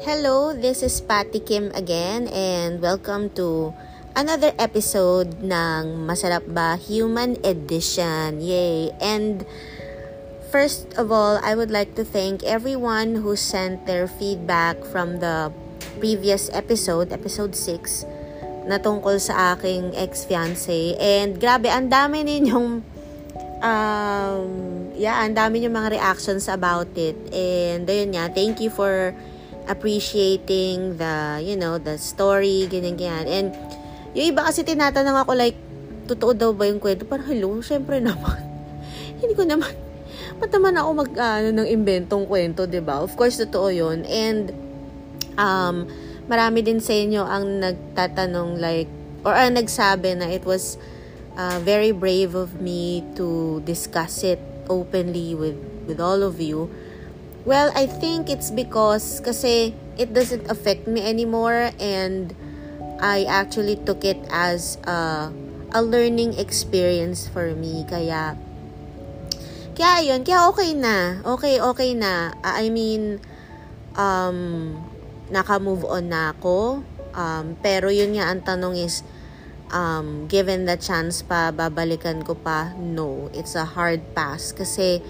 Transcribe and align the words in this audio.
Hello, 0.00 0.56
this 0.56 0.80
is 0.80 0.96
Patty 1.04 1.44
Kim 1.44 1.68
again 1.76 2.24
and 2.32 2.80
welcome 2.80 3.28
to 3.36 3.76
another 4.16 4.48
episode 4.56 5.44
ng 5.44 6.08
Masarap 6.08 6.48
Ba 6.48 6.80
Human 6.80 7.36
Edition. 7.44 8.40
Yay! 8.40 8.96
And 8.96 9.44
first 10.48 10.88
of 10.96 11.12
all, 11.12 11.36
I 11.44 11.52
would 11.52 11.68
like 11.68 12.00
to 12.00 12.04
thank 12.08 12.40
everyone 12.48 13.20
who 13.20 13.36
sent 13.36 13.84
their 13.84 14.08
feedback 14.08 14.80
from 14.88 15.20
the 15.20 15.52
previous 16.00 16.48
episode, 16.56 17.12
episode 17.12 17.52
6, 17.52 18.72
na 18.72 18.80
tungkol 18.80 19.20
sa 19.20 19.52
aking 19.52 19.92
ex-fiancé. 19.92 20.96
And 20.96 21.36
grabe, 21.36 21.68
ang 21.68 21.92
dami 21.92 22.24
ninyong 22.24 22.80
um, 23.60 24.48
yeah, 24.96 25.20
ang 25.20 25.36
dami 25.36 25.60
yung 25.60 25.76
mga 25.76 26.00
reactions 26.00 26.48
about 26.48 26.88
it. 26.96 27.20
And 27.36 27.84
ayun 27.84 28.16
nga, 28.16 28.32
thank 28.32 28.64
you 28.64 28.72
for 28.72 29.12
appreciating 29.70 30.98
the, 30.98 31.38
you 31.38 31.54
know, 31.54 31.78
the 31.78 31.94
story, 31.94 32.66
ganyan, 32.66 32.98
ganyan. 32.98 33.26
And 33.30 33.48
yung 34.18 34.34
iba 34.34 34.42
kasi 34.42 34.66
tinatanong 34.66 35.22
ako 35.22 35.38
like, 35.38 35.54
totoo 36.10 36.34
daw 36.34 36.50
ba 36.50 36.66
yung 36.66 36.82
kwento? 36.82 37.06
Parang, 37.06 37.30
hello, 37.30 37.62
syempre 37.62 38.02
naman. 38.02 38.42
Hindi 39.22 39.38
ko 39.38 39.46
naman, 39.46 39.70
ba't 40.42 40.50
naman 40.50 40.74
ako 40.74 40.88
mag, 41.06 41.10
ano, 41.14 41.48
ng 41.62 41.68
inventong 41.70 42.26
kwento, 42.26 42.66
ba 42.66 42.72
diba? 42.74 42.96
Of 42.98 43.14
course, 43.14 43.38
totoo 43.38 43.70
yun. 43.70 44.02
And, 44.10 44.50
um, 45.38 45.86
marami 46.26 46.66
din 46.66 46.82
sa 46.82 46.90
inyo 46.90 47.22
ang 47.22 47.62
nagtatanong 47.62 48.58
like, 48.58 48.90
or 49.22 49.36
ang 49.36 49.54
nagsabi 49.54 50.18
na 50.18 50.26
it 50.34 50.42
was 50.42 50.74
uh, 51.38 51.62
very 51.62 51.92
brave 51.94 52.34
of 52.34 52.58
me 52.58 53.04
to 53.14 53.60
discuss 53.62 54.24
it 54.26 54.40
openly 54.70 55.34
with 55.34 55.58
with 55.84 55.98
all 55.98 56.22
of 56.22 56.38
you. 56.38 56.70
Well, 57.40 57.72
I 57.72 57.88
think 57.88 58.28
it's 58.28 58.52
because 58.52 59.24
kasi 59.24 59.72
it 59.96 60.12
doesn't 60.12 60.44
affect 60.52 60.84
me 60.84 61.00
anymore 61.00 61.72
and 61.80 62.36
I 63.00 63.24
actually 63.24 63.80
took 63.80 64.04
it 64.04 64.20
as 64.28 64.76
a, 64.84 65.32
a 65.72 65.80
learning 65.80 66.36
experience 66.36 67.24
for 67.32 67.56
me. 67.56 67.88
Kaya, 67.88 68.36
kaya 69.72 70.04
yun, 70.04 70.20
kaya 70.20 70.52
okay 70.52 70.76
na. 70.76 71.24
Okay, 71.24 71.56
okay 71.56 71.96
na. 71.96 72.36
I 72.44 72.68
mean, 72.68 73.24
um, 73.96 74.76
naka-move 75.32 75.88
on 75.88 76.12
na 76.12 76.36
ako. 76.36 76.84
Um, 77.16 77.56
pero 77.64 77.88
yun 77.88 78.20
nga, 78.20 78.28
ang 78.28 78.44
tanong 78.44 78.76
is, 78.76 79.00
um, 79.72 80.28
given 80.28 80.68
the 80.68 80.76
chance 80.76 81.24
pa, 81.24 81.56
babalikan 81.56 82.20
ko 82.20 82.36
pa, 82.36 82.76
no. 82.76 83.32
It's 83.32 83.56
a 83.56 83.64
hard 83.64 84.04
pass 84.12 84.52
kasi 84.52 85.00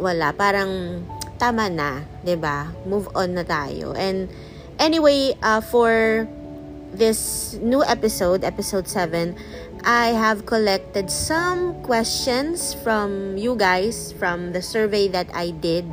wala, 0.00 0.32
parang 0.32 1.04
tama 1.36 1.68
na, 1.68 2.06
'di 2.22 2.36
ba? 2.38 2.70
Move 2.86 3.10
on 3.14 3.34
na 3.38 3.44
tayo. 3.44 3.92
And 3.94 4.30
anyway, 4.78 5.34
uh, 5.42 5.60
for 5.60 6.24
this 6.94 7.54
new 7.58 7.82
episode, 7.82 8.46
episode 8.46 8.86
7, 8.86 9.34
I 9.84 10.16
have 10.16 10.46
collected 10.46 11.10
some 11.10 11.82
questions 11.84 12.72
from 12.72 13.36
you 13.36 13.52
guys 13.58 14.14
from 14.16 14.54
the 14.54 14.62
survey 14.62 15.10
that 15.12 15.28
I 15.34 15.52
did. 15.52 15.84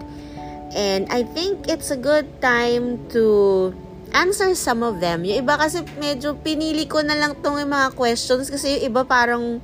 And 0.72 1.12
I 1.12 1.28
think 1.28 1.67
it's 1.67 1.92
a 1.92 2.00
good 2.00 2.39
time 2.39 3.03
to 3.12 3.75
answer 4.16 4.56
some 4.56 4.84
of 4.84 5.03
them. 5.03 5.28
Yung 5.28 5.44
iba 5.44 5.59
kasi 5.59 5.84
medyo 6.00 6.39
pinili 6.39 6.88
ko 6.88 7.03
na 7.03 7.19
lang 7.19 7.36
tong 7.44 7.59
mga 7.59 7.92
questions 8.00 8.47
kasi 8.47 8.80
yung 8.80 8.95
iba 8.95 9.03
parang, 9.03 9.59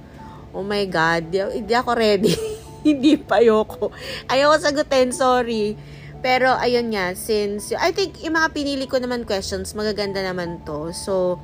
oh 0.51 0.65
my 0.65 0.83
God, 0.91 1.31
hindi 1.31 1.71
ako 1.71 1.95
ready. 1.95 2.35
hindi 2.93 3.19
pa 3.19 3.43
ayoko. 3.43 3.91
Ayoko 4.31 4.55
sagutin, 4.61 5.11
sorry. 5.11 5.75
Pero 6.23 6.49
ayun 6.57 6.89
nga, 6.91 7.13
since, 7.13 7.75
I 7.77 7.93
think 7.93 8.17
yung 8.25 8.35
mga 8.35 8.49
pinili 8.51 8.85
ko 8.89 8.97
naman 8.97 9.23
questions, 9.27 9.77
magaganda 9.77 10.23
naman 10.25 10.65
to. 10.65 10.89
So, 10.91 11.37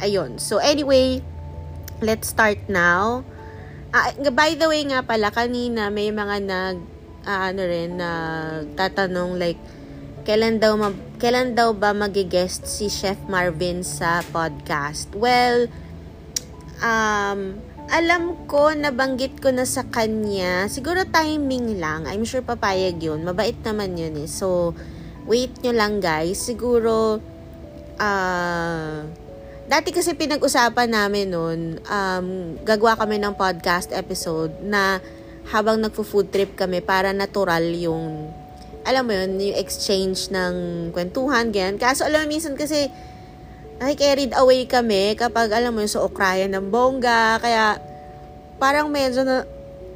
ayun. 0.00 0.40
So, 0.40 0.56
anyway, 0.56 1.20
let's 2.00 2.32
start 2.32 2.64
now. 2.66 3.26
Uh, 3.92 4.12
by 4.32 4.56
the 4.56 4.68
way 4.68 4.84
nga 4.88 5.04
pala, 5.04 5.28
kanina 5.28 5.92
may 5.92 6.08
mga 6.08 6.36
nag, 6.42 6.76
uh, 7.28 7.40
ano 7.52 7.62
rin, 7.64 8.00
nagtatanong 8.00 9.36
like, 9.36 9.60
kailan 10.26 10.58
daw 10.58 10.74
ma- 10.74 11.06
kailan 11.22 11.54
daw 11.54 11.70
ba 11.70 11.94
magi-guest 11.94 12.66
si 12.66 12.90
Chef 12.90 13.14
Marvin 13.30 13.86
sa 13.86 14.26
podcast? 14.34 15.14
Well, 15.14 15.70
um, 16.82 17.62
alam 17.86 18.48
ko, 18.50 18.74
nabanggit 18.74 19.38
ko 19.38 19.54
na 19.54 19.62
sa 19.62 19.86
kanya. 19.86 20.66
Siguro 20.66 21.06
timing 21.06 21.78
lang. 21.78 22.04
I'm 22.10 22.26
sure 22.26 22.42
papayag 22.42 22.98
yun. 22.98 23.22
Mabait 23.22 23.56
naman 23.62 23.94
yun 23.94 24.14
eh. 24.18 24.28
So, 24.28 24.74
wait 25.30 25.54
nyo 25.62 25.70
lang 25.70 26.02
guys. 26.02 26.42
Siguro, 26.42 27.22
ah, 27.98 28.06
uh, 28.06 28.96
dati 29.66 29.90
kasi 29.90 30.14
pinag-usapan 30.14 30.88
namin 30.94 31.26
nun, 31.30 31.60
um, 31.82 32.26
gagawa 32.62 32.94
kami 32.94 33.18
ng 33.18 33.34
podcast 33.34 33.90
episode 33.90 34.54
na 34.62 35.02
habang 35.50 35.78
nagfo-food 35.82 36.30
trip 36.30 36.54
kami 36.54 36.82
para 36.82 37.10
natural 37.10 37.62
yung 37.74 38.30
alam 38.86 39.02
mo 39.02 39.12
yun, 39.18 39.42
yung 39.42 39.58
exchange 39.58 40.30
ng 40.30 40.54
kwentuhan, 40.94 41.50
ganyan. 41.50 41.74
Kaso 41.74 42.06
alam 42.06 42.22
mo, 42.22 42.30
minsan 42.30 42.54
kasi, 42.54 42.86
ay 43.76 43.92
carried 43.92 44.32
away 44.32 44.64
kami 44.64 45.12
kapag 45.20 45.52
alam 45.52 45.76
mo 45.76 45.84
yun, 45.84 45.92
sa 45.92 46.04
okrayan 46.04 46.52
ng 46.56 46.72
bongga. 46.72 47.36
Kaya, 47.40 47.76
parang 48.56 48.88
medyo 48.88 49.20
na, 49.20 49.44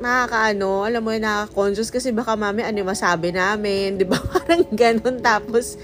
nakakaano, 0.01 0.85
alam 0.85 1.01
mo 1.01 1.13
yun, 1.13 1.25
nakaka-conscious 1.25 1.89
kasi 1.89 2.13
baka 2.13 2.37
mami 2.37 2.65
ano 2.65 2.85
masabi 2.85 3.33
namin, 3.33 4.01
di 4.01 4.05
ba? 4.05 4.21
Parang 4.37 4.65
ganun. 4.73 5.21
Tapos, 5.21 5.77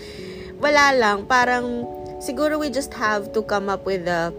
wala 0.61 0.93
lang. 0.97 1.29
Parang, 1.29 1.85
siguro 2.21 2.57
we 2.57 2.73
just 2.73 2.93
have 2.97 3.33
to 3.33 3.45
come 3.45 3.69
up 3.69 3.85
with 3.85 4.05
a, 4.09 4.33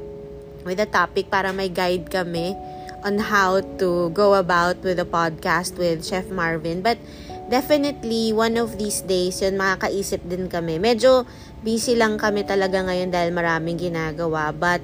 with 0.66 0.82
a 0.82 0.90
topic 0.90 1.30
para 1.30 1.54
may 1.54 1.70
guide 1.70 2.10
kami 2.10 2.58
on 3.06 3.22
how 3.22 3.62
to 3.78 4.10
go 4.18 4.34
about 4.34 4.82
with 4.82 4.98
the 4.98 5.06
podcast 5.06 5.78
with 5.78 6.02
Chef 6.02 6.26
Marvin. 6.34 6.82
But, 6.82 6.98
definitely, 7.50 8.34
one 8.34 8.58
of 8.58 8.78
these 8.78 9.02
days, 9.06 9.42
yun, 9.42 9.58
makakaisip 9.62 10.26
din 10.26 10.50
kami. 10.50 10.82
Medyo 10.82 11.26
busy 11.62 11.98
lang 11.98 12.18
kami 12.18 12.46
talaga 12.46 12.84
ngayon 12.86 13.10
dahil 13.10 13.34
maraming 13.34 13.78
ginagawa. 13.78 14.54
But, 14.54 14.82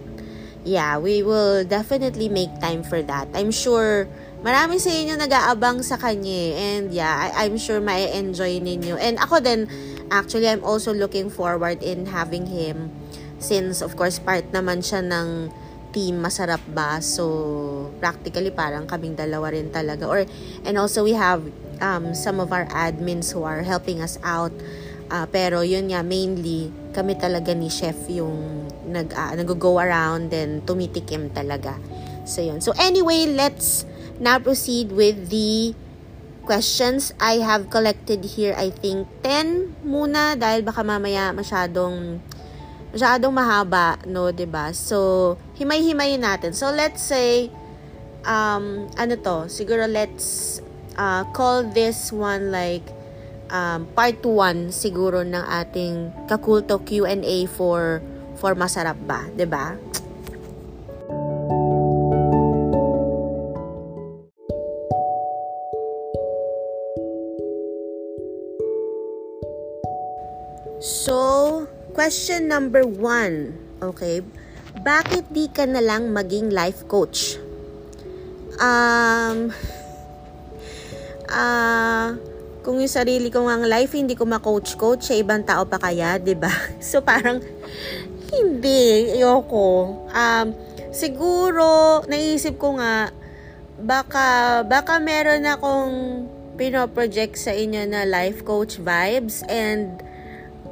yeah, 0.65 0.97
we 0.97 1.21
will 1.21 1.65
definitely 1.65 2.29
make 2.29 2.53
time 2.61 2.81
for 2.81 3.01
that. 3.05 3.29
I'm 3.33 3.51
sure, 3.51 4.07
marami 4.41 4.79
sa 4.81 4.89
inyo 4.89 5.17
nag-aabang 5.17 5.85
sa 5.85 5.97
kanya. 5.97 6.57
And, 6.57 6.93
yeah, 6.93 7.29
I- 7.29 7.45
I'm 7.47 7.57
sure 7.57 7.77
may 7.79 8.09
enjoy 8.13 8.59
ninyo. 8.61 8.97
And 8.97 9.19
ako 9.19 9.43
din, 9.43 9.69
actually, 10.09 10.49
I'm 10.49 10.63
also 10.63 10.93
looking 10.93 11.29
forward 11.29 11.81
in 11.81 12.09
having 12.09 12.49
him. 12.49 12.89
Since, 13.37 13.83
of 13.83 13.99
course, 13.99 14.17
part 14.23 14.49
naman 14.55 14.81
siya 14.81 15.03
ng 15.03 15.51
team 15.93 16.25
masarap 16.25 16.57
ba 16.73 16.97
so 17.05 17.85
practically 18.01 18.49
parang 18.49 18.89
kaming 18.89 19.13
dalawa 19.13 19.53
rin 19.53 19.69
talaga 19.69 20.09
or 20.09 20.25
and 20.65 20.73
also 20.73 21.05
we 21.05 21.13
have 21.13 21.45
um, 21.77 22.17
some 22.17 22.41
of 22.41 22.49
our 22.49 22.65
admins 22.73 23.29
who 23.31 23.45
are 23.45 23.61
helping 23.61 24.01
us 24.01 24.17
out. 24.25 24.51
Uh, 25.13 25.29
pero 25.29 25.61
yun 25.61 25.93
nga, 25.93 26.01
mainly, 26.01 26.73
kami 26.89 27.13
talaga 27.13 27.53
ni 27.53 27.69
chef 27.69 28.09
yung 28.09 28.65
nag, 28.89 29.13
uh, 29.13 29.37
nag-go 29.37 29.77
around 29.77 30.33
and 30.33 30.65
tumitikim 30.65 31.29
talaga. 31.29 31.77
So 32.25 32.41
yun. 32.41 32.65
So 32.65 32.73
anyway, 32.81 33.29
let's 33.29 33.85
now 34.17 34.41
proceed 34.41 34.89
with 34.89 35.29
the 35.29 35.77
questions 36.49 37.13
I 37.21 37.45
have 37.45 37.69
collected 37.69 38.25
here. 38.25 38.57
I 38.57 38.73
think 38.73 39.05
10 39.21 39.85
muna 39.85 40.33
dahil 40.33 40.65
baka 40.65 40.81
mamaya 40.81 41.29
masyadong 41.29 42.17
masyadong 42.93 43.33
mahaba, 43.33 43.97
no, 44.05 44.29
'di 44.29 44.45
ba? 44.45 44.69
So, 44.69 45.33
himay-himayin 45.57 46.21
natin. 46.21 46.53
So, 46.53 46.69
let's 46.69 47.01
say 47.01 47.49
um 48.23 48.87
ano 48.95 49.17
to, 49.17 49.37
siguro 49.49 49.89
let's 49.89 50.57
uh, 50.95 51.25
call 51.33 51.65
this 51.73 52.13
one 52.13 52.53
like 52.53 52.85
um, 53.53 53.85
part 53.93 54.17
1 54.25 54.73
siguro 54.73 55.21
ng 55.21 55.45
ating 55.61 56.25
Kakulto 56.25 56.81
Q&A 56.81 57.45
for 57.45 58.01
for 58.41 58.57
masarap 58.57 58.97
ba, 59.05 59.29
'di 59.37 59.45
ba? 59.45 59.77
So, 70.83 71.63
question 71.95 72.51
number 72.51 72.83
one. 72.83 73.55
Okay. 73.79 74.19
Bakit 74.83 75.31
di 75.31 75.47
ka 75.47 75.63
na 75.63 75.79
lang 75.79 76.11
maging 76.11 76.51
life 76.51 76.83
coach? 76.91 77.39
Um, 78.59 79.47
ah, 81.31 82.19
uh, 82.19 82.32
kung 82.63 82.79
yung 82.79 82.89
sarili 82.89 83.27
ko 83.27 83.43
ang 83.43 83.67
life, 83.67 83.91
hindi 83.91 84.15
ko 84.15 84.23
ma-coach-coach 84.23 85.11
sa 85.11 85.15
ibang 85.19 85.43
tao 85.43 85.67
pa 85.67 85.77
kaya, 85.77 86.15
ba 86.15 86.23
diba? 86.23 86.51
So, 86.79 87.03
parang, 87.03 87.43
hindi, 88.31 89.13
ayoko. 89.19 90.07
Um, 90.09 90.55
siguro, 90.95 92.01
naisip 92.07 92.55
ko 92.55 92.79
nga, 92.79 93.11
baka, 93.77 94.63
baka 94.63 94.97
meron 95.03 95.43
akong 95.43 95.93
pinoproject 96.55 97.35
sa 97.35 97.51
inyo 97.51 97.83
na 97.83 98.07
life 98.07 98.45
coach 98.47 98.79
vibes 98.79 99.43
and 99.49 99.99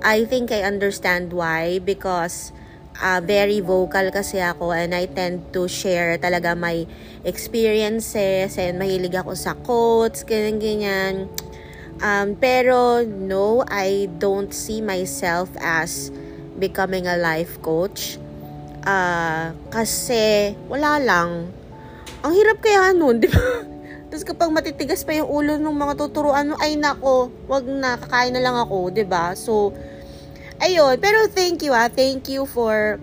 I 0.01 0.25
think 0.25 0.53
I 0.53 0.65
understand 0.65 1.33
why 1.33 1.81
because 1.81 2.53
uh, 3.01 3.21
very 3.21 3.59
vocal 3.61 4.13
kasi 4.13 4.41
ako 4.41 4.73
and 4.73 4.93
I 4.93 5.09
tend 5.09 5.53
to 5.57 5.65
share 5.65 6.17
talaga 6.21 6.53
my 6.53 6.85
experiences 7.25 8.57
and 8.57 8.77
mahilig 8.77 9.13
ako 9.13 9.33
sa 9.33 9.57
quotes, 9.57 10.25
ganyan 10.25 10.57
ganyan. 10.61 11.29
Um, 12.01 12.33
pero 12.33 13.05
no, 13.05 13.61
I 13.69 14.09
don't 14.17 14.49
see 14.49 14.81
myself 14.81 15.53
as 15.61 16.09
becoming 16.57 17.05
a 17.05 17.15
life 17.15 17.61
coach. 17.61 18.17
Uh, 18.81 19.53
kasi 19.69 20.57
wala 20.65 20.97
lang. 20.97 21.53
Ang 22.25 22.33
hirap 22.33 22.57
kaya 22.61 22.93
nun, 22.97 23.17
di 23.23 23.29
ba? 23.29 23.65
Tapos 24.11 24.27
kapag 24.27 24.51
matitigas 24.51 25.07
pa 25.07 25.15
yung 25.15 25.29
ulo 25.29 25.55
ng 25.55 25.71
mga 25.71 25.93
tuturuan 25.95 26.51
mo, 26.51 26.59
ay 26.59 26.75
nako, 26.75 27.31
wag 27.47 27.63
na, 27.63 27.95
kakain 27.95 28.35
na 28.35 28.43
lang 28.43 28.59
ako, 28.59 28.91
'di 28.91 29.07
ba 29.07 29.31
So, 29.39 29.71
ayun. 30.59 30.99
Pero 30.99 31.31
thank 31.31 31.63
you 31.63 31.71
ah, 31.71 31.87
thank 31.87 32.27
you 32.27 32.43
for, 32.43 32.99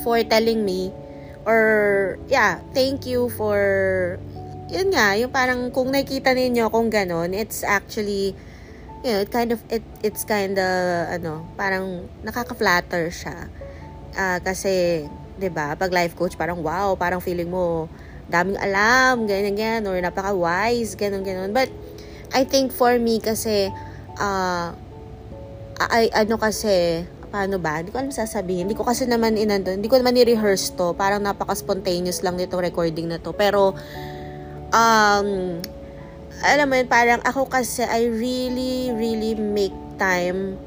for 0.00 0.16
telling 0.24 0.64
me, 0.64 0.88
or, 1.44 2.16
yeah, 2.32 2.64
thank 2.72 3.04
you 3.04 3.28
for, 3.36 3.60
yun 4.72 4.88
nga, 4.88 5.14
yung 5.20 5.28
parang 5.28 5.68
kung 5.68 5.92
nakita 5.92 6.32
ninyo 6.32 6.72
kung 6.72 6.88
ganon, 6.88 7.36
it's 7.36 7.60
actually, 7.60 8.32
you 9.04 9.10
know, 9.12 9.20
it 9.20 9.28
kind 9.28 9.52
of, 9.52 9.60
it, 9.68 9.84
it's 10.00 10.24
kind 10.24 10.56
of, 10.56 10.72
ano, 11.12 11.44
parang 11.60 12.08
nakaka-flatter 12.24 13.12
siya. 13.12 13.52
Uh, 14.16 14.40
kasi, 14.40 15.04
'di 15.36 15.48
ba 15.48 15.72
pag 15.76 15.92
life 15.92 16.12
coach, 16.16 16.36
parang 16.36 16.60
wow, 16.60 16.96
parang 16.96 17.20
feeling 17.20 17.48
mo, 17.48 17.88
daming 18.32 18.56
alam, 18.56 19.28
ganyan, 19.28 19.52
ganyan, 19.52 19.80
or 19.84 19.96
napaka-wise, 20.00 20.96
ganun, 20.96 21.20
ganun. 21.20 21.52
But, 21.52 21.68
I 22.32 22.48
think 22.48 22.72
for 22.72 22.96
me 22.96 23.20
kasi, 23.20 23.68
uh, 24.16 24.72
ay, 25.92 26.08
ano 26.16 26.40
kasi, 26.40 27.04
paano 27.32 27.56
ba? 27.56 27.80
Hindi 27.80 27.92
ko 27.92 28.00
alam 28.00 28.12
sasabihin. 28.12 28.68
Hindi 28.68 28.76
ko 28.76 28.84
kasi 28.84 29.08
naman 29.08 29.40
inando, 29.40 29.72
hindi 29.72 29.88
ko 29.88 29.96
naman 29.96 30.12
ni-rehearse 30.16 30.76
to. 30.76 30.92
Parang 30.92 31.24
napaka-spontaneous 31.24 32.20
lang 32.20 32.36
nitong 32.36 32.60
recording 32.60 33.08
na 33.08 33.16
to. 33.16 33.32
Pero, 33.32 33.72
um, 34.72 35.60
alam 36.42 36.66
mo 36.66 36.74
yun, 36.74 36.88
parang 36.90 37.22
ako 37.22 37.46
kasi, 37.46 37.86
I 37.86 38.10
really, 38.10 38.90
really 38.90 39.38
make 39.38 39.76
time 40.00 40.58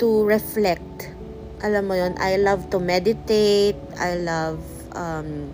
to 0.00 0.24
reflect. 0.24 1.12
Alam 1.60 1.90
mo 1.90 1.94
yun, 1.98 2.16
I 2.16 2.40
love 2.40 2.72
to 2.72 2.80
meditate. 2.80 3.76
I 4.00 4.16
love, 4.16 4.62
um, 4.96 5.52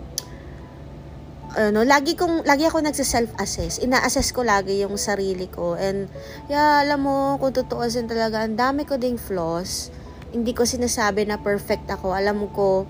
ano, 1.51 1.83
lagi 1.83 2.15
kong 2.15 2.47
lagi 2.47 2.63
ako 2.63 2.79
nagse-self-assess. 2.79 3.83
Ina-assess 3.83 4.31
ko 4.31 4.43
lagi 4.47 4.79
yung 4.79 4.95
sarili 4.95 5.51
ko. 5.51 5.75
And 5.75 6.07
yeah, 6.47 6.79
alam 6.79 7.03
mo, 7.03 7.35
kung 7.43 7.51
tutuusin 7.51 8.07
talaga, 8.07 8.47
ang 8.47 8.55
dami 8.55 8.87
ko 8.87 8.95
ding 8.95 9.19
flaws. 9.19 9.91
Hindi 10.31 10.55
ko 10.55 10.63
sinasabi 10.63 11.27
na 11.27 11.35
perfect 11.43 11.91
ako. 11.91 12.15
Alam 12.15 12.47
ko, 12.55 12.87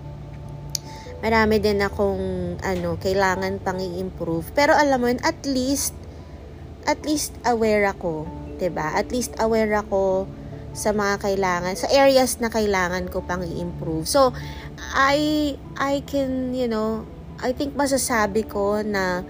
marami 1.21 1.61
din 1.61 1.79
akong 1.79 2.57
ano, 2.59 2.97
kailangan 2.97 3.61
pang 3.61 3.77
i-improve. 3.77 4.49
Pero 4.57 4.73
alam 4.73 4.97
mo 4.97 5.07
yun, 5.07 5.21
at 5.21 5.37
least 5.45 5.93
at 6.89 7.05
least 7.05 7.37
aware 7.45 7.85
ako, 7.85 8.25
'di 8.57 8.73
ba? 8.73 8.97
At 8.97 9.13
least 9.13 9.37
aware 9.37 9.69
ako 9.77 10.25
sa 10.71 10.95
mga 10.95 11.19
kailangan, 11.19 11.75
sa 11.75 11.91
areas 11.91 12.39
na 12.39 12.47
kailangan 12.47 13.11
ko 13.11 13.21
pang 13.21 13.43
i-improve. 13.43 14.07
So, 14.07 14.31
I 14.95 15.53
I 15.75 16.01
can, 16.07 16.55
you 16.55 16.67
know, 16.71 17.03
I 17.43 17.51
think 17.51 17.75
masasabi 17.75 18.47
ko 18.47 18.79
na 18.79 19.21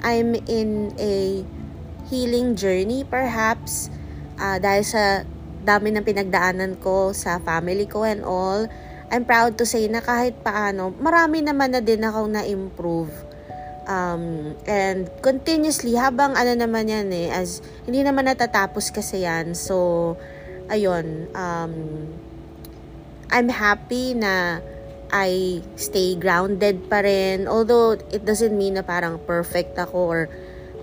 I'm 0.00 0.32
in 0.48 0.94
a 0.96 1.44
healing 2.08 2.56
journey 2.56 3.04
perhaps 3.04 3.92
uh, 4.40 4.56
dahil 4.56 4.84
sa 4.86 5.28
dami 5.68 5.92
ng 5.92 6.06
pinagdaanan 6.06 6.80
ko 6.80 7.12
sa 7.12 7.36
family 7.42 7.84
ko 7.84 8.08
and 8.08 8.24
all. 8.24 8.64
I'm 9.08 9.24
proud 9.24 9.56
to 9.56 9.64
say 9.64 9.88
na 9.88 10.04
kahit 10.04 10.44
paano, 10.44 10.92
marami 11.00 11.40
naman 11.40 11.72
na 11.72 11.80
din 11.80 12.04
akong 12.04 12.28
na-improve. 12.28 13.12
Um, 13.88 14.52
and 14.68 15.08
continuously, 15.24 15.96
habang 15.96 16.36
ano 16.36 16.52
naman 16.52 16.92
yan 16.92 17.08
eh, 17.08 17.32
as 17.32 17.64
hindi 17.88 18.04
naman 18.04 18.28
natatapos 18.28 18.92
kasi 18.92 19.24
yan. 19.24 19.56
So, 19.56 20.12
ayun, 20.68 21.32
um, 21.32 21.72
I'm 23.32 23.48
happy 23.48 24.12
na 24.12 24.60
I 25.08 25.64
stay 25.80 26.20
grounded 26.20 26.92
pa 26.92 27.00
rin. 27.00 27.48
Although, 27.48 27.96
it 28.12 28.28
doesn't 28.28 28.52
mean 28.52 28.76
na 28.76 28.84
parang 28.84 29.16
perfect 29.24 29.72
ako 29.80 29.98
or 30.04 30.20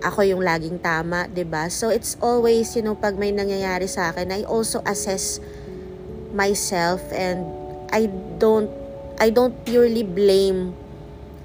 ako 0.01 0.21
yung 0.21 0.41
laging 0.41 0.81
tama, 0.81 1.25
ba? 1.29 1.65
So 1.69 1.89
it's 1.89 2.17
always, 2.21 2.77
you 2.77 2.85
know, 2.85 2.93
pag 2.93 3.17
may 3.17 3.33
nangyayari 3.33 3.89
sa 3.89 4.13
akin, 4.13 4.29
I 4.29 4.41
also 4.45 4.81
assess 4.85 5.41
myself 6.29 7.01
and 7.09 7.64
I 7.91 8.07
don't 8.41 8.69
I 9.19 9.29
don't 9.31 9.55
purely 9.63 10.03
blame 10.03 10.75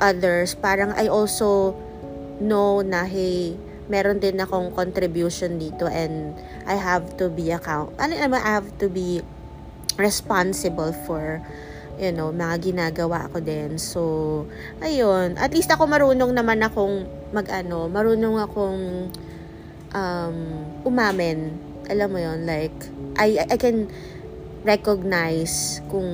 others. 0.01 0.57
Parang 0.57 0.93
I 0.97 1.07
also 1.07 1.77
know 2.41 2.81
na 2.81 3.05
hey, 3.05 3.55
meron 3.93 4.19
din 4.19 4.41
akong 4.41 4.73
contribution 4.73 5.61
dito 5.61 5.87
and 5.87 6.35
I 6.65 6.79
have 6.79 7.17
to 7.21 7.29
be 7.29 7.53
account. 7.53 7.95
Ano 8.01 8.17
I 8.17 8.53
have 8.61 8.73
to 8.81 8.89
be 8.89 9.21
responsible 10.01 10.97
for 11.05 11.45
you 12.01 12.09
know, 12.17 12.33
mga 12.33 12.73
ginagawa 12.73 13.29
ko 13.29 13.45
din. 13.45 13.77
So, 13.77 14.01
ayun. 14.81 15.37
At 15.37 15.53
least 15.53 15.69
ako 15.69 15.85
marunong 15.85 16.33
naman 16.33 16.65
akong 16.65 17.05
mag-ano, 17.37 17.93
marunong 17.93 18.41
akong 18.41 19.13
um, 19.93 20.37
umamin. 20.89 21.53
Alam 21.93 22.09
mo 22.09 22.19
yon 22.19 22.49
like, 22.49 22.75
I, 23.21 23.45
I 23.45 23.57
can 23.61 23.93
recognize 24.63 25.81
kung 25.89 26.09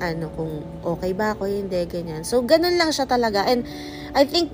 ano, 0.00 0.32
kung 0.32 0.64
okay 0.80 1.12
ba 1.12 1.36
ako, 1.36 1.44
hindi, 1.48 1.84
ganyan. 1.84 2.24
So, 2.24 2.40
ganun 2.40 2.80
lang 2.80 2.90
siya 2.92 3.04
talaga. 3.04 3.44
And 3.44 3.68
I 4.16 4.24
think, 4.24 4.48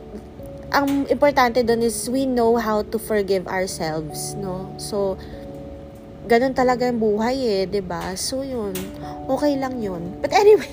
ang 0.69 1.09
importante 1.09 1.65
doon 1.65 1.81
is 1.81 1.97
we 2.13 2.29
know 2.29 2.61
how 2.61 2.85
to 2.85 3.01
forgive 3.01 3.49
ourselves, 3.49 4.37
no? 4.37 4.69
So, 4.77 5.17
ganun 6.29 6.53
talaga 6.53 6.85
yung 6.85 7.01
buhay 7.01 7.41
eh, 7.41 7.65
'di 7.65 7.81
ba? 7.81 8.13
So 8.13 8.45
yun, 8.45 8.77
okay 9.33 9.57
lang 9.57 9.81
yun. 9.81 10.21
But 10.21 10.37
anyway, 10.37 10.69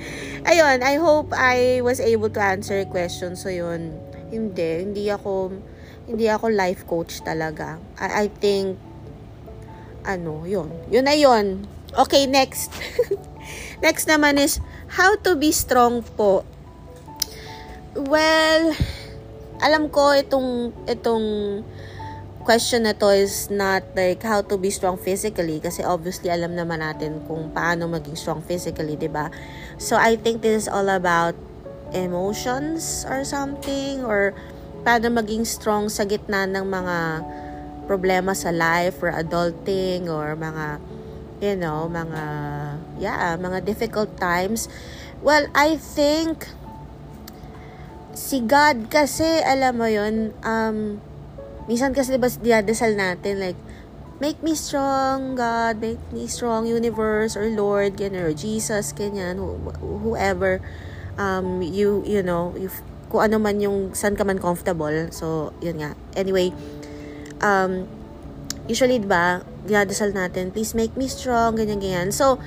ayun, 0.50 0.84
I 0.84 1.00
hope 1.00 1.32
I 1.32 1.80
was 1.80 2.04
able 2.04 2.28
to 2.36 2.40
answer 2.44 2.76
your 2.76 2.90
question. 2.92 3.32
So 3.32 3.48
yun, 3.48 3.96
hindi, 4.28 4.84
hindi 4.84 5.08
ako 5.08 5.56
hindi 6.04 6.28
ako 6.28 6.52
life 6.52 6.84
coach 6.84 7.24
talaga. 7.24 7.80
I, 7.96 8.28
I 8.28 8.30
think 8.30 8.76
ano, 10.04 10.44
yun. 10.44 10.68
Yun 10.92 11.04
na 11.08 11.16
yun. 11.16 11.64
Okay, 11.90 12.30
next. 12.30 12.70
next 13.86 14.06
naman 14.06 14.38
is 14.38 14.62
how 14.86 15.18
to 15.26 15.34
be 15.34 15.50
strong 15.50 16.06
po. 16.14 16.46
Well, 17.98 18.78
alam 19.58 19.90
ko 19.90 20.14
itong 20.14 20.70
itong 20.86 21.26
question 22.46 22.86
na 22.88 22.94
to 22.94 23.10
is 23.12 23.50
not 23.50 23.84
like 23.92 24.22
how 24.22 24.40
to 24.40 24.56
be 24.56 24.72
strong 24.72 24.96
physically 24.96 25.60
kasi 25.60 25.84
obviously 25.84 26.32
alam 26.32 26.56
naman 26.56 26.80
natin 26.80 27.20
kung 27.28 27.52
paano 27.52 27.90
maging 27.90 28.16
strong 28.16 28.40
physically, 28.40 28.94
'di 28.94 29.10
ba? 29.10 29.28
So 29.76 29.98
I 29.98 30.14
think 30.14 30.46
this 30.46 30.64
is 30.64 30.68
all 30.70 30.86
about 30.88 31.34
emotions 31.90 33.02
or 33.10 33.26
something 33.26 34.06
or 34.06 34.30
paano 34.86 35.10
maging 35.10 35.42
strong 35.42 35.90
sa 35.90 36.06
gitna 36.06 36.46
ng 36.46 36.64
mga 36.64 36.96
problema 37.90 38.32
sa 38.32 38.54
life 38.54 39.02
or 39.02 39.10
adulting 39.10 40.06
or 40.06 40.38
mga 40.38 40.78
you 41.40 41.56
know, 41.56 41.88
mga 41.88 42.22
yeah, 43.00 43.36
mga 43.36 43.64
difficult 43.64 44.14
times. 44.20 44.68
Well, 45.24 45.48
I 45.56 45.76
think 45.76 46.48
si 48.16 48.44
God 48.44 48.92
kasi 48.92 49.40
alam 49.44 49.80
mo 49.80 49.88
'yon 49.88 50.36
um 50.44 51.00
Minsan 51.70 51.94
kasi 51.94 52.18
diba 52.18 52.26
dinadasal 52.26 52.98
natin 52.98 53.38
like, 53.38 53.54
make 54.18 54.42
me 54.42 54.58
strong, 54.58 55.38
God, 55.38 55.78
make 55.78 56.02
me 56.10 56.26
strong, 56.26 56.66
universe, 56.66 57.38
or 57.38 57.46
Lord, 57.46 57.94
ganyan, 57.94 58.26
or 58.26 58.34
Jesus, 58.34 58.90
ganyan, 58.90 59.38
whoever, 59.78 60.58
um, 61.14 61.62
you, 61.62 62.02
you 62.02 62.26
know, 62.26 62.50
you, 62.58 62.74
kung 63.06 63.30
ano 63.30 63.38
man 63.38 63.62
yung, 63.62 63.94
saan 63.94 64.18
ka 64.18 64.26
man 64.26 64.42
comfortable. 64.42 65.14
So, 65.14 65.54
yun 65.62 65.78
nga. 65.78 65.94
Anyway, 66.18 66.50
um, 67.38 67.86
usually, 68.70 69.02
diba, 69.02 69.42
dinadasal 69.66 70.14
natin, 70.14 70.54
please 70.54 70.72
make 70.78 70.94
me 70.94 71.10
strong, 71.10 71.58
ganyan, 71.58 71.82
ganyan. 71.82 72.08
So, 72.14 72.38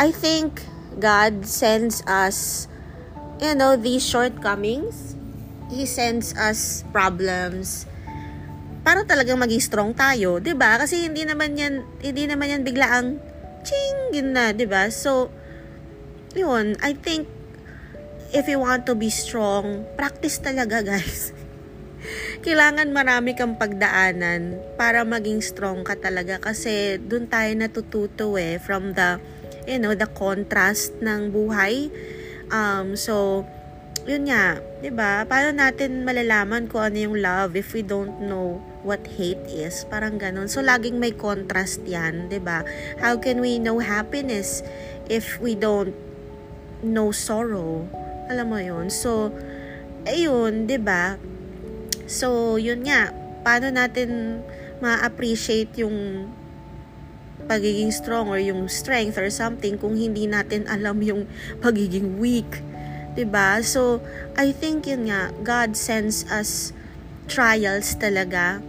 I 0.00 0.08
think 0.08 0.64
God 0.96 1.44
sends 1.44 2.00
us, 2.08 2.64
you 3.36 3.52
know, 3.52 3.76
these 3.76 4.00
shortcomings. 4.00 5.14
He 5.68 5.84
sends 5.84 6.32
us 6.34 6.82
problems 6.90 7.86
para 8.80 9.04
talagang 9.04 9.38
maging 9.38 9.62
strong 9.62 9.90
tayo, 9.92 10.40
'di 10.40 10.56
ba? 10.56 10.80
Kasi 10.80 11.06
hindi 11.06 11.22
naman 11.22 11.54
'yan 11.54 11.84
hindi 12.00 12.24
naman 12.26 12.50
'yan 12.50 12.62
biglaang 12.66 13.20
ching 13.62 13.98
yun 14.10 14.34
na, 14.34 14.50
'di 14.50 14.66
ba? 14.66 14.88
So 14.90 15.30
yun, 16.34 16.74
I 16.80 16.96
think 16.96 17.28
if 18.32 18.46
you 18.46 18.58
want 18.62 18.86
to 18.86 18.94
be 18.98 19.10
strong, 19.10 19.84
practice 19.94 20.40
talaga, 20.42 20.82
guys. 20.96 21.30
Kailangan 22.40 22.88
marami 22.88 23.36
kang 23.36 23.60
pagdaanan 23.60 24.56
para 24.80 25.04
maging 25.04 25.44
strong 25.44 25.84
ka 25.84 25.92
talaga 26.00 26.40
kasi 26.40 26.96
doon 26.96 27.28
tayo 27.28 27.52
natututo 27.52 28.40
eh 28.40 28.56
from 28.56 28.96
the 28.96 29.20
you 29.68 29.76
know 29.76 29.92
the 29.92 30.08
contrast 30.08 30.96
ng 31.04 31.28
buhay. 31.28 31.92
Um 32.48 32.96
so 32.96 33.44
yun 34.08 34.24
nga 34.32 34.56
'di 34.80 34.88
ba 34.88 35.28
paano 35.28 35.52
natin 35.52 36.00
malalaman 36.00 36.64
kung 36.64 36.80
ano 36.80 36.96
yung 36.96 37.20
love 37.20 37.60
if 37.60 37.76
we 37.76 37.84
don't 37.84 38.24
know 38.24 38.56
what 38.88 39.04
hate 39.04 39.44
is? 39.52 39.84
Parang 39.92 40.16
ganun. 40.16 40.48
So 40.48 40.64
laging 40.64 40.96
may 40.96 41.12
contrast 41.12 41.84
yan 41.84 42.32
'di 42.32 42.40
ba 42.40 42.64
how 43.04 43.20
can 43.20 43.44
we 43.44 43.60
know 43.60 43.84
happiness 43.84 44.64
if 45.12 45.36
we 45.44 45.52
don't 45.52 45.92
know 46.80 47.12
sorrow? 47.12 47.84
Alam 48.32 48.46
mo 48.48 48.56
yun? 48.56 48.88
So 48.88 49.28
ayun 50.08 50.64
'di 50.64 50.80
ba 50.80 51.20
So, 52.10 52.58
yun 52.58 52.82
nga, 52.82 53.14
paano 53.46 53.70
natin 53.70 54.42
ma-appreciate 54.82 55.78
yung 55.78 56.26
pagiging 57.46 57.94
strong 57.94 58.26
or 58.26 58.42
yung 58.42 58.66
strength 58.66 59.14
or 59.14 59.30
something 59.30 59.78
kung 59.78 59.94
hindi 59.94 60.26
natin 60.26 60.66
alam 60.66 60.98
yung 61.06 61.30
pagiging 61.64 62.18
weak. 62.18 62.66
'di 63.14 63.26
ba? 63.26 63.62
So, 63.62 64.02
I 64.38 64.54
think 64.54 64.86
yun 64.86 65.10
nga, 65.10 65.34
God 65.42 65.74
sends 65.74 66.26
us 66.30 66.74
trials 67.30 67.94
talaga. 67.98 68.62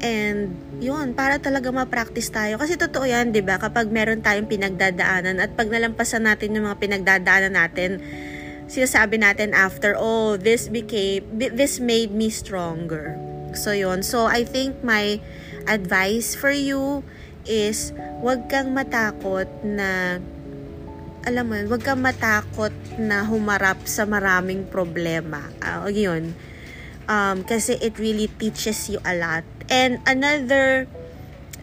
And 0.00 0.56
yun, 0.80 1.12
para 1.12 1.36
talaga 1.36 1.68
ma-practice 1.68 2.32
tayo. 2.32 2.56
Kasi 2.56 2.78
totoo 2.78 3.04
yan, 3.04 3.34
'di 3.34 3.42
ba? 3.44 3.60
Kapag 3.60 3.90
meron 3.92 4.22
tayong 4.24 4.48
pinagdadaanan 4.48 5.42
at 5.42 5.50
pag 5.54 5.68
nalampasan 5.68 6.24
natin 6.24 6.56
yung 6.56 6.70
mga 6.70 6.78
pinagdadaanan 6.80 7.54
natin, 7.54 8.00
sinasabi 8.70 9.18
natin 9.18 9.50
after, 9.50 9.98
oh, 9.98 10.38
this 10.38 10.70
became, 10.70 11.26
this 11.34 11.82
made 11.82 12.14
me 12.14 12.30
stronger. 12.30 13.18
So, 13.50 13.74
yun. 13.74 14.06
So, 14.06 14.30
I 14.30 14.46
think 14.46 14.86
my 14.86 15.18
advice 15.66 16.38
for 16.38 16.54
you 16.54 17.02
is, 17.50 17.90
wag 18.22 18.46
kang 18.46 18.70
matakot 18.70 19.50
na, 19.66 20.22
alam 21.26 21.44
mo 21.50 21.58
yun, 21.58 21.66
wag 21.66 21.82
kang 21.82 21.98
matakot 21.98 22.70
na 22.94 23.26
humarap 23.26 23.82
sa 23.90 24.06
maraming 24.06 24.70
problema. 24.70 25.50
Uh, 25.58 25.90
yun. 25.90 26.38
Um, 27.10 27.42
kasi 27.42 27.74
it 27.82 27.98
really 27.98 28.30
teaches 28.38 28.86
you 28.86 29.02
a 29.02 29.18
lot. 29.18 29.42
And 29.66 29.98
another, 30.06 30.86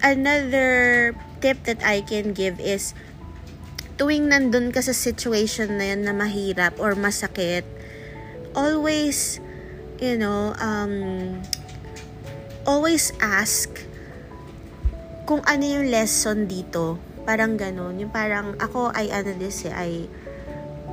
another 0.04 1.16
tip 1.40 1.64
that 1.64 1.80
I 1.88 2.04
can 2.04 2.36
give 2.36 2.60
is, 2.60 2.92
tuwing 3.98 4.30
nandun 4.30 4.70
ka 4.70 4.80
sa 4.86 4.94
situation 4.94 5.82
na 5.82 5.92
yan 5.92 6.06
na 6.06 6.14
mahirap 6.14 6.78
or 6.78 6.94
masakit, 6.94 7.66
always, 8.54 9.42
you 9.98 10.14
know, 10.14 10.54
um, 10.62 11.38
always 12.70 13.10
ask 13.18 13.74
kung 15.26 15.42
ano 15.50 15.66
yung 15.66 15.90
lesson 15.90 16.46
dito. 16.46 17.02
Parang 17.26 17.58
ganun. 17.58 17.98
Yung 18.00 18.14
parang, 18.14 18.54
ako 18.62 18.94
ay 18.94 19.12
ano 19.12 19.34
this 19.36 19.66
eh, 19.68 19.74
ay 19.74 19.92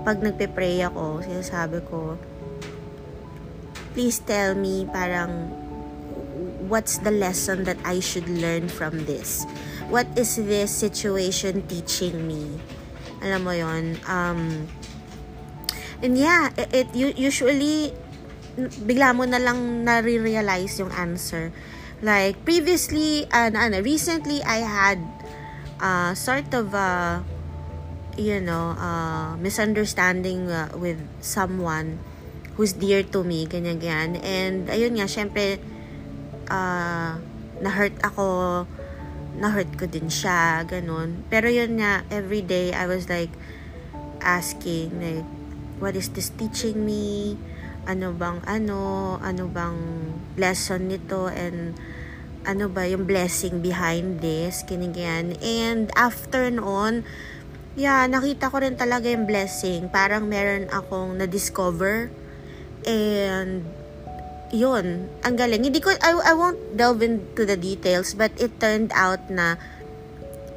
pag 0.03 0.25
nagpe-pray 0.25 0.83
ako, 0.83 1.23
sinasabi 1.23 1.85
ko, 1.87 2.17
please 3.95 4.19
tell 4.25 4.59
me 4.59 4.89
parang 4.91 5.53
what's 6.67 6.99
the 7.05 7.13
lesson 7.13 7.63
that 7.69 7.79
I 7.85 8.01
should 8.01 8.27
learn 8.27 8.67
from 8.67 9.05
this? 9.05 9.45
What 9.93 10.09
is 10.17 10.41
this 10.41 10.73
situation 10.73 11.63
teaching 11.69 12.27
me? 12.27 12.59
Alam 13.25 13.41
mo 13.41 13.53
yon 13.57 13.97
Um, 14.05 14.69
and 16.05 16.13
yeah, 16.21 16.53
it, 16.61 16.93
it 16.93 17.17
usually, 17.17 17.97
bigla 18.85 19.17
mo 19.17 19.25
na 19.25 19.41
lang 19.41 19.89
nare-realize 19.89 20.77
yung 20.77 20.93
answer. 20.93 21.49
Like, 22.05 22.45
previously, 22.45 23.25
uh, 23.33 23.49
ano, 23.49 23.81
recently, 23.81 24.45
I 24.45 24.61
had 24.61 25.01
uh, 25.81 26.13
sort 26.13 26.53
of 26.53 26.77
a, 26.77 27.25
you 28.21 28.45
know, 28.45 28.77
uh, 28.77 29.41
misunderstanding 29.41 30.53
uh, 30.53 30.69
with 30.77 31.01
someone 31.25 31.97
who's 32.61 32.77
dear 32.77 33.03
to 33.03 33.25
me, 33.25 33.49
ganyan-ganyan. 33.49 34.21
And, 34.21 34.69
ayun 34.69 35.01
nga, 35.01 35.09
syempre, 35.09 35.57
uh, 36.53 37.17
na-hurt 37.65 37.97
ako, 38.05 38.69
na-hurt 39.39 39.75
ko 39.75 39.85
din 39.91 40.07
siya, 40.07 40.63
ganun. 40.63 41.27
Pero 41.27 41.51
yun 41.51 41.83
nga, 41.83 42.07
every 42.11 42.43
day, 42.43 42.71
I 42.71 42.87
was 42.87 43.11
like, 43.11 43.31
asking, 44.23 44.95
like, 45.03 45.29
what 45.83 45.99
is 45.99 46.09
this 46.15 46.31
teaching 46.33 46.87
me? 46.87 47.37
Ano 47.85 48.17
bang 48.17 48.41
ano? 48.49 49.17
Ano 49.21 49.51
bang 49.51 49.77
lesson 50.39 50.89
nito? 50.89 51.29
And, 51.29 51.77
ano 52.45 52.69
ba 52.69 52.85
yung 52.85 53.09
blessing 53.09 53.65
behind 53.65 54.21
this? 54.21 54.63
Kinigyan. 54.65 55.37
And, 55.43 55.91
after 55.97 56.49
noon, 56.49 57.03
yeah, 57.75 58.07
nakita 58.07 58.53
ko 58.53 58.63
rin 58.63 58.79
talaga 58.79 59.11
yung 59.11 59.27
blessing. 59.27 59.91
Parang 59.91 60.31
meron 60.31 60.71
akong 60.71 61.19
na-discover. 61.19 62.13
And, 62.87 63.84
yun, 64.53 65.09
ang 65.25 65.35
galing. 65.37 65.65
Hindi 65.65 65.81
ko, 65.81 65.95
I, 66.03 66.13
I 66.13 66.35
won't 66.35 66.77
delve 66.77 67.03
into 67.03 67.47
the 67.47 67.57
details, 67.57 68.13
but 68.13 68.33
it 68.37 68.61
turned 68.61 68.93
out 68.93 69.31
na, 69.31 69.57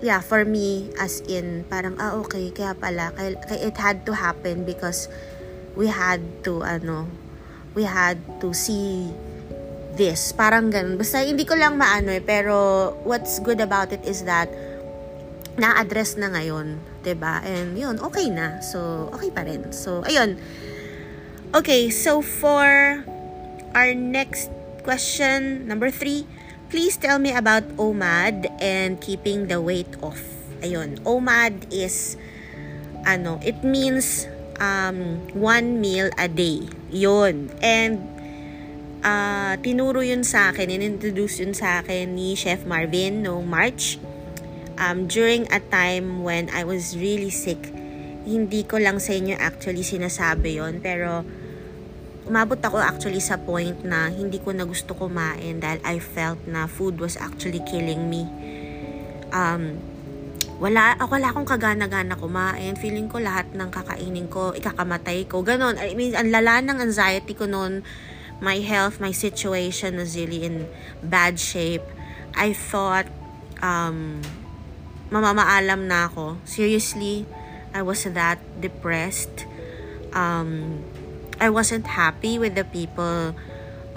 yeah, 0.02 0.20
for 0.20 0.44
me, 0.44 0.92
as 1.00 1.22
in, 1.26 1.64
parang, 1.70 1.96
ah, 2.02 2.18
okay, 2.26 2.52
kaya 2.52 2.76
pala, 2.76 3.14
kaya, 3.16 3.38
it 3.62 3.78
had 3.78 4.06
to 4.06 4.14
happen 4.14 4.66
because 4.66 5.08
we 5.76 5.88
had 5.88 6.22
to, 6.44 6.64
ano, 6.64 7.08
we 7.74 7.84
had 7.86 8.18
to 8.42 8.54
see 8.54 9.10
this. 9.98 10.34
Parang 10.34 10.70
ganun. 10.70 10.98
Basta 10.98 11.26
hindi 11.26 11.46
ko 11.46 11.56
lang 11.58 11.78
maano 11.78 12.14
eh, 12.14 12.22
pero 12.22 12.94
what's 13.06 13.40
good 13.40 13.62
about 13.62 13.94
it 13.94 14.04
is 14.06 14.26
that, 14.26 14.50
na-address 15.58 16.22
na 16.22 16.30
ngayon, 16.30 16.78
ba? 17.18 17.40
And 17.40 17.80
yun, 17.80 17.98
okay 18.04 18.28
na. 18.28 18.60
So, 18.60 19.08
okay 19.16 19.32
pa 19.32 19.48
rin. 19.48 19.72
So, 19.72 20.04
ayun. 20.04 20.36
Okay, 21.56 21.88
so 21.88 22.20
for 22.20 22.68
Our 23.78 23.94
next 23.94 24.50
question, 24.82 25.70
number 25.70 25.94
three. 25.94 26.26
Please 26.74 26.98
tell 26.98 27.22
me 27.22 27.30
about 27.30 27.62
OMAD 27.78 28.50
and 28.58 28.98
keeping 28.98 29.54
the 29.54 29.62
weight 29.62 29.94
off. 30.02 30.18
Ayun, 30.66 30.98
OMAD 31.06 31.70
is, 31.70 32.18
ano, 33.06 33.38
it 33.46 33.62
means 33.62 34.26
um, 34.58 35.22
one 35.38 35.78
meal 35.78 36.10
a 36.18 36.26
day. 36.26 36.66
Yun. 36.90 37.54
And, 37.62 38.02
uh, 39.06 39.62
tinuro 39.62 40.02
yun 40.02 40.26
sa 40.26 40.50
akin, 40.50 40.74
inintroduce 40.74 41.46
yun 41.46 41.54
sa 41.54 41.86
akin 41.86 42.18
ni 42.18 42.34
Chef 42.34 42.66
Marvin 42.66 43.22
no 43.22 43.46
March. 43.46 44.02
Um, 44.82 45.06
during 45.06 45.46
a 45.54 45.62
time 45.62 46.26
when 46.26 46.50
I 46.50 46.66
was 46.66 46.98
really 46.98 47.30
sick. 47.30 47.62
Hindi 48.26 48.66
ko 48.66 48.82
lang 48.82 48.98
sa 48.98 49.14
inyo 49.14 49.38
actually 49.38 49.86
sinasabi 49.86 50.58
yon 50.58 50.82
pero 50.82 51.22
umabot 52.28 52.60
ako 52.60 52.84
actually 52.84 53.24
sa 53.24 53.40
point 53.40 53.88
na 53.88 54.12
hindi 54.12 54.44
ko 54.44 54.52
na 54.52 54.68
gusto 54.68 54.92
kumain 54.92 55.64
dahil 55.64 55.80
I 55.88 56.04
felt 56.04 56.44
na 56.44 56.68
food 56.68 57.00
was 57.00 57.16
actually 57.16 57.64
killing 57.64 58.12
me. 58.12 58.28
Um, 59.32 59.80
wala, 60.60 60.98
ako 61.00 61.16
wala 61.16 61.28
akong 61.32 61.48
kagana-gana 61.48 62.20
kumain. 62.20 62.76
Feeling 62.76 63.08
ko 63.08 63.24
lahat 63.24 63.54
ng 63.56 63.70
kakainin 63.72 64.28
ko, 64.28 64.52
ikakamatay 64.52 65.30
ko. 65.30 65.46
Ganon. 65.46 65.80
I 65.80 65.96
mean, 65.96 66.18
ang 66.18 66.34
lala 66.34 66.60
ng 66.66 66.84
anxiety 66.84 67.38
ko 67.38 67.48
noon. 67.48 67.86
My 68.38 68.62
health, 68.62 69.02
my 69.02 69.10
situation 69.16 69.98
was 69.98 70.14
really 70.14 70.46
in 70.46 70.70
bad 71.02 71.42
shape. 71.42 71.86
I 72.38 72.54
thought, 72.54 73.10
um, 73.66 74.22
mamamaalam 75.10 75.90
na 75.90 76.06
ako. 76.12 76.38
Seriously, 76.46 77.26
I 77.74 77.82
was 77.82 78.06
that 78.06 78.38
depressed. 78.62 79.50
Um, 80.14 80.82
I 81.40 81.50
wasn't 81.50 81.86
happy 81.88 82.40
with 82.40 82.56
the 82.56 82.66
people 82.66 83.36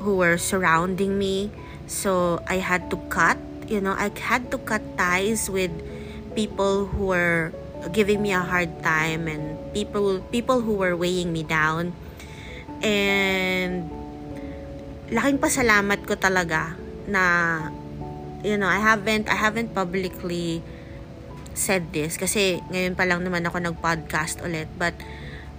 who 0.00 0.16
were 0.16 0.36
surrounding 0.36 1.18
me. 1.18 1.50
So 1.86 2.42
I 2.46 2.60
had 2.60 2.90
to 2.90 2.96
cut, 3.08 3.38
you 3.68 3.80
know, 3.80 3.92
I 3.92 4.12
had 4.14 4.50
to 4.52 4.58
cut 4.58 4.82
ties 4.96 5.48
with 5.48 5.72
people 6.34 6.86
who 6.86 7.12
were 7.12 7.52
giving 7.92 8.20
me 8.20 8.32
a 8.32 8.44
hard 8.44 8.82
time 8.84 9.26
and 9.26 9.56
people 9.72 10.20
people 10.28 10.60
who 10.60 10.76
were 10.76 10.96
weighing 10.96 11.32
me 11.32 11.42
down. 11.42 11.96
And 12.84 13.88
laking 15.10 15.40
pasalamat 15.42 16.06
ko 16.06 16.14
talaga 16.16 16.76
na 17.08 17.24
you 18.44 18.56
know, 18.56 18.68
I 18.68 18.80
haven't 18.80 19.28
I 19.28 19.36
haven't 19.36 19.72
publicly 19.72 20.62
said 21.52 21.92
this 21.92 22.16
kasi 22.16 22.62
ngayon 22.72 22.94
pa 22.96 23.04
lang 23.04 23.20
naman 23.20 23.44
ako 23.44 23.58
nag-podcast 23.60 24.40
ulit 24.40 24.70
but 24.80 24.94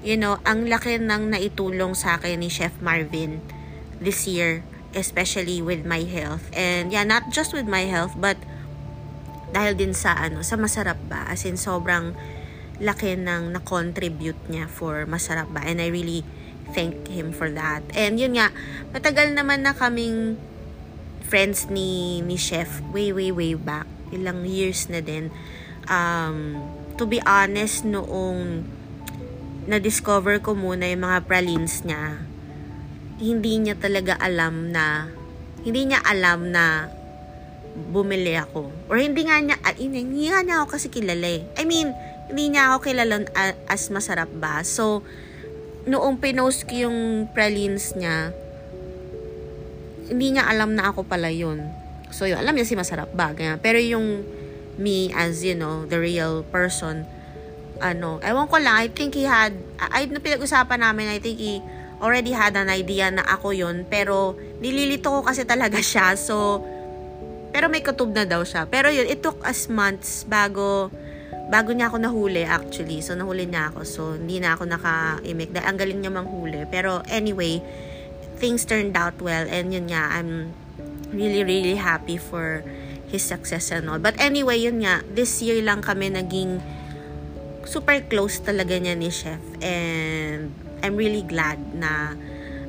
you 0.01 0.17
know, 0.17 0.41
ang 0.46 0.65
laki 0.65 0.98
ng 0.98 1.29
naitulong 1.29 1.93
sa 1.93 2.17
akin 2.17 2.41
ni 2.41 2.50
Chef 2.50 2.74
Marvin 2.81 3.41
this 4.01 4.25
year, 4.25 4.65
especially 4.98 5.62
with 5.62 5.86
my 5.86 6.01
health. 6.03 6.50
And 6.58 6.89
yeah, 6.89 7.05
not 7.05 7.29
just 7.29 7.53
with 7.53 7.70
my 7.70 7.86
health, 7.86 8.17
but 8.17 8.38
dahil 9.53 9.77
din 9.77 9.93
sa 9.93 10.17
ano, 10.17 10.41
sa 10.41 10.58
masarap 10.58 10.98
ba? 11.05 11.29
As 11.29 11.46
in, 11.46 11.55
sobrang 11.55 12.17
laki 12.81 13.13
ng 13.13 13.53
na-contribute 13.53 14.50
niya 14.50 14.65
for 14.65 15.05
masarap 15.05 15.53
ba? 15.53 15.62
And 15.62 15.77
I 15.77 15.93
really 15.93 16.25
thank 16.74 17.05
him 17.05 17.29
for 17.29 17.53
that. 17.53 17.86
And 17.93 18.17
yun 18.17 18.41
nga, 18.41 18.50
matagal 18.89 19.38
naman 19.38 19.62
na 19.62 19.77
kaming 19.77 20.39
friends 21.22 21.70
ni, 21.70 22.20
ni 22.25 22.41
Chef 22.41 22.81
way, 22.89 23.13
way, 23.13 23.29
way 23.29 23.53
back. 23.53 23.86
Ilang 24.10 24.50
years 24.50 24.89
na 24.89 25.00
din. 25.00 25.29
Um, 25.86 26.58
to 26.98 27.05
be 27.05 27.22
honest, 27.24 27.86
noong 27.86 28.65
na-discover 29.72 30.44
ko 30.44 30.51
muna 30.51 30.84
yung 30.92 31.08
mga 31.08 31.24
pralines 31.24 31.88
niya, 31.88 32.20
hindi 33.24 33.63
niya 33.63 33.80
talaga 33.80 34.20
alam 34.20 34.75
na, 34.75 35.08
hindi 35.63 35.88
niya 35.88 36.04
alam 36.04 36.51
na 36.51 36.92
bumili 37.72 38.36
ako. 38.36 38.68
Or 38.92 39.00
hindi 39.00 39.24
nga 39.24 39.40
niya, 39.40 39.56
hindi 39.80 40.28
nga 40.28 40.44
niya 40.44 40.56
ako 40.60 40.75
kasi 40.75 40.92
kilala 40.92 41.24
eh. 41.24 41.48
I 41.56 41.63
mean, 41.63 41.96
hindi 42.28 42.51
niya 42.51 42.75
ako 42.75 42.92
kilala 42.92 43.24
as 43.72 43.88
masarap 43.88 44.28
ba. 44.36 44.60
So, 44.68 45.08
noong 45.88 46.20
pinost 46.20 46.68
ko 46.68 46.92
yung 46.92 47.32
pralines 47.32 47.96
niya, 47.96 48.36
hindi 50.12 50.36
niya 50.36 50.51
alam 50.51 50.75
na 50.75 50.92
ako 50.92 51.08
pala 51.08 51.32
yun. 51.32 51.63
So, 52.12 52.28
yun, 52.28 52.44
alam 52.44 52.51
niya 52.60 52.68
si 52.68 52.75
masarap 52.75 53.16
ba. 53.16 53.32
Ganyan. 53.32 53.63
Pero 53.63 53.80
yung 53.80 54.28
me 54.75 55.16
as, 55.16 55.40
you 55.48 55.56
know, 55.56 55.88
the 55.88 55.96
real 55.96 56.44
person, 56.51 57.08
ano, 57.81 58.21
ewan 58.21 58.45
ko 58.47 58.61
lang, 58.61 58.77
I 58.77 58.88
think 58.88 59.17
he 59.17 59.25
had, 59.25 59.57
ay, 59.81 60.07
na 60.07 60.21
pinag-usapan 60.21 60.79
namin, 60.79 61.09
I 61.09 61.19
think 61.19 61.41
he 61.41 61.59
already 62.01 62.33
had 62.33 62.53
an 62.57 62.69
idea 62.69 63.09
na 63.09 63.25
ako 63.25 63.51
yun. 63.51 63.83
Pero, 63.89 64.38
nililito 64.61 65.09
ko 65.09 65.19
kasi 65.25 65.43
talaga 65.43 65.81
siya. 65.91 66.13
So, 66.15 66.61
pero 67.51 67.67
may 67.67 67.83
kutub 67.83 68.15
na 68.15 68.23
daw 68.23 68.41
siya. 68.47 68.65
Pero 68.69 68.88
yun, 68.88 69.05
it 69.09 69.19
took 69.19 69.41
us 69.43 69.67
months 69.67 70.23
bago 70.23 70.88
bago 71.51 71.75
niya 71.75 71.91
ako 71.91 72.00
nahuli 72.00 72.47
actually. 72.47 73.03
So, 73.03 73.11
nahuli 73.13 73.43
niya 73.43 73.75
ako. 73.75 73.79
So, 73.83 74.01
hindi 74.15 74.39
na 74.39 74.55
ako 74.55 74.71
naka-imik. 74.71 75.51
Ang 75.59 75.75
galing 75.75 76.00
niya 76.00 76.11
manghuli. 76.15 76.63
Pero 76.71 77.03
anyway, 77.11 77.59
things 78.39 78.63
turned 78.63 78.95
out 78.95 79.19
well. 79.19 79.43
And 79.51 79.75
yun 79.75 79.91
nga, 79.91 80.15
I'm 80.15 80.55
really, 81.11 81.43
really 81.43 81.75
happy 81.75 82.15
for 82.15 82.63
his 83.11 83.21
success 83.21 83.69
and 83.75 83.91
all. 83.91 84.00
But 84.00 84.15
anyway, 84.15 84.63
yun 84.63 84.88
nga, 84.88 85.03
this 85.11 85.43
year 85.43 85.59
lang 85.59 85.83
kami 85.83 86.07
naging 86.15 86.63
super 87.72 88.04
close 88.12 88.44
talaga 88.44 88.75
niya 88.75 89.00
ni 89.00 89.08
Chef. 89.08 89.40
And 89.63 90.51
I'm 90.84 91.00
really 91.00 91.24
glad 91.24 91.56
na 91.72 92.20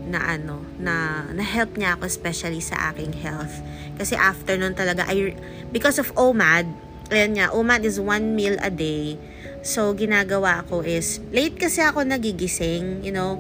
na 0.07 0.39
ano, 0.39 0.63
na 0.79 1.27
na-help 1.31 1.75
niya 1.79 1.99
ako 1.99 2.07
especially 2.07 2.63
sa 2.63 2.95
aking 2.95 3.19
health. 3.19 3.59
Kasi 3.99 4.15
after 4.15 4.55
nun 4.55 4.79
talaga, 4.79 5.07
I, 5.11 5.35
because 5.75 5.99
of 5.99 6.11
OMAD, 6.15 6.67
ayan 7.11 7.39
nga, 7.39 7.47
OMAD 7.55 7.83
is 7.87 7.99
one 7.99 8.35
meal 8.35 8.59
a 8.63 8.71
day. 8.71 9.19
So, 9.63 9.95
ginagawa 9.95 10.67
ko 10.67 10.83
is, 10.83 11.23
late 11.31 11.55
kasi 11.55 11.87
ako 11.87 12.03
nagigising, 12.03 13.07
you 13.07 13.15
know, 13.15 13.39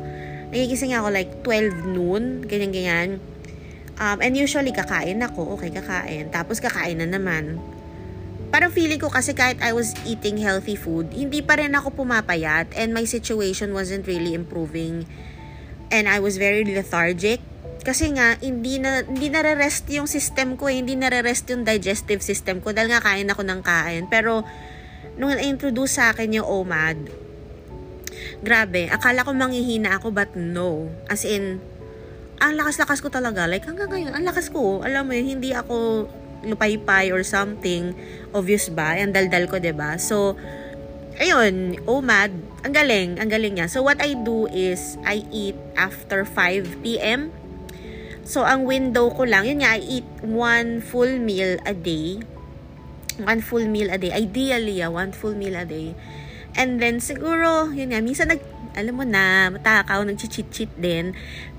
nagigising 0.55 0.95
ako 0.95 1.11
like 1.11 1.43
12 1.43 1.83
noon, 1.91 2.47
ganyan-ganyan. 2.47 3.19
Um, 3.99 4.19
and 4.23 4.39
usually, 4.39 4.71
kakain 4.71 5.19
ako, 5.19 5.59
okay, 5.59 5.75
kakain. 5.75 6.31
Tapos, 6.31 6.63
kakain 6.63 7.03
na 7.03 7.11
naman. 7.11 7.59
Parang 8.53 8.69
feeling 8.69 9.01
ko 9.01 9.09
kasi 9.09 9.33
kahit 9.33 9.57
I 9.65 9.73
was 9.73 9.97
eating 10.05 10.37
healthy 10.37 10.77
food, 10.77 11.09
hindi 11.17 11.41
pa 11.41 11.57
rin 11.57 11.73
ako 11.73 12.05
pumapayat 12.05 12.77
and 12.77 12.93
my 12.93 13.09
situation 13.09 13.73
wasn't 13.73 14.05
really 14.05 14.37
improving 14.37 15.09
and 15.89 16.05
I 16.05 16.21
was 16.21 16.37
very 16.37 16.61
lethargic 16.69 17.41
kasi 17.83 18.15
nga 18.15 18.39
hindi 18.39 18.79
na 18.79 19.03
hindi 19.03 19.27
nare-rest 19.27 19.91
yung 19.91 20.07
system 20.07 20.55
ko, 20.55 20.71
eh. 20.71 20.79
hindi 20.79 20.95
nare-rest 20.95 21.51
yung 21.51 21.67
digestive 21.67 22.23
system 22.23 22.63
ko 22.63 22.71
dahil 22.71 22.95
nga 22.95 23.03
kain 23.03 23.27
ako 23.27 23.43
ng 23.43 23.61
kain. 23.65 24.07
Pero 24.07 24.47
nung 25.19 25.35
na-introduce 25.35 25.99
sa 25.99 26.15
akin 26.15 26.39
yung 26.39 26.47
OMAD, 26.47 27.11
grabe, 28.39 28.87
akala 28.87 29.27
ko 29.27 29.35
manghihina 29.35 29.99
ako 29.99 30.15
but 30.15 30.31
no. 30.39 30.95
As 31.11 31.27
in, 31.27 31.59
ang 32.39 32.55
lakas-lakas 32.55 33.03
ko 33.03 33.11
talaga. 33.11 33.51
Like 33.51 33.67
hanggang 33.67 33.91
ngayon, 33.91 34.15
ang 34.15 34.25
lakas 34.31 34.55
ko. 34.55 34.87
Alam 34.87 35.11
mo 35.11 35.13
yun, 35.19 35.39
hindi 35.39 35.51
ako 35.51 36.07
lupaypay 36.47 37.11
or 37.15 37.23
something. 37.23 37.95
Obvious 38.35 38.69
ba? 38.69 38.99
Ang 38.99 39.15
daldal 39.15 39.47
ko, 39.47 39.59
ba 39.75 39.97
So, 39.99 40.35
ayun, 41.19 41.79
OMAD, 41.87 42.33
ang 42.63 42.73
galing, 42.73 43.11
ang 43.19 43.29
galing 43.31 43.59
niya. 43.59 43.67
So, 43.71 43.83
what 43.83 43.99
I 44.03 44.15
do 44.15 44.47
is, 44.51 44.99
I 45.03 45.27
eat 45.31 45.59
after 45.75 46.27
5 46.27 46.83
p.m. 46.83 47.31
So, 48.23 48.47
ang 48.47 48.67
window 48.67 49.11
ko 49.11 49.27
lang, 49.27 49.51
yun 49.51 49.67
nga, 49.67 49.75
I 49.75 49.83
eat 49.83 50.09
one 50.23 50.79
full 50.79 51.19
meal 51.19 51.59
a 51.67 51.75
day. 51.75 52.23
One 53.19 53.43
full 53.43 53.67
meal 53.67 53.91
a 53.91 53.99
day. 53.99 54.15
Ideally, 54.15 54.79
yeah, 54.83 54.91
one 54.91 55.11
full 55.11 55.35
meal 55.35 55.59
a 55.59 55.67
day. 55.67 55.95
And 56.55 56.79
then, 56.79 57.03
siguro, 57.03 57.75
yun 57.75 57.91
nga, 57.93 58.01
minsan 58.01 58.31
nag, 58.31 58.43
alam 58.73 58.95
mo 58.95 59.05
na, 59.05 59.53
matakaw, 59.53 60.07
nag-cheat-cheat 60.07 60.73
din. 60.81 61.13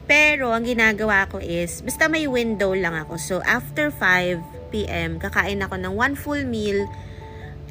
Pero, 0.03 0.51
ang 0.51 0.67
ginagawa 0.67 1.25
ko 1.31 1.39
is, 1.39 1.79
basta 1.79 2.11
may 2.11 2.27
window 2.27 2.75
lang 2.75 2.93
ako. 2.93 3.15
So, 3.15 3.35
after 3.47 3.87
5 3.89 4.73
p.m., 4.73 5.21
kakain 5.21 5.63
ako 5.63 5.79
ng 5.79 5.93
one 5.93 6.15
full 6.19 6.43
meal. 6.43 6.89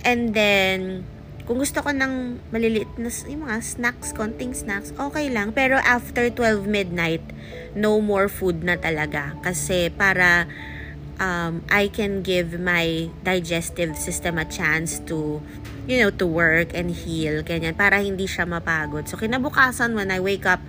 And 0.03 0.33
then, 0.33 1.05
kung 1.43 1.59
gusto 1.59 1.83
ko 1.83 1.91
ng 1.91 2.39
maliliit 2.55 2.97
na 2.97 3.11
yung 3.27 3.45
mga 3.45 3.59
snacks, 3.61 4.15
konting 4.15 4.55
snacks, 4.55 4.95
okay 4.95 5.27
lang. 5.29 5.51
Pero 5.51 5.77
after 5.83 6.31
12 6.31 6.65
midnight, 6.71 7.23
no 7.75 7.99
more 7.99 8.31
food 8.31 8.63
na 8.63 8.79
talaga. 8.79 9.35
Kasi 9.43 9.91
para 9.91 10.47
um, 11.19 11.67
I 11.67 11.91
can 11.91 12.23
give 12.23 12.57
my 12.57 13.11
digestive 13.27 13.99
system 13.99 14.39
a 14.39 14.47
chance 14.47 15.03
to, 15.11 15.43
you 15.91 15.99
know, 15.99 16.15
to 16.15 16.27
work 16.27 16.71
and 16.79 16.95
heal. 16.95 17.43
Ganyan. 17.43 17.75
Para 17.75 17.99
hindi 17.99 18.31
siya 18.31 18.47
mapagod. 18.47 19.11
So, 19.11 19.19
kinabukasan 19.19 19.99
when 19.99 20.15
I 20.15 20.23
wake 20.23 20.47
up, 20.47 20.63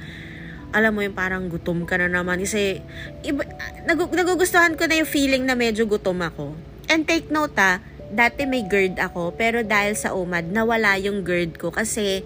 alam 0.73 0.91
mo 0.91 1.05
yung 1.05 1.13
parang 1.13 1.45
gutom 1.47 1.86
ka 1.86 2.01
na 2.01 2.09
naman. 2.09 2.41
Kasi, 2.41 2.81
iba, 3.21 3.45
nag, 3.86 3.99
nagugustuhan 4.09 4.73
ko 4.73 4.89
na 4.89 4.99
yung 4.99 5.09
feeling 5.09 5.45
na 5.45 5.53
medyo 5.53 5.86
gutom 5.86 6.19
ako. 6.25 6.57
And 6.89 7.05
take 7.05 7.29
note 7.29 7.53
ah, 7.62 7.79
dati 8.13 8.49
may 8.49 8.65
GERD 8.65 8.97
ako, 8.97 9.38
pero 9.38 9.62
dahil 9.62 9.93
sa 9.93 10.13
UMAD, 10.13 10.49
nawala 10.53 10.97
yung 10.97 11.21
GERD 11.21 11.62
ko 11.62 11.69
kasi 11.73 12.25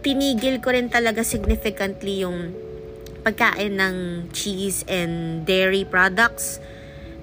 tinigil 0.00 0.62
ko 0.62 0.72
rin 0.72 0.88
talaga 0.88 1.20
significantly 1.26 2.22
yung 2.22 2.54
pagkain 3.26 3.76
ng 3.76 3.96
cheese 4.32 4.86
and 4.88 5.44
dairy 5.44 5.84
products. 5.84 6.62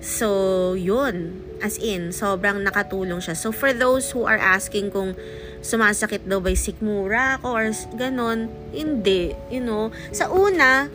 So, 0.03 0.77
yun. 0.77 1.41
As 1.63 1.81
in, 1.81 2.13
sobrang 2.13 2.61
nakatulong 2.61 3.23
siya. 3.25 3.33
So, 3.33 3.49
for 3.49 3.73
those 3.73 4.13
who 4.13 4.27
are 4.29 4.37
asking 4.37 4.93
kung 4.93 5.17
sumasakit 5.65 6.29
daw 6.29 6.37
ba 6.37 6.53
sikmura 6.53 7.41
ko 7.41 7.57
or 7.57 7.73
ganon, 7.97 8.53
hindi. 8.69 9.33
You 9.49 9.65
know, 9.65 9.89
sa 10.13 10.29
una, 10.29 10.85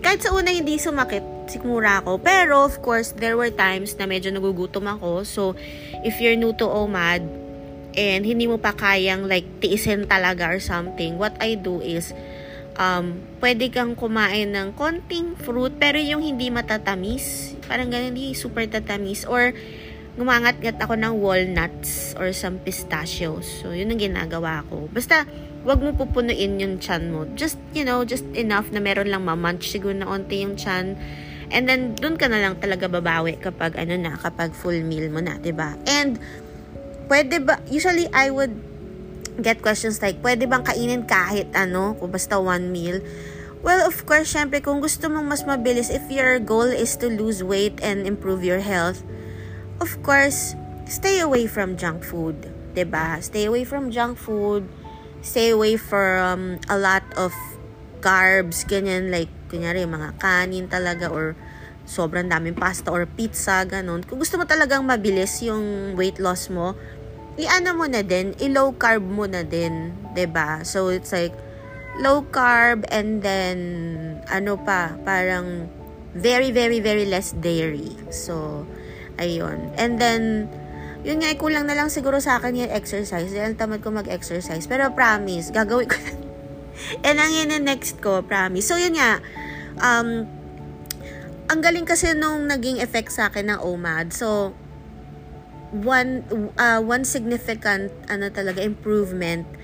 kahit 0.00 0.24
sa 0.24 0.32
una 0.32 0.48
hindi 0.48 0.80
sumakit, 0.80 1.22
sigmura 1.52 2.00
ako. 2.00 2.24
Pero, 2.24 2.64
of 2.64 2.80
course, 2.80 3.12
there 3.20 3.36
were 3.36 3.52
times 3.52 3.92
na 4.00 4.08
medyo 4.08 4.32
nagugutom 4.32 4.88
ako. 4.88 5.28
So, 5.28 5.42
if 6.08 6.16
you're 6.24 6.40
new 6.40 6.56
to 6.56 6.64
OMAD, 6.64 7.48
and 7.98 8.22
hindi 8.22 8.46
mo 8.46 8.62
pa 8.62 8.72
kayang 8.76 9.26
like 9.26 9.44
tiisin 9.58 10.06
talaga 10.06 10.54
or 10.54 10.60
something, 10.62 11.18
what 11.18 11.34
I 11.42 11.58
do 11.58 11.82
is, 11.84 12.14
um, 12.78 13.18
pwede 13.42 13.74
kang 13.74 13.98
kumain 13.98 14.54
ng 14.54 14.78
konting 14.78 15.34
fruit, 15.34 15.74
pero 15.76 15.98
yung 15.98 16.22
hindi 16.22 16.48
matatamis. 16.48 17.58
Parang 17.66 17.90
ganun, 17.90 18.14
hindi 18.14 18.32
super 18.38 18.64
tatamis. 18.70 19.26
Or, 19.26 19.52
gumangat-gat 20.18 20.82
ako 20.82 20.98
ng 20.98 21.22
walnuts 21.22 22.12
or 22.18 22.34
some 22.34 22.58
pistachios. 22.60 23.46
So, 23.62 23.70
yun 23.70 23.94
ang 23.94 24.02
ginagawa 24.02 24.66
ko. 24.66 24.90
Basta, 24.90 25.22
wag 25.62 25.78
mo 25.78 25.94
pupunuin 25.94 26.58
yung 26.58 26.82
chan 26.82 27.14
mo. 27.14 27.24
Just, 27.38 27.56
you 27.70 27.86
know, 27.86 28.02
just 28.02 28.26
enough 28.34 28.68
na 28.74 28.82
meron 28.82 29.08
lang 29.08 29.22
mamunch 29.22 29.70
siguro 29.70 29.94
na 29.94 30.10
onti 30.10 30.42
yung 30.42 30.58
chan 30.58 30.98
And 31.48 31.64
then, 31.64 31.96
dun 31.96 32.20
ka 32.20 32.28
na 32.28 32.44
lang 32.44 32.60
talaga 32.60 32.92
babawi 32.92 33.40
kapag, 33.40 33.76
ano 33.80 33.96
na, 33.96 34.20
kapag 34.20 34.52
full 34.52 34.84
meal 34.84 35.08
mo 35.08 35.24
na, 35.24 35.40
ba 35.40 35.44
diba? 35.44 35.70
And, 35.88 36.20
pwede 37.08 37.40
ba, 37.40 37.56
usually 37.72 38.04
I 38.12 38.28
would 38.28 38.52
get 39.40 39.64
questions 39.64 40.04
like, 40.04 40.20
pwede 40.20 40.44
bang 40.44 40.60
kainin 40.60 41.08
kahit 41.08 41.48
ano, 41.56 41.96
kung 41.96 42.12
basta 42.12 42.36
one 42.36 42.68
meal? 42.68 43.00
Well, 43.64 43.80
of 43.88 44.04
course, 44.04 44.28
syempre, 44.28 44.60
kung 44.60 44.84
gusto 44.84 45.08
mong 45.08 45.26
mas 45.26 45.42
mabilis, 45.48 45.88
if 45.88 46.04
your 46.12 46.36
goal 46.38 46.68
is 46.68 46.94
to 47.00 47.08
lose 47.08 47.40
weight 47.40 47.80
and 47.80 48.04
improve 48.04 48.44
your 48.44 48.60
health, 48.60 49.00
of 49.80 49.90
course, 50.02 50.54
stay 50.86 51.20
away 51.20 51.46
from 51.46 51.76
junk 51.76 52.02
food. 52.04 52.38
ba 52.74 52.76
diba? 52.76 53.06
Stay 53.22 53.46
away 53.46 53.64
from 53.64 53.90
junk 53.90 54.18
food. 54.18 54.66
Stay 55.18 55.50
away 55.50 55.74
from 55.74 56.62
a 56.70 56.78
lot 56.78 57.02
of 57.18 57.34
carbs, 57.98 58.62
ganyan, 58.62 59.10
like, 59.10 59.30
kunyari, 59.50 59.82
mga 59.82 60.14
kanin 60.22 60.70
talaga, 60.70 61.10
or 61.10 61.34
sobrang 61.88 62.30
daming 62.30 62.54
pasta 62.54 62.92
or 62.94 63.08
pizza, 63.08 63.66
ganun. 63.66 64.06
Kung 64.06 64.22
gusto 64.22 64.38
mo 64.38 64.46
talagang 64.46 64.86
mabilis 64.86 65.42
yung 65.42 65.96
weight 65.98 66.22
loss 66.22 66.46
mo, 66.52 66.78
i-ano 67.34 67.74
mo 67.74 67.86
na 67.90 68.06
din, 68.06 68.34
i-low 68.38 68.70
carb 68.78 69.02
mo 69.02 69.26
na 69.26 69.42
din, 69.42 69.90
ba 70.14 70.14
diba? 70.14 70.50
So, 70.62 70.94
it's 70.94 71.10
like, 71.10 71.34
low 71.98 72.22
carb, 72.30 72.86
and 72.94 73.18
then, 73.18 73.58
ano 74.30 74.54
pa, 74.54 74.94
parang, 75.02 75.66
very, 76.14 76.54
very, 76.54 76.78
very 76.78 77.10
less 77.10 77.34
dairy. 77.34 77.94
So, 78.14 78.62
ayun. 79.18 79.74
And 79.76 79.98
then, 79.98 80.48
yun 81.02 81.22
nga, 81.22 81.34
kulang 81.36 81.66
na 81.66 81.74
lang 81.74 81.92
siguro 81.92 82.18
sa 82.18 82.38
akin 82.38 82.66
yung 82.66 82.72
exercise. 82.72 83.30
Dahil 83.30 83.54
tamad 83.54 83.84
ko 83.84 83.90
mag-exercise. 83.92 84.64
Pero 84.66 84.94
promise, 84.94 85.50
gagawin 85.50 85.90
ko 85.90 85.98
And 87.06 87.18
ang 87.18 87.34
yun 87.34 87.50
next 87.66 87.98
ko, 87.98 88.22
promise. 88.22 88.70
So, 88.70 88.78
yun 88.78 88.94
nga, 88.94 89.18
um, 89.82 90.30
ang 91.48 91.60
galing 91.64 91.88
kasi 91.88 92.14
nung 92.14 92.46
naging 92.46 92.78
effect 92.78 93.10
sa 93.10 93.30
akin 93.30 93.50
ng 93.50 93.60
OMAD. 93.60 94.14
So, 94.14 94.54
one, 95.74 96.22
uh, 96.54 96.78
one 96.78 97.02
significant, 97.02 97.90
ano 98.06 98.30
talaga, 98.30 98.62
improvement 98.62 99.58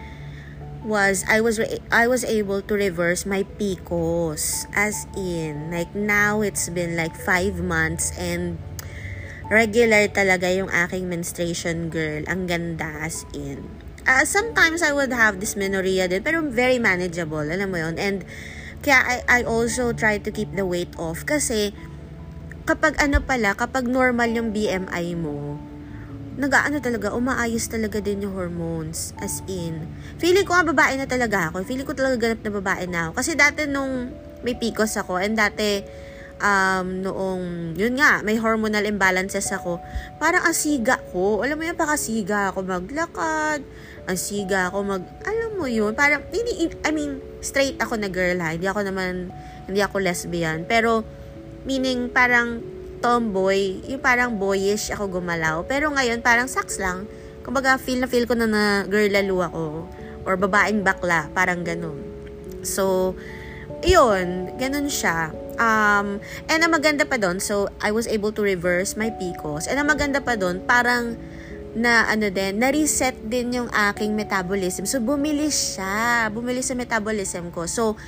was 0.85 1.25
I 1.25 1.41
was 1.41 1.59
I 1.89 2.07
was 2.07 2.29
able 2.29 2.61
to 2.61 2.75
reverse 2.77 3.25
my 3.25 3.49
PCOS 3.57 4.69
as 4.77 5.09
in 5.17 5.73
like 5.73 5.97
now 5.97 6.45
it's 6.45 6.69
been 6.69 6.93
like 6.95 7.17
five 7.17 7.57
months 7.65 8.13
and 8.21 8.61
regular 9.53 10.09
talaga 10.09 10.49
yung 10.53 10.71
aking 10.73 11.09
menstruation 11.09 11.93
girl 11.93 12.25
ang 12.31 12.49
ganda 12.49 12.87
as 13.05 13.29
in 13.37 13.61
uh, 14.09 14.25
sometimes 14.25 14.81
I 14.81 14.93
would 14.97 15.13
have 15.13 15.41
dysmenorrhea 15.41 16.09
din 16.09 16.25
pero 16.25 16.41
very 16.45 16.81
manageable 16.81 17.45
alam 17.45 17.69
mo 17.69 17.79
yon 17.81 18.01
and 18.01 18.25
kaya 18.85 19.01
I, 19.01 19.17
I 19.29 19.41
also 19.49 19.93
try 19.97 20.21
to 20.21 20.31
keep 20.33 20.53
the 20.53 20.65
weight 20.65 20.93
off 20.97 21.25
kasi 21.25 21.73
kapag 22.65 22.97
ano 23.01 23.21
pala 23.21 23.53
kapag 23.57 23.89
normal 23.89 24.33
yung 24.33 24.53
BMI 24.53 25.17
mo 25.17 25.61
nagaano 26.35 26.83
talaga, 26.83 27.15
umaayos 27.15 27.71
talaga 27.71 28.03
din 28.03 28.27
yung 28.27 28.35
hormones. 28.35 29.15
As 29.23 29.39
in, 29.47 29.87
feeling 30.19 30.43
ko 30.43 30.59
nga 30.59 30.67
babae 30.67 30.99
na 30.99 31.07
talaga 31.07 31.51
ako. 31.51 31.63
Feeling 31.63 31.87
ko 31.87 31.95
talaga 31.95 32.19
ganap 32.19 32.43
na 32.43 32.53
babae 32.53 32.85
na 32.91 33.01
ako. 33.09 33.13
Kasi 33.23 33.31
dati 33.39 33.71
nung 33.71 34.11
may 34.43 34.59
PCOS 34.59 35.07
ako, 35.07 35.23
and 35.23 35.39
dati, 35.39 35.81
um, 36.45 37.01
noong, 37.01 37.73
yun 37.81 37.97
nga, 37.97 38.21
may 38.21 38.37
hormonal 38.37 38.85
imbalances 38.85 39.49
ako, 39.49 39.81
parang 40.21 40.45
asiga 40.45 41.01
ko. 41.09 41.41
Alam 41.41 41.57
mo 41.57 41.65
yun, 41.65 41.79
pakasiga 41.81 42.53
ako 42.53 42.61
maglakad, 42.69 43.65
asiga 44.05 44.69
ako 44.69 44.85
mag, 44.85 45.03
alam 45.25 45.57
mo 45.57 45.65
yun, 45.65 45.97
parang, 45.97 46.21
hindi, 46.29 46.69
I 46.85 46.93
mean, 46.93 47.25
straight 47.41 47.81
ako 47.81 47.97
na 47.97 48.13
girl 48.13 48.37
ha, 48.45 48.53
hindi 48.53 48.69
ako 48.69 48.85
naman, 48.85 49.33
hindi 49.65 49.81
ako 49.81 50.05
lesbian, 50.05 50.69
pero, 50.69 51.01
meaning, 51.65 52.13
parang, 52.13 52.61
tomboy, 53.05 53.85
yung 53.85 54.01
parang 54.01 54.41
boyish 54.41 54.89
ako 54.89 55.21
gumalaw. 55.21 55.61
Pero 55.69 55.93
ngayon, 55.93 56.25
parang 56.25 56.49
saks 56.49 56.81
lang. 56.81 57.05
Kumbaga, 57.45 57.77
feel 57.77 58.01
na 58.01 58.09
feel 58.09 58.25
ko 58.25 58.33
na 58.33 58.49
na 58.49 58.63
girl 58.89 59.13
lalo 59.13 59.45
ako. 59.45 59.65
Or 60.25 60.41
babaeng 60.41 60.81
bakla, 60.81 61.29
parang 61.37 61.61
ganun. 61.69 62.01
So, 62.65 63.13
yun, 63.85 64.57
ganun 64.57 64.89
siya. 64.89 65.37
Um, 65.57 66.19
and 66.51 66.61
ang 66.63 66.73
maganda 66.75 67.07
pa 67.07 67.19
doon, 67.21 67.39
so, 67.39 67.71
I 67.83 67.91
was 67.95 68.11
able 68.11 68.35
to 68.35 68.43
reverse 68.43 68.99
my 68.99 69.11
PCOS. 69.15 69.71
And 69.71 69.79
ang 69.79 69.89
maganda 69.91 70.23
pa 70.23 70.35
doon, 70.35 70.63
parang, 70.67 71.19
na 71.75 72.07
ano 72.07 72.31
din, 72.31 72.63
na-reset 72.63 73.19
din 73.27 73.59
yung 73.59 73.69
aking 73.71 74.15
metabolism. 74.15 74.87
So, 74.87 75.03
bumilis 75.03 75.75
siya. 75.75 76.31
Bumilis 76.31 76.71
sa 76.71 76.79
metabolism 76.79 77.51
ko. 77.51 77.67
So, 77.67 77.99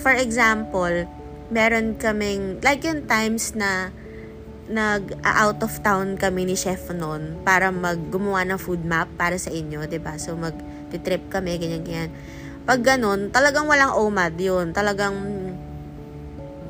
for 0.00 0.16
example, 0.16 1.04
meron 1.52 1.98
kaming, 2.00 2.62
like 2.64 2.86
yung 2.86 3.04
times 3.04 3.52
na 3.52 3.92
nag-out 4.70 5.58
of 5.66 5.74
town 5.82 6.14
kami 6.14 6.46
ni 6.46 6.54
chef 6.54 6.94
noon 6.94 7.42
para 7.42 7.74
maggumawa 7.74 8.46
ng 8.46 8.58
food 8.58 8.86
map 8.86 9.10
para 9.18 9.34
sa 9.34 9.50
inyo, 9.50 9.82
'di 9.90 9.98
ba? 9.98 10.14
So 10.16 10.38
mag-trip 10.38 11.26
kami 11.26 11.58
ganyan 11.58 11.82
ganyan. 11.82 12.10
Pag 12.62 12.86
ganun, 12.86 13.34
talagang 13.34 13.66
walang 13.66 13.98
OMAD 13.98 14.38
'yun. 14.38 14.70
Talagang 14.70 15.18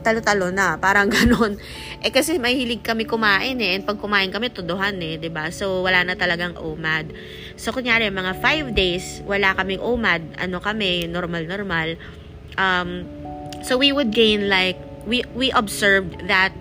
talo-talo 0.01 0.51
na, 0.51 0.81
parang 0.81 1.07
ganun. 1.17 1.61
Eh 2.01 2.11
kasi 2.11 2.41
mahilig 2.41 2.83
kami 2.83 3.05
kumain 3.07 3.57
eh, 3.61 3.77
and 3.77 3.85
pag 3.85 4.01
kumain 4.01 4.33
kami, 4.33 4.51
tuduhan 4.51 4.97
eh, 5.01 5.21
ba 5.29 5.53
So 5.53 5.85
wala 5.85 6.03
na 6.03 6.17
talagang 6.17 6.57
OMAD. 6.57 7.13
So 7.61 7.71
kunyari, 7.71 8.09
mga 8.09 8.41
5 8.43 8.73
days, 8.75 9.21
wala 9.29 9.53
kaming 9.55 9.81
OMAD, 9.81 10.41
ano 10.41 10.59
kami, 10.59 11.07
normal-normal. 11.07 12.01
Um, 12.59 13.07
so 13.63 13.77
we 13.77 13.93
would 13.93 14.11
gain 14.11 14.49
like, 14.49 14.81
we, 15.07 15.25
we 15.37 15.53
observed 15.53 16.29
that 16.29 16.53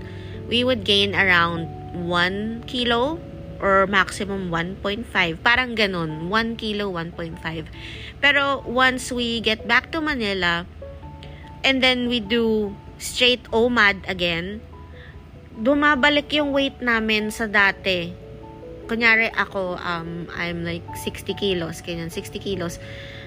we 0.47 0.63
would 0.63 0.83
gain 0.83 1.15
around 1.15 1.67
1 1.95 2.67
kilo 2.67 3.19
or 3.59 3.87
maximum 3.87 4.49
1.5. 4.49 5.07
Parang 5.43 5.75
ganun. 5.75 6.31
1 6.31 6.55
kilo, 6.55 6.91
1.5. 6.91 7.67
Pero 8.23 8.63
once 8.63 9.11
we 9.11 9.39
get 9.43 9.67
back 9.67 9.91
to 9.91 9.99
Manila, 9.99 10.65
and 11.63 11.83
then 11.83 12.07
we 12.07 12.19
do 12.19 12.75
straight 12.99 13.41
OMAD 13.49 14.05
again, 14.05 14.59
bumabalik 15.55 16.29
yung 16.35 16.51
weight 16.51 16.83
namin 16.83 17.31
sa 17.31 17.47
dati. 17.47 18.11
Kunyari 18.85 19.31
ako, 19.31 19.79
um, 19.79 20.27
I'm 20.35 20.67
like 20.67 20.85
60 20.93 21.33
kilos, 21.39 21.79
ganyan, 21.81 22.11
60 22.11 22.37
kilos. 22.37 22.77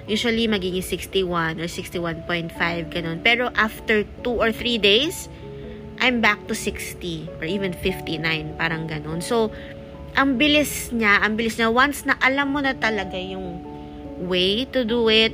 Usually, 0.05 0.51
magiging 0.51 0.83
61 0.83 1.63
or 1.63 1.71
61.5, 1.71 2.57
ganun. 2.91 3.23
Pero 3.23 3.49
after 3.55 4.03
2 4.23 4.43
or 4.43 4.51
3 4.51 4.79
days, 4.79 5.31
I'm 6.03 6.19
back 6.19 6.51
to 6.51 6.55
60 6.59 7.39
or 7.39 7.47
even 7.47 7.71
59, 7.71 8.59
parang 8.59 8.91
ganun. 8.91 9.23
So, 9.23 9.55
ang 10.19 10.37
bilis 10.37 10.91
niya, 10.91 11.23
ang 11.23 11.39
bilis 11.39 11.57
niya, 11.57 11.71
once 11.71 12.03
na 12.05 12.19
alam 12.19 12.51
mo 12.51 12.59
na 12.59 12.75
talaga 12.75 13.15
yung 13.15 13.63
way 14.27 14.67
to 14.75 14.83
do 14.83 15.07
it, 15.07 15.31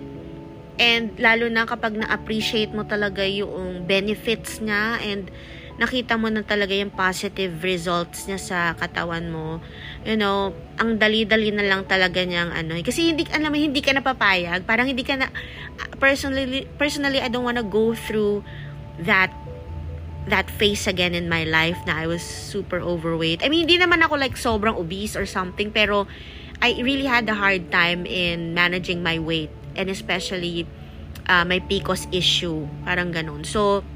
and 0.79 1.19
lalo 1.19 1.51
na 1.51 1.67
kapag 1.67 1.99
na-appreciate 1.99 2.71
mo 2.71 2.87
talaga 2.87 3.27
yung 3.27 3.85
benefits 3.85 4.63
niya, 4.63 5.03
and 5.03 5.31
nakita 5.79 6.19
mo 6.19 6.27
na 6.27 6.43
talaga 6.43 6.75
yung 6.75 6.91
positive 6.91 7.63
results 7.63 8.27
niya 8.27 8.39
sa 8.39 8.59
katawan 8.75 9.31
mo, 9.31 9.63
you 10.03 10.19
know, 10.19 10.51
ang 10.79 10.99
dali-dali 10.99 11.55
na 11.55 11.63
lang 11.63 11.87
talaga 11.87 12.23
niyang 12.27 12.51
ano, 12.51 12.79
kasi 12.83 13.15
hindi, 13.15 13.23
alam 13.31 13.55
mo, 13.55 13.59
hindi 13.59 13.79
ka 13.79 13.95
napapayag, 13.95 14.67
parang 14.67 14.91
hindi 14.91 15.07
ka 15.07 15.15
na, 15.15 15.31
personally, 16.03 16.67
personally, 16.79 17.23
I 17.23 17.31
don't 17.31 17.47
wanna 17.47 17.63
go 17.67 17.95
through 17.95 18.43
that 18.99 19.31
that 20.29 20.51
phase 20.53 20.85
again 20.85 21.17
in 21.17 21.25
my 21.25 21.49
life 21.49 21.81
na 21.89 22.05
I 22.05 22.07
was 22.07 22.21
super 22.21 22.85
overweight. 22.85 23.41
I 23.41 23.49
mean, 23.49 23.65
hindi 23.65 23.81
naman 23.81 24.05
ako 24.05 24.21
like 24.21 24.37
sobrang 24.37 24.77
obese 24.77 25.17
or 25.17 25.25
something, 25.25 25.73
pero 25.73 26.05
I 26.61 26.77
really 26.85 27.09
had 27.09 27.25
a 27.33 27.39
hard 27.39 27.73
time 27.73 28.05
in 28.05 28.53
managing 28.53 29.01
my 29.01 29.17
weight 29.17 29.49
and 29.79 29.89
especially 29.89 30.67
uh, 31.31 31.47
my 31.47 31.63
PCOS 31.63 32.11
issue. 32.11 32.67
Parang 32.83 33.15
ganun. 33.15 33.47
So, 33.47 33.87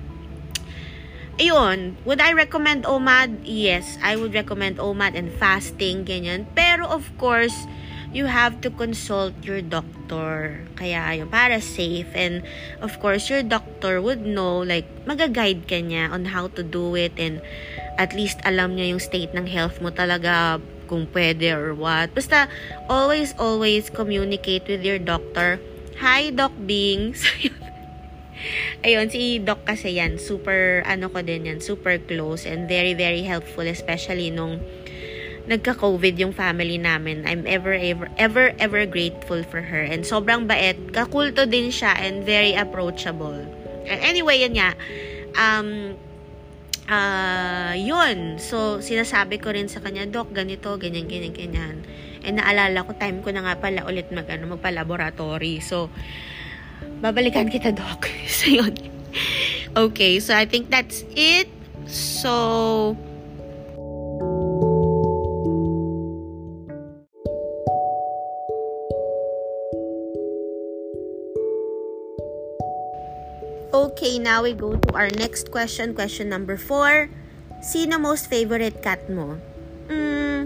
ayun, 1.43 1.99
would 2.07 2.21
I 2.21 2.33
recommend 2.33 2.85
OMAD? 2.85 3.43
Yes, 3.43 3.99
I 3.99 4.15
would 4.15 4.33
recommend 4.33 4.79
OMAD 4.79 5.19
and 5.19 5.29
fasting, 5.35 6.07
ganyan. 6.07 6.47
Pero 6.55 6.87
of 6.87 7.11
course, 7.19 7.67
you 8.13 8.29
have 8.29 8.61
to 8.61 8.69
consult 8.69 9.33
your 9.43 9.65
doctor. 9.65 10.61
Kaya 10.77 11.17
ayun, 11.17 11.33
para 11.33 11.59
safe. 11.65 12.09
And 12.13 12.45
of 12.85 13.01
course, 13.01 13.33
your 13.33 13.43
doctor 13.43 14.05
would 14.05 14.23
know, 14.23 14.61
like, 14.61 14.87
magaguide 15.09 15.65
ka 15.65 15.81
niya 15.81 16.13
on 16.13 16.29
how 16.29 16.53
to 16.55 16.63
do 16.63 16.95
it 16.95 17.17
and 17.17 17.41
at 17.97 18.13
least 18.13 18.41
alam 18.45 18.77
niya 18.77 18.93
yung 18.93 19.03
state 19.03 19.33
ng 19.33 19.49
health 19.49 19.81
mo 19.81 19.89
talaga 19.93 20.61
kung 20.93 21.09
pwede 21.17 21.57
or 21.57 21.73
what. 21.73 22.13
Basta, 22.13 22.53
always, 22.93 23.33
always 23.41 23.89
communicate 23.89 24.69
with 24.69 24.85
your 24.85 25.01
doctor. 25.01 25.57
Hi, 26.01 26.33
Doc 26.33 26.57
Bings. 26.57 27.21
Ayun, 28.87 29.13
si 29.13 29.37
Doc 29.43 29.69
kasi 29.69 30.01
yan, 30.01 30.17
super, 30.17 30.81
ano 30.89 31.13
ko 31.13 31.21
din 31.21 31.45
yan, 31.45 31.61
super 31.61 32.01
close 32.01 32.49
and 32.49 32.65
very, 32.65 32.97
very 32.97 33.23
helpful, 33.23 33.63
especially 33.67 34.33
nung 34.33 34.59
nagka-COVID 35.47 36.15
yung 36.17 36.33
family 36.33 36.79
namin. 36.79 37.27
I'm 37.29 37.45
ever, 37.45 37.75
ever, 37.75 38.09
ever, 38.17 38.57
ever 38.57 38.83
grateful 38.87 39.43
for 39.45 39.61
her. 39.61 39.83
And 39.85 40.07
sobrang 40.07 40.49
bait. 40.49 40.95
Kakulto 40.95 41.45
din 41.45 41.69
siya 41.69 41.99
and 41.99 42.23
very 42.25 42.55
approachable. 42.55 43.43
Anyway, 43.85 44.41
yun 44.41 44.55
nga. 44.55 44.73
Um, 45.35 45.99
uh, 46.87 47.75
yun. 47.75 48.39
So, 48.39 48.79
sinasabi 48.79 49.43
ko 49.43 49.51
rin 49.51 49.67
sa 49.67 49.83
kanya, 49.83 50.07
Doc, 50.07 50.31
ganito, 50.31 50.79
ganyan, 50.79 51.11
ganyan, 51.11 51.35
ganyan. 51.35 51.77
And 52.23 52.39
naalala 52.39 52.87
ko, 52.87 52.95
time 52.95 53.23
ko 53.23 53.35
na 53.35 53.43
nga 53.43 53.55
pala 53.59 53.83
ulit 53.87 54.11
mag, 54.15 54.27
ano, 54.31 54.55
magpa-laboratory. 54.55 55.59
So, 55.59 55.91
babalikan 57.03 57.51
kita, 57.51 57.75
Doc. 57.75 58.07
so, 58.31 58.47
yun. 58.51 58.75
Okay, 59.73 60.21
so 60.21 60.37
I 60.37 60.45
think 60.45 60.69
that's 60.71 61.05
it. 61.17 61.49
So, 61.89 62.95
Okay, 73.73 74.21
now 74.21 74.43
we 74.45 74.53
go 74.53 74.77
to 74.77 74.91
our 74.93 75.09
next 75.17 75.49
question. 75.49 75.97
Question 75.97 76.29
number 76.29 76.61
4. 76.61 77.09
Sino 77.65 77.97
most 77.97 78.29
favorite 78.29 78.85
cat 78.85 79.09
mo? 79.09 79.41
Mm, 79.89 80.45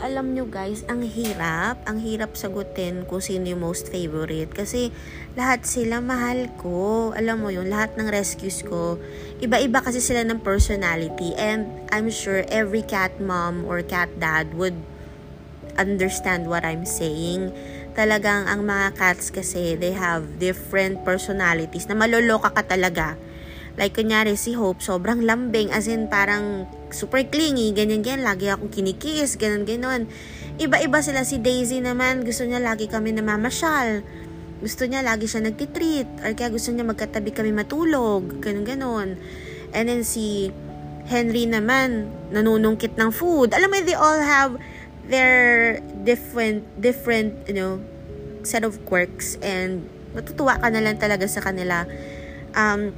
alam 0.00 0.32
nyo 0.32 0.48
guys, 0.48 0.82
ang 0.88 1.04
hirap. 1.04 1.80
Ang 1.84 2.00
hirap 2.00 2.34
sagutin 2.34 3.04
kung 3.04 3.20
sino 3.20 3.46
yung 3.52 3.62
most 3.62 3.92
favorite. 3.92 4.50
Kasi 4.50 4.90
lahat 5.36 5.68
sila 5.68 6.00
mahal 6.00 6.48
ko. 6.56 7.12
Alam 7.12 7.44
mo 7.44 7.48
yun, 7.52 7.68
lahat 7.68 7.94
ng 8.00 8.08
rescues 8.08 8.64
ko. 8.64 8.96
Iba-iba 9.44 9.84
kasi 9.84 10.00
sila 10.00 10.24
ng 10.24 10.40
personality. 10.40 11.36
And 11.36 11.68
I'm 11.92 12.08
sure 12.08 12.42
every 12.48 12.82
cat 12.82 13.20
mom 13.20 13.68
or 13.68 13.84
cat 13.84 14.10
dad 14.16 14.56
would 14.56 14.76
understand 15.76 16.50
what 16.50 16.66
I'm 16.66 16.84
saying 16.88 17.54
talagang 17.94 18.46
ang 18.46 18.64
mga 18.64 18.96
cats 18.96 19.28
kasi, 19.34 19.74
they 19.74 19.92
have 19.92 20.38
different 20.38 21.02
personalities 21.02 21.90
na 21.90 21.98
maloloka 21.98 22.48
ka 22.54 22.62
talaga. 22.62 23.18
Like, 23.78 23.98
kunyari, 23.98 24.34
si 24.38 24.54
Hope, 24.54 24.82
sobrang 24.82 25.24
lambing, 25.24 25.70
as 25.70 25.86
in, 25.90 26.06
parang 26.10 26.66
super 26.92 27.22
clingy, 27.26 27.72
ganyan-ganyan, 27.72 28.26
lagi 28.26 28.50
akong 28.50 28.70
kinikis, 28.70 29.38
ganyan-ganon. 29.38 30.10
Iba-iba 30.60 30.98
sila, 31.00 31.24
si 31.24 31.40
Daisy 31.40 31.80
naman, 31.80 32.26
gusto 32.26 32.44
niya 32.44 32.60
lagi 32.60 32.90
kami 32.90 33.14
namamasyal. 33.16 34.04
Gusto 34.60 34.84
niya 34.84 35.00
lagi 35.00 35.24
siya 35.24 35.40
nagtitreat, 35.40 36.20
or 36.20 36.36
kaya 36.36 36.52
gusto 36.52 36.68
niya 36.68 36.84
magkatabi 36.84 37.32
kami 37.32 37.50
matulog, 37.54 38.44
ganun-ganon. 38.44 39.16
And 39.72 39.84
then 39.88 40.04
si 40.04 40.52
Henry 41.08 41.48
naman, 41.48 42.12
nanunungkit 42.30 42.94
ng 43.00 43.10
food. 43.10 43.56
Alam 43.56 43.72
mo, 43.72 43.78
they 43.82 43.96
all 43.96 44.20
have 44.20 44.60
their 45.08 45.80
different, 46.06 46.62
different, 46.78 47.34
you 47.48 47.56
know, 47.56 47.80
set 48.44 48.62
of 48.62 48.78
quirks 48.86 49.40
and 49.42 49.88
matutuwa 50.14 50.58
ka 50.58 50.68
na 50.70 50.80
lang 50.82 50.98
talaga 51.00 51.26
sa 51.26 51.42
kanila. 51.42 51.86
Um, 52.54 52.94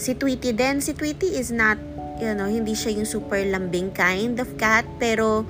si 0.00 0.16
Tweety 0.16 0.56
din, 0.56 0.80
si 0.80 0.96
Tweety 0.96 1.36
is 1.36 1.52
not, 1.52 1.76
you 2.20 2.36
know, 2.36 2.46
hindi 2.46 2.76
siya 2.76 2.92
yung 2.94 3.08
super 3.08 3.40
lambing 3.40 3.90
kind 3.96 4.36
of 4.38 4.54
cat, 4.60 4.84
pero 5.00 5.48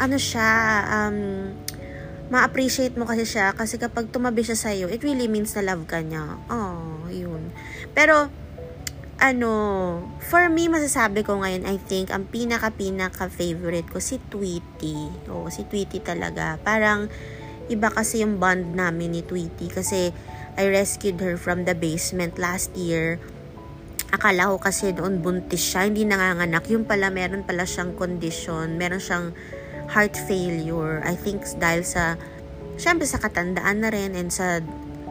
ano 0.00 0.16
siya, 0.16 0.48
um, 0.88 1.52
ma-appreciate 2.32 2.96
mo 2.96 3.04
kasi 3.04 3.28
siya 3.28 3.52
kasi 3.52 3.76
kapag 3.76 4.08
tumabi 4.08 4.42
siya 4.42 4.56
sa'yo, 4.56 4.88
it 4.88 5.04
really 5.04 5.28
means 5.28 5.52
na 5.54 5.62
love 5.62 5.84
ka 5.84 6.00
niya. 6.00 6.40
Oh, 6.48 7.04
yun. 7.12 7.52
Pero, 7.92 8.32
ano, 9.20 9.52
for 10.24 10.50
me, 10.50 10.66
masasabi 10.66 11.22
ko 11.22 11.38
ngayon, 11.38 11.68
I 11.68 11.78
think, 11.78 12.10
ang 12.10 12.26
pinaka-pinaka-favorite 12.26 13.86
ko, 13.92 14.02
si 14.02 14.18
Tweety. 14.32 15.30
Oo, 15.30 15.52
si 15.52 15.62
Tweety 15.68 16.02
talaga. 16.02 16.58
Parang, 16.64 17.06
iba 17.70 17.88
kasi 17.92 18.20
yung 18.24 18.40
bond 18.40 18.76
namin 18.76 19.16
ni 19.16 19.22
Tweety 19.24 19.72
kasi 19.72 20.12
I 20.54 20.64
rescued 20.70 21.18
her 21.18 21.34
from 21.34 21.66
the 21.66 21.74
basement 21.74 22.38
last 22.38 22.74
year. 22.74 23.18
Akala 24.14 24.46
ko 24.46 24.62
kasi 24.62 24.94
noon 24.94 25.18
buntis 25.18 25.74
siya, 25.74 25.90
hindi 25.90 26.06
nanganganak. 26.06 26.70
Yung 26.70 26.86
pala, 26.86 27.10
meron 27.10 27.42
pala 27.42 27.66
siyang 27.66 27.98
condition. 27.98 28.78
Meron 28.78 29.02
siyang 29.02 29.34
heart 29.90 30.14
failure. 30.14 31.02
I 31.02 31.18
think 31.18 31.42
dahil 31.58 31.82
sa, 31.82 32.14
syempre 32.78 33.10
sa 33.10 33.18
katandaan 33.18 33.82
na 33.82 33.90
rin 33.90 34.14
and 34.14 34.30
sa, 34.30 34.62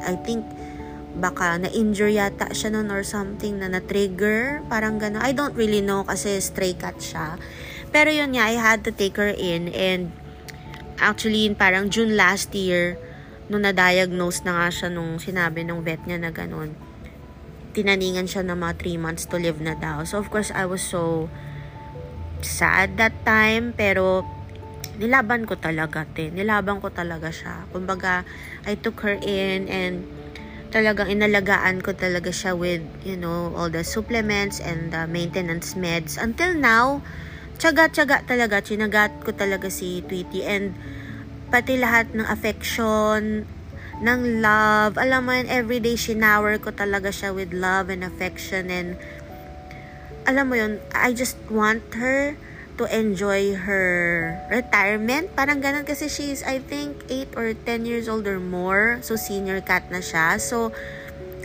I 0.07 0.15
think, 0.23 0.47
baka 1.19 1.59
na-injure 1.59 2.15
yata 2.15 2.55
siya 2.55 2.71
noon 2.71 2.95
or 2.95 3.03
something 3.03 3.59
na 3.59 3.67
na-trigger. 3.67 4.63
Parang 4.71 5.03
gano'n. 5.03 5.19
I 5.19 5.35
don't 5.35 5.53
really 5.53 5.83
know 5.83 6.07
kasi 6.07 6.39
stray 6.39 6.71
cat 6.71 6.95
siya. 7.03 7.35
Pero 7.91 8.07
yun 8.07 8.39
nga, 8.39 8.47
I 8.47 8.55
had 8.55 8.87
to 8.87 8.91
take 8.95 9.19
her 9.19 9.35
in 9.35 9.67
and 9.75 10.15
actually 10.97 11.51
parang 11.51 11.91
June 11.91 12.15
last 12.15 12.55
year, 12.55 12.95
nung 13.51 13.67
na-diagnose 13.67 14.47
na 14.47 14.63
nga 14.63 14.67
siya 14.71 14.87
nung 14.87 15.19
sinabi 15.19 15.67
ng 15.67 15.83
vet 15.83 15.99
niya 16.07 16.17
na 16.23 16.31
gano'n, 16.31 16.71
tinaningan 17.73 18.29
siya 18.29 18.45
ng 18.45 18.57
mga 18.57 18.73
3 18.79 19.01
months 19.01 19.25
to 19.27 19.41
live 19.41 19.57
na 19.59 19.73
daw. 19.73 20.05
So 20.05 20.21
of 20.21 20.29
course, 20.29 20.53
I 20.53 20.69
was 20.69 20.85
so 20.85 21.27
sad 22.45 22.95
that 23.01 23.13
time, 23.25 23.73
pero 23.73 24.23
nilaban 25.01 25.49
ko 25.49 25.57
talaga, 25.57 26.05
te. 26.05 26.29
Nilaban 26.29 26.77
ko 26.77 26.93
talaga 26.93 27.33
siya. 27.33 27.65
Kumbaga, 27.73 28.23
I 28.69 28.77
took 28.77 29.01
her 29.01 29.17
in 29.17 29.65
and 29.67 30.05
talagang 30.69 31.09
inalagaan 31.09 31.81
ko 31.81 31.93
talaga 31.97 32.29
siya 32.29 32.53
with, 32.53 32.85
you 33.05 33.17
know, 33.17 33.53
all 33.57 33.69
the 33.69 33.85
supplements 33.85 34.61
and 34.61 34.93
the 34.93 35.05
maintenance 35.09 35.73
meds. 35.73 36.17
Until 36.17 36.53
now, 36.53 37.01
tsaga-tsaga 37.61 38.25
talaga, 38.25 38.61
chinagat 38.61 39.21
ko 39.21 39.33
talaga 39.33 39.69
si 39.69 40.01
Tweety 40.05 40.45
and 40.45 40.73
pati 41.53 41.77
lahat 41.77 42.09
ng 42.17 42.25
affection, 42.25 43.45
ng 44.03 44.43
love. 44.43 44.99
Alam 44.99 45.21
mo 45.23 45.31
yun, 45.31 45.47
everyday 45.47 45.95
shinower 45.95 46.59
ko 46.59 46.75
talaga 46.75 47.09
siya 47.09 47.31
with 47.31 47.55
love 47.55 47.87
and 47.87 48.03
affection 48.03 48.67
and 48.67 48.99
alam 50.27 50.51
mo 50.51 50.55
yun, 50.55 50.79
I 50.91 51.15
just 51.15 51.39
want 51.51 51.83
her 51.95 52.35
to 52.77 52.83
enjoy 52.89 53.55
her 53.55 54.39
retirement. 54.49 55.31
Parang 55.35 55.61
ganun 55.61 55.85
kasi 55.85 56.07
she's, 56.07 56.41
I 56.43 56.59
think, 56.59 57.05
8 57.07 57.35
or 57.37 57.47
10 57.53 57.85
years 57.85 58.07
old 58.07 58.25
or 58.25 58.39
more. 58.39 58.99
So, 59.03 59.15
senior 59.15 59.61
cat 59.61 59.91
na 59.91 59.99
siya. 59.99 60.39
So, 60.39 60.71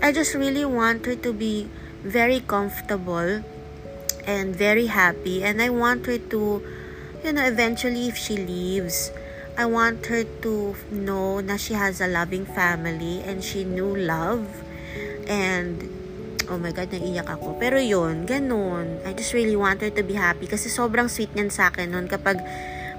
I 0.00 0.14
just 0.14 0.34
really 0.34 0.64
want 0.64 1.04
her 1.10 1.18
to 1.26 1.30
be 1.34 1.66
very 2.06 2.40
comfortable 2.40 3.42
and 4.24 4.54
very 4.54 4.86
happy. 4.86 5.42
And 5.42 5.60
I 5.60 5.68
want 5.68 6.06
her 6.06 6.22
to, 6.32 6.62
you 7.26 7.32
know, 7.34 7.44
eventually 7.44 8.08
if 8.08 8.16
she 8.16 8.38
leaves, 8.38 9.10
I 9.58 9.66
want 9.66 10.06
her 10.06 10.22
to 10.46 10.78
know 10.94 11.42
na 11.42 11.58
she 11.58 11.74
has 11.74 11.98
a 11.98 12.06
loving 12.06 12.46
family 12.46 13.26
and 13.26 13.42
she 13.42 13.66
knew 13.66 13.90
love. 13.90 14.46
And 15.26 15.82
oh 16.46 16.62
my 16.62 16.70
God, 16.70 16.94
naiiyak 16.94 17.26
ako. 17.26 17.58
Pero 17.58 17.82
yun, 17.82 18.22
ganun. 18.22 19.02
I 19.02 19.10
just 19.18 19.34
really 19.34 19.58
want 19.58 19.82
her 19.82 19.90
to 19.90 20.06
be 20.06 20.14
happy 20.14 20.46
kasi 20.46 20.70
sobrang 20.70 21.10
sweet 21.10 21.34
niyan 21.34 21.50
sa 21.50 21.74
akin 21.74 21.90
nun 21.90 22.06
kapag 22.06 22.38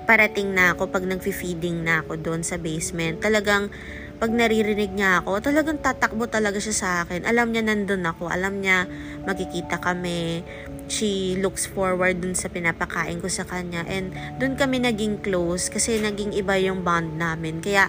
parating 0.04 0.52
na 0.52 0.76
ako, 0.76 0.92
pag 0.92 1.08
nag-feeding 1.08 1.88
na 1.88 2.04
ako 2.04 2.20
doon 2.20 2.44
sa 2.44 2.60
basement. 2.60 3.24
Talagang, 3.24 3.72
pag 4.20 4.36
naririnig 4.36 4.92
niya 4.92 5.24
ako, 5.24 5.40
talagang 5.40 5.80
tatakbo 5.80 6.28
talaga 6.28 6.60
siya 6.60 6.76
sa 6.76 6.90
akin. 7.08 7.24
Alam 7.24 7.56
niya 7.56 7.64
nandun 7.64 8.04
ako. 8.04 8.28
Alam 8.28 8.60
niya 8.60 8.84
makikita 9.24 9.80
kami. 9.80 10.44
She 10.92 11.40
looks 11.40 11.64
forward 11.64 12.20
dun 12.20 12.36
sa 12.36 12.52
pinapakain 12.52 13.24
ko 13.24 13.32
sa 13.32 13.48
kanya. 13.48 13.88
And 13.88 14.12
dun 14.36 14.60
kami 14.60 14.84
naging 14.84 15.24
close 15.24 15.72
kasi 15.72 16.04
naging 16.04 16.36
iba 16.36 16.60
yung 16.60 16.84
bond 16.84 17.16
namin. 17.16 17.64
Kaya, 17.64 17.88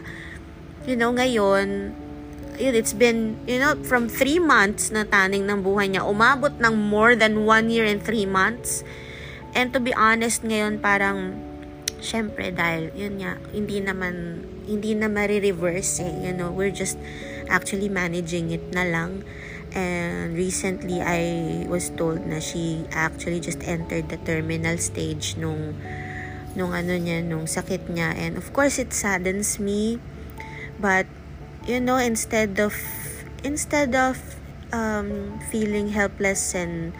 you 0.87 0.95
know, 0.95 1.11
ngayon, 1.11 1.99
yun, 2.61 2.75
it's 2.77 2.95
been, 2.95 3.35
you 3.49 3.59
know, 3.59 3.75
from 3.83 4.07
3 4.07 4.38
months 4.38 4.95
na 4.95 5.09
taning 5.09 5.49
ng 5.49 5.66
buhay 5.66 5.90
niya, 5.90 6.07
umabot 6.07 6.53
ng 6.61 6.75
more 6.77 7.16
than 7.19 7.43
1 7.43 7.75
year 7.75 7.88
and 7.88 8.05
3 8.05 8.29
months. 8.29 8.87
And 9.57 9.75
to 9.75 9.83
be 9.83 9.90
honest, 9.97 10.47
ngayon 10.47 10.79
parang, 10.79 11.35
syempre, 11.99 12.53
dahil, 12.53 12.93
yun 12.95 13.19
nga, 13.19 13.40
hindi 13.51 13.83
naman, 13.83 14.45
hindi 14.71 14.95
na 14.95 15.11
marireverse 15.11 16.07
eh, 16.07 16.31
you 16.31 16.33
know, 16.33 16.55
we're 16.55 16.71
just 16.71 16.95
actually 17.51 17.91
managing 17.91 18.55
it 18.55 18.63
na 18.71 18.87
lang. 18.87 19.27
And 19.75 20.35
recently, 20.35 21.03
I 21.03 21.63
was 21.67 21.91
told 21.95 22.27
na 22.27 22.39
she 22.39 22.87
actually 22.95 23.43
just 23.43 23.63
entered 23.67 24.11
the 24.11 24.19
terminal 24.23 24.79
stage 24.79 25.35
nung, 25.39 25.79
nung 26.55 26.75
ano 26.75 26.95
niya, 26.95 27.23
nung 27.23 27.47
sakit 27.47 27.91
niya. 27.91 28.15
And 28.15 28.35
of 28.39 28.51
course, 28.51 28.79
it 28.79 28.91
saddens 28.91 29.63
me. 29.63 30.03
But, 30.79 31.07
you 31.67 31.81
know 31.81 32.01
instead 32.01 32.59
of 32.61 32.75
instead 33.45 33.95
of 33.95 34.17
um, 34.73 35.41
feeling 35.51 35.93
helpless 35.93 36.55
and 36.55 36.93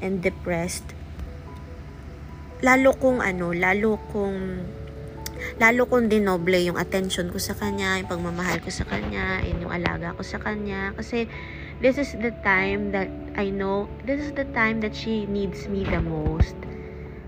and 0.00 0.22
depressed 0.22 0.84
lalo 2.62 2.94
kong 2.96 3.20
ano 3.20 3.50
lalo 3.50 3.98
kong 4.12 4.62
lalo 5.58 5.88
kong 5.88 6.08
dinoble 6.12 6.58
yung 6.62 6.78
attention 6.80 7.32
ko 7.32 7.38
sa 7.40 7.56
kanya, 7.56 8.00
yung 8.00 8.08
pagmamahal 8.10 8.60
ko 8.60 8.70
sa 8.70 8.84
kanya, 8.84 9.40
yung 9.44 9.72
alaga 9.72 10.16
ko 10.16 10.22
sa 10.22 10.38
kanya. 10.42 10.92
Kasi, 10.94 11.28
this 11.80 12.00
is 12.00 12.16
the 12.18 12.32
time 12.40 12.92
that 12.92 13.08
I 13.36 13.52
know, 13.52 13.88
this 14.08 14.20
is 14.20 14.32
the 14.32 14.48
time 14.56 14.80
that 14.80 14.96
she 14.96 15.28
needs 15.28 15.68
me 15.68 15.84
the 15.84 16.00
most. 16.00 16.56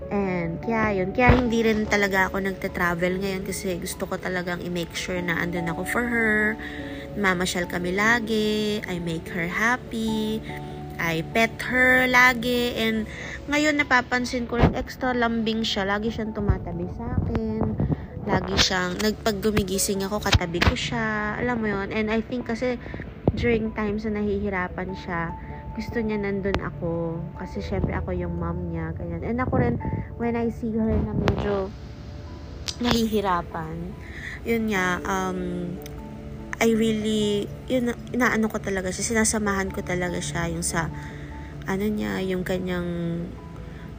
And, 0.09 0.57
kaya 0.65 1.01
yun. 1.01 1.13
Kaya 1.13 1.37
hindi 1.37 1.61
rin 1.61 1.85
talaga 1.85 2.33
ako 2.33 2.41
nagta-travel 2.41 3.21
ngayon 3.21 3.45
kasi 3.45 3.77
gusto 3.77 4.09
ko 4.09 4.17
talagang 4.17 4.57
i-make 4.65 4.93
sure 4.97 5.21
na 5.21 5.37
andun 5.37 5.69
ako 5.69 5.85
for 5.85 6.03
her. 6.05 6.57
Mamasyal 7.13 7.69
kami 7.69 7.93
lagi. 7.93 8.81
I 8.89 8.97
make 8.97 9.29
her 9.29 9.45
happy. 9.45 10.41
I 10.97 11.21
pet 11.29 11.53
her 11.69 12.09
lagi. 12.09 12.73
And, 12.73 13.05
ngayon 13.53 13.77
napapansin 13.77 14.49
ko 14.49 14.57
rin 14.57 14.73
extra 14.73 15.13
lambing 15.13 15.61
siya. 15.61 15.85
Lagi 15.85 16.09
siyang 16.09 16.33
tumatabi 16.33 16.89
sa 16.97 17.05
akin. 17.21 17.58
Lagi 18.29 18.55
siyang, 18.61 18.93
nagpag 19.01 19.41
gumigising 19.41 20.05
ako, 20.05 20.21
katabi 20.21 20.61
ko 20.61 20.77
siya. 20.77 21.33
Alam 21.41 21.65
mo 21.65 21.67
yon 21.67 21.89
And 21.89 22.13
I 22.13 22.21
think 22.21 22.45
kasi, 22.45 22.77
during 23.33 23.73
times 23.73 24.05
na 24.05 24.21
nahihirapan 24.21 24.93
siya, 24.93 25.33
gusto 25.73 25.97
niya 25.97 26.21
nandun 26.21 26.61
ako. 26.61 27.17
Kasi 27.41 27.65
syempre 27.65 27.97
ako 27.97 28.13
yung 28.13 28.37
mom 28.37 28.69
niya. 28.69 28.93
Ganyan. 28.93 29.25
And 29.25 29.41
ako 29.41 29.57
rin, 29.57 29.81
when 30.21 30.37
I 30.37 30.53
see 30.53 30.69
her 30.77 30.93
na 30.93 31.13
medyo 31.17 31.73
nahihirapan, 32.77 33.97
yun 34.45 34.69
nga, 34.69 35.01
um, 35.03 35.73
I 36.59 36.69
really, 36.75 37.49
yun, 37.65 37.95
inaano 38.13 38.51
ko 38.51 38.61
talaga 38.61 38.93
siya, 38.93 39.15
sinasamahan 39.15 39.73
ko 39.73 39.81
talaga 39.81 40.21
siya, 40.21 40.51
yung 40.51 40.61
sa, 40.61 40.91
ano 41.65 41.85
niya, 41.87 42.21
yung 42.21 42.43
kanyang 42.45 42.85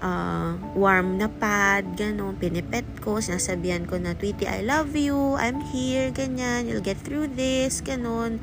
uh, 0.01 0.57
warm 0.75 1.21
na 1.21 1.29
pad, 1.29 1.97
gano'n, 1.97 2.37
pinipet 2.41 2.89
ko, 3.05 3.21
sinasabihan 3.21 3.85
ko 3.87 3.97
na, 3.97 4.17
Tweety, 4.17 4.49
I 4.49 4.65
love 4.65 4.97
you, 4.97 5.37
I'm 5.37 5.61
here, 5.61 6.11
ganyan, 6.11 6.69
you'll 6.69 6.85
get 6.85 7.01
through 7.01 7.33
this, 7.37 7.81
gano'n 7.81 8.41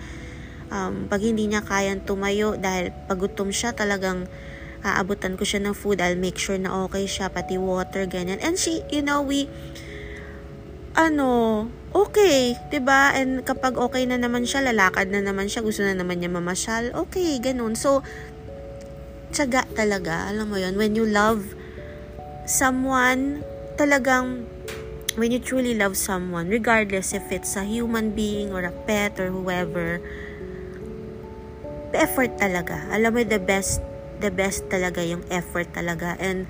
um, 0.72 1.08
pag 1.08 1.22
hindi 1.24 1.48
niya 1.48 1.63
kayang 1.63 2.04
tumayo 2.04 2.56
dahil 2.60 2.91
pagutom 3.08 3.52
siya 3.52 3.76
talagang 3.76 4.28
aabutan 4.86 5.36
ko 5.36 5.43
siya 5.43 5.63
ng 5.63 5.76
food. 5.76 6.00
I'll 6.00 6.20
make 6.20 6.38
sure 6.38 6.56
na 6.56 6.86
okay 6.88 7.10
siya 7.10 7.32
pati 7.34 7.58
water 7.60 8.06
ganyan. 8.08 8.39
And 8.39 8.56
she 8.56 8.86
you 8.93 9.04
know 9.04 9.24
we 9.24 9.50
ano, 10.98 11.65
okay, 11.93 12.58
'di 12.74 12.82
ba? 12.82 13.13
And 13.13 13.46
kapag 13.46 13.78
okay 13.78 14.10
na 14.10 14.17
naman 14.17 14.50
siya, 14.50 14.65
lalakad 14.65 15.13
na 15.13 15.22
naman 15.22 15.46
siya, 15.46 15.62
gusto 15.62 15.86
na 15.86 15.93
naman 15.93 16.17
niya 16.17 16.34
mamasyal, 16.34 16.89
okay, 16.98 17.38
ganun. 17.38 17.78
So, 17.78 18.02
tsaga 19.32 19.68
talaga, 19.76 20.30
alam 20.32 20.50
mo 20.50 20.58
'yon, 20.60 20.76
when 20.80 20.96
you 20.96 21.06
love 21.06 21.54
someone, 22.48 23.44
talagang 23.76 24.48
when 25.18 25.34
you 25.34 25.42
truly 25.42 25.74
love 25.74 25.98
someone, 25.98 26.48
regardless 26.48 27.12
if 27.12 27.34
it's 27.34 27.58
a 27.58 27.66
human 27.66 28.13
being 28.13 28.54
or 28.54 28.62
a 28.62 28.72
pet 28.86 29.18
or 29.20 29.34
whoever, 29.34 29.98
effort 31.98 32.38
talaga. 32.38 32.86
Alam 32.94 33.18
mo, 33.18 33.22
the 33.26 33.42
best, 33.42 33.82
the 34.22 34.30
best 34.30 34.70
talaga 34.70 35.02
yung 35.02 35.26
effort 35.34 35.74
talaga. 35.74 36.13
And 36.22 36.46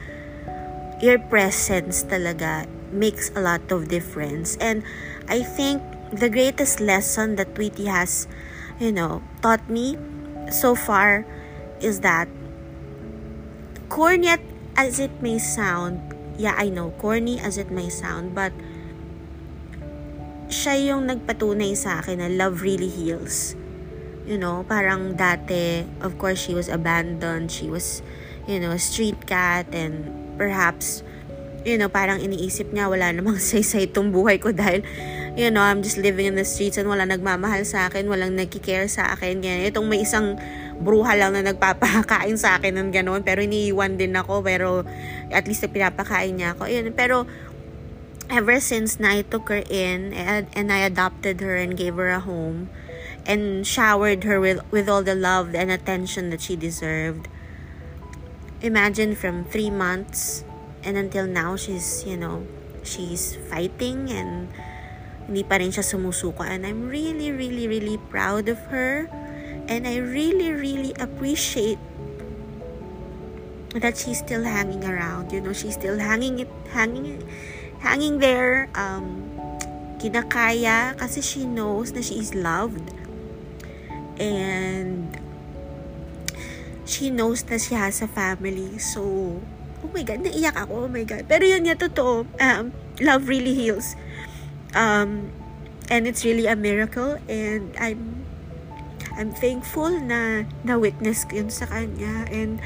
your 1.00 1.18
presence 1.18 2.04
talaga 2.04 2.68
makes 2.92 3.32
a 3.36 3.42
lot 3.42 3.64
of 3.72 3.88
difference. 3.88 4.60
And 4.60 4.84
I 5.32 5.48
think 5.48 5.80
the 6.12 6.28
greatest 6.28 6.84
lesson 6.84 7.40
that 7.40 7.56
Tweety 7.56 7.88
has, 7.88 8.28
you 8.84 8.92
know, 8.92 9.24
taught 9.40 9.64
me 9.72 9.96
so 10.52 10.76
far 10.76 11.24
is 11.80 12.04
that 12.04 12.28
corny 13.90 14.32
as 14.78 15.00
it 15.00 15.12
may 15.20 15.40
sound, 15.40 16.00
yeah, 16.38 16.54
I 16.56 16.70
know, 16.70 16.94
corny 17.02 17.40
as 17.40 17.58
it 17.58 17.72
may 17.72 17.90
sound, 17.90 18.36
but 18.36 18.54
siya 20.48 20.96
yung 20.96 21.12
nagpatunay 21.12 21.76
sa 21.76 22.00
akin 22.00 22.24
na 22.24 22.30
love 22.32 22.64
really 22.64 22.88
heals. 22.88 23.56
You 24.28 24.40
know, 24.40 24.64
parang 24.68 25.16
dati, 25.16 25.88
of 26.04 26.20
course, 26.20 26.40
she 26.40 26.56
was 26.56 26.68
abandoned, 26.68 27.52
she 27.52 27.72
was, 27.72 28.04
you 28.48 28.60
know, 28.60 28.76
a 28.76 28.80
street 28.80 29.28
cat, 29.28 29.68
and 29.72 30.12
perhaps, 30.36 31.04
you 31.64 31.80
know, 31.80 31.88
parang 31.88 32.20
iniisip 32.20 32.72
niya, 32.76 32.92
wala 32.92 33.12
namang 33.12 33.40
say-say 33.44 33.88
itong 33.88 34.12
buhay 34.12 34.40
ko 34.40 34.52
dahil, 34.52 34.84
you 35.38 35.54
know, 35.54 35.62
I'm 35.62 35.86
just 35.86 36.02
living 36.02 36.26
in 36.26 36.36
the 36.36 36.44
streets 36.44 36.82
and 36.82 36.90
wala 36.90 37.06
nagmamahal 37.06 37.62
sa 37.64 37.88
akin, 37.88 38.10
walang 38.10 38.34
nagkikare 38.34 38.90
sa 38.90 39.14
akin. 39.14 39.40
Ganyan. 39.40 39.70
Itong 39.70 39.86
may 39.86 40.02
isang 40.02 40.36
bruha 40.78 41.18
lang 41.18 41.34
na 41.34 41.42
nagpapakain 41.42 42.38
sa 42.38 42.58
akin 42.62 42.78
ng 42.78 42.90
gano'n, 42.94 43.22
pero 43.26 43.42
iniiwan 43.42 43.98
din 43.98 44.14
ako, 44.14 44.46
pero 44.46 44.86
at 45.34 45.46
least 45.50 45.66
na 45.66 45.70
pinapakain 45.74 46.38
niya 46.38 46.54
ako. 46.54 46.70
Yun. 46.70 46.94
Pero, 46.94 47.26
ever 48.30 48.60
since 48.60 49.00
na 49.00 49.18
I 49.18 49.22
took 49.26 49.50
her 49.50 49.64
in 49.66 50.14
and, 50.14 50.48
and 50.54 50.68
I 50.70 50.86
adopted 50.86 51.42
her 51.42 51.56
and 51.56 51.74
gave 51.74 51.96
her 51.96 52.12
a 52.14 52.22
home 52.22 52.70
and 53.26 53.66
showered 53.66 54.24
her 54.24 54.40
with, 54.40 54.62
with 54.72 54.88
all 54.88 55.04
the 55.04 55.16
love 55.16 55.56
and 55.56 55.72
attention 55.72 56.30
that 56.30 56.42
she 56.42 56.56
deserved, 56.56 57.28
imagine 58.62 59.16
from 59.16 59.46
three 59.46 59.70
months 59.70 60.44
and 60.84 60.98
until 60.98 61.28
now 61.28 61.56
she's 61.56 62.04
you 62.08 62.18
know 62.18 62.46
she's 62.82 63.38
fighting 63.52 64.10
and 64.10 64.50
hindi 65.28 65.44
pa 65.44 65.60
rin 65.62 65.70
siya 65.70 65.86
sumusuko 65.86 66.42
and 66.42 66.66
I'm 66.66 66.88
really 66.90 67.30
really 67.30 67.68
really 67.68 68.00
proud 68.10 68.50
of 68.50 68.58
her 68.74 69.06
and 69.68 69.88
I 69.88 69.98
really 69.98 70.52
really 70.52 70.94
appreciate 71.00 71.80
that 73.76 73.98
she's 73.98 74.20
still 74.20 74.44
hanging 74.44 74.84
around 74.84 75.32
you 75.32 75.42
know 75.42 75.54
she's 75.54 75.76
still 75.76 76.00
hanging 76.00 76.40
it 76.40 76.52
hanging 76.72 77.22
hanging 77.80 78.20
there 78.20 78.70
um 78.76 79.28
kinakaya 80.02 80.98
kasi 80.98 81.22
she 81.22 81.46
knows 81.46 81.92
na 81.94 82.02
she 82.02 82.18
is 82.18 82.34
loved 82.34 82.84
and 84.18 85.14
she 86.88 87.12
knows 87.12 87.46
na 87.52 87.62
she 87.62 87.76
has 87.76 88.02
a 88.02 88.10
family 88.10 88.80
so 88.80 89.38
oh 89.84 89.90
my 89.94 90.04
God, 90.04 90.20
naiyak 90.20 90.56
ako, 90.58 90.86
oh 90.86 90.90
my 90.92 91.08
God. 91.08 91.24
Pero 91.32 91.48
yun 91.48 91.64
nga, 91.64 91.80
totoo. 91.80 92.26
Um, 92.44 92.74
love 93.00 93.32
really 93.32 93.54
heals. 93.54 93.96
Um, 94.76 95.32
and 95.88 96.08
it's 96.08 96.28
really 96.28 96.48
a 96.48 96.56
miracle. 96.60 97.16
And 97.32 97.72
I'm, 97.80 98.27
I'm 99.18 99.34
thankful 99.34 99.90
na 99.98 100.46
na-witness 100.62 101.26
ko 101.26 101.42
yun 101.42 101.50
sa 101.50 101.66
kanya. 101.66 102.30
And, 102.30 102.62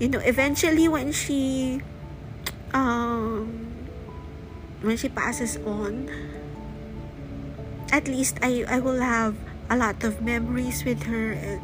you 0.00 0.08
know, 0.08 0.24
eventually 0.24 0.88
when 0.88 1.12
she, 1.12 1.78
um, 2.72 3.76
when 4.80 4.96
she 4.96 5.12
passes 5.12 5.60
on, 5.68 6.08
at 7.92 8.08
least 8.08 8.40
I, 8.40 8.64
I 8.64 8.80
will 8.80 9.04
have 9.04 9.36
a 9.68 9.76
lot 9.76 10.00
of 10.00 10.24
memories 10.24 10.82
with 10.88 11.04
her 11.04 11.36
and 11.36 11.60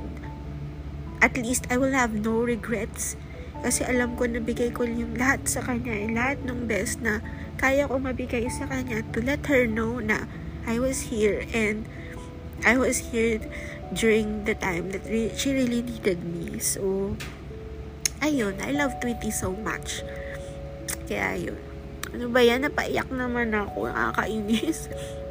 at 1.25 1.35
least 1.41 1.67
I 1.73 1.81
will 1.81 1.97
have 1.97 2.13
no 2.13 2.45
regrets 2.45 3.17
kasi 3.59 3.83
alam 3.83 4.15
ko 4.15 4.29
na 4.31 4.39
bigay 4.39 4.71
ko 4.71 4.87
yung 4.87 5.19
lahat 5.19 5.43
sa 5.51 5.65
kanya, 5.65 5.91
eh, 5.91 6.07
lahat 6.07 6.39
ng 6.47 6.71
best 6.71 7.03
na 7.03 7.19
kaya 7.59 7.91
ko 7.91 7.99
mabigay 7.99 8.47
sa 8.47 8.71
kanya 8.71 9.03
to 9.11 9.19
let 9.19 9.43
her 9.51 9.67
know 9.67 9.99
na 9.99 10.31
I 10.63 10.79
was 10.79 11.11
here 11.11 11.43
and 11.51 11.89
I 12.63 12.79
was 12.79 13.11
here 13.11 13.43
during 13.93 14.45
the 14.45 14.55
time 14.55 14.91
that 14.93 15.05
re- 15.09 15.33
she 15.37 15.53
really 15.53 15.83
needed 15.83 16.25
me. 16.25 16.59
So, 16.61 17.17
ayun, 18.21 18.61
I 18.61 18.73
love 18.73 19.01
Tweety 19.01 19.31
so 19.31 19.53
much. 19.53 20.05
Kaya 21.09 21.37
ayun. 21.37 21.61
Ano 22.13 22.33
ba 22.33 22.41
yan? 22.41 22.65
Napaiyak 22.65 23.09
naman 23.13 23.53
ako. 23.53 23.89
Nakakainis. 23.89 24.89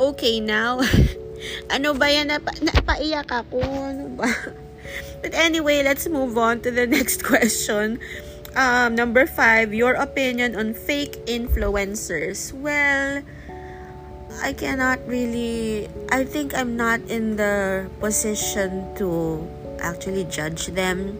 okay 0.00 0.40
now. 0.40 0.80
ano 1.74 1.92
ba 1.96 2.08
yan? 2.08 2.32
Napa, 2.32 2.52
napaiyak 2.60 3.28
ako. 3.28 3.60
Ano 3.60 4.08
ba? 4.16 4.28
But 5.24 5.32
anyway, 5.32 5.80
let's 5.80 6.04
move 6.04 6.36
on 6.36 6.60
to 6.68 6.70
the 6.70 6.84
next 7.00 7.24
question. 7.24 7.96
Um, 8.52 8.92
number 8.92 9.24
five, 9.24 9.72
your 9.72 9.96
opinion 9.96 10.52
on 10.52 10.76
fake 10.76 11.16
influencers. 11.24 12.52
Well, 12.52 13.24
I 14.44 14.52
cannot 14.52 15.00
really, 15.08 15.88
I 16.12 16.28
think 16.28 16.52
I'm 16.52 16.76
not 16.76 17.00
in 17.08 17.40
the 17.40 17.88
position 18.04 18.84
to 19.00 19.40
actually 19.80 20.28
judge 20.28 20.68
them. 20.76 21.16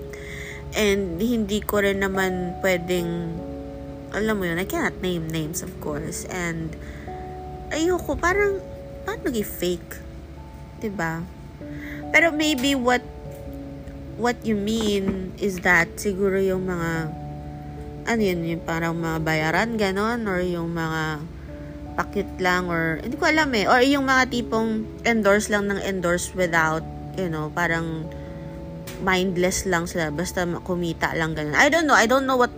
And 0.77 1.17
hindi 1.17 1.65
ko 1.65 1.81
rin 1.81 2.05
naman 2.05 2.61
pwedeng, 2.61 3.41
alam 4.13 4.37
mo 4.37 4.45
yun, 4.45 4.61
I 4.61 4.69
cannot 4.69 5.01
name 5.01 5.33
names 5.33 5.65
of 5.65 5.73
course. 5.81 6.29
And 6.29 6.77
ayoko, 7.73 8.21
parang 8.21 8.61
paano 9.09 9.33
fake? 9.33 9.97
ba? 9.97 10.85
Diba? 10.85 11.15
Pero 12.13 12.29
maybe 12.29 12.77
what 12.77 13.14
what 14.17 14.39
you 14.47 14.55
mean 14.55 15.35
is 15.39 15.63
that 15.67 15.89
siguro 15.99 16.39
yung 16.39 16.67
mga 16.67 17.11
ano 18.05 18.21
yun, 18.21 18.45
yung 18.45 18.63
parang 18.63 19.01
mga 19.01 19.19
bayaran 19.25 19.81
ganon 19.81 20.29
or 20.29 20.45
yung 20.45 20.77
mga 20.77 21.25
pakit 21.95 22.29
lang 22.43 22.69
or 22.69 22.99
hindi 23.01 23.15
ko 23.15 23.31
alam 23.31 23.49
eh 23.55 23.71
or 23.71 23.79
yung 23.81 24.05
mga 24.11 24.29
tipong 24.29 24.83
endorse 25.07 25.47
lang 25.47 25.71
ng 25.71 25.79
endorse 25.79 26.35
without 26.35 26.83
you 27.15 27.31
know 27.31 27.55
parang 27.55 28.03
mindless 29.07 29.63
lang 29.63 29.87
sila 29.87 30.11
basta 30.11 30.43
kumita 30.67 31.15
lang 31.15 31.39
ganun 31.39 31.55
I 31.55 31.71
don't 31.71 31.87
know 31.87 31.95
I 31.95 32.11
don't 32.11 32.27
know 32.27 32.35
what 32.35 32.51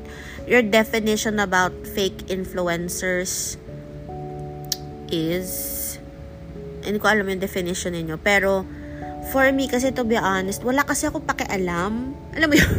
your 0.49 0.65
definition 0.65 1.37
about 1.37 1.77
fake 1.85 2.33
influencers 2.33 3.61
is 5.13 5.77
hindi 6.87 7.03
ko 7.03 7.11
alam 7.11 7.27
yung 7.27 7.43
definition 7.43 7.99
ninyo. 7.99 8.17
Pero, 8.23 8.63
for 9.31 9.51
me, 9.51 9.67
kasi 9.67 9.91
to 9.95 10.03
be 10.07 10.19
honest, 10.19 10.63
wala 10.63 10.87
kasi 10.87 11.11
ako 11.11 11.23
pakialam. 11.23 12.15
Alam 12.35 12.49
mo 12.49 12.57
yun? 12.57 12.77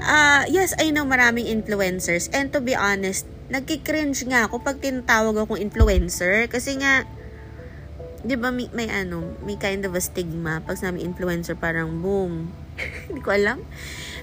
uh, 0.00 0.44
yes, 0.56 0.72
I 0.78 0.90
know 0.90 1.04
maraming 1.04 1.46
influencers. 1.48 2.30
And 2.32 2.52
to 2.52 2.60
be 2.60 2.72
honest, 2.72 3.28
nagki-cringe 3.48 4.28
nga 4.28 4.48
ako 4.48 4.60
pag 4.60 4.80
tinatawag 4.80 5.36
akong 5.36 5.60
influencer. 5.60 6.48
Kasi 6.48 6.80
nga, 6.80 7.04
di 8.24 8.34
ba 8.36 8.52
may, 8.52 8.68
may 8.72 8.88
ano, 8.88 9.36
may 9.44 9.56
kind 9.56 9.84
of 9.84 9.96
a 9.96 10.02
stigma. 10.02 10.60
Pag 10.64 10.80
sinabi 10.80 11.04
influencer, 11.04 11.56
parang 11.56 12.00
boom. 12.00 12.52
Hindi 13.08 13.20
ko 13.20 13.30
alam. 13.32 13.64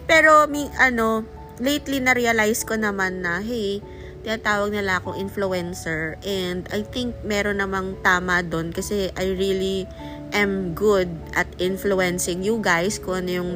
Pero, 0.06 0.46
may, 0.46 0.70
ano, 0.78 1.26
lately 1.58 2.02
na-realize 2.04 2.68
ko 2.68 2.78
naman 2.78 3.26
na, 3.26 3.42
hey, 3.42 3.82
tinatawag 4.26 4.74
nila 4.74 4.98
akong 4.98 5.22
influencer. 5.22 6.18
And 6.26 6.66
I 6.74 6.82
think 6.82 7.14
meron 7.22 7.62
namang 7.62 8.02
tama 8.02 8.42
doon 8.42 8.74
kasi 8.74 9.14
I 9.14 9.38
really 9.38 9.86
am 10.36 10.76
good 10.76 11.08
at 11.34 11.48
influencing 11.58 12.44
you 12.44 12.60
guys 12.60 13.00
kung 13.00 13.26
ano 13.26 13.32
yung 13.32 13.52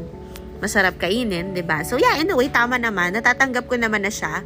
masarap 0.64 0.96
kainin, 1.00 1.52
'di 1.52 1.64
ba? 1.68 1.84
So 1.84 2.00
yeah, 2.00 2.16
in 2.20 2.32
a 2.32 2.36
way 2.36 2.48
tama 2.48 2.80
naman. 2.80 3.16
Natatanggap 3.16 3.68
ko 3.68 3.76
naman 3.76 4.08
na 4.08 4.12
siya. 4.12 4.44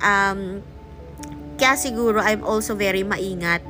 Um 0.00 0.64
kaya 1.58 1.74
siguro 1.76 2.22
I'm 2.24 2.46
also 2.46 2.78
very 2.78 3.02
maingat 3.02 3.60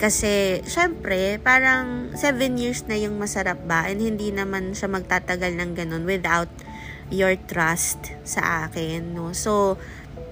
kasi 0.00 0.64
syempre 0.64 1.36
parang 1.36 2.16
7 2.16 2.56
years 2.56 2.88
na 2.88 2.96
yung 2.96 3.20
masarap 3.20 3.60
ba 3.68 3.84
and 3.92 4.00
hindi 4.00 4.32
naman 4.32 4.72
siya 4.72 4.88
magtatagal 4.88 5.52
ng 5.60 5.76
ganun 5.76 6.08
without 6.08 6.48
your 7.12 7.36
trust 7.36 8.08
sa 8.24 8.64
akin, 8.64 9.12
no? 9.12 9.36
So 9.36 9.76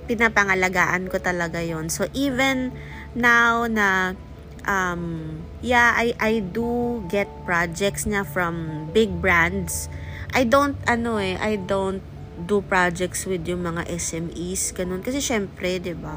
pinapangalagaan 0.08 1.12
ko 1.12 1.20
talaga 1.20 1.60
yon 1.60 1.92
So, 1.92 2.08
even 2.16 2.72
now 3.12 3.68
na 3.68 4.16
um, 4.64 5.36
yeah, 5.62 5.94
I, 5.94 6.14
I 6.20 6.32
do 6.40 7.02
get 7.10 7.26
projects 7.44 8.06
niya 8.06 8.26
from 8.26 8.86
big 8.94 9.22
brands. 9.22 9.88
I 10.34 10.44
don't, 10.44 10.76
ano 10.86 11.16
eh, 11.18 11.34
I 11.40 11.56
don't 11.56 12.02
do 12.38 12.62
projects 12.62 13.26
with 13.26 13.42
yung 13.48 13.66
mga 13.66 13.88
SMEs, 13.90 14.70
ganun. 14.76 15.02
Kasi 15.02 15.18
syempre, 15.18 15.80
ba 15.80 15.82
diba, 15.82 16.16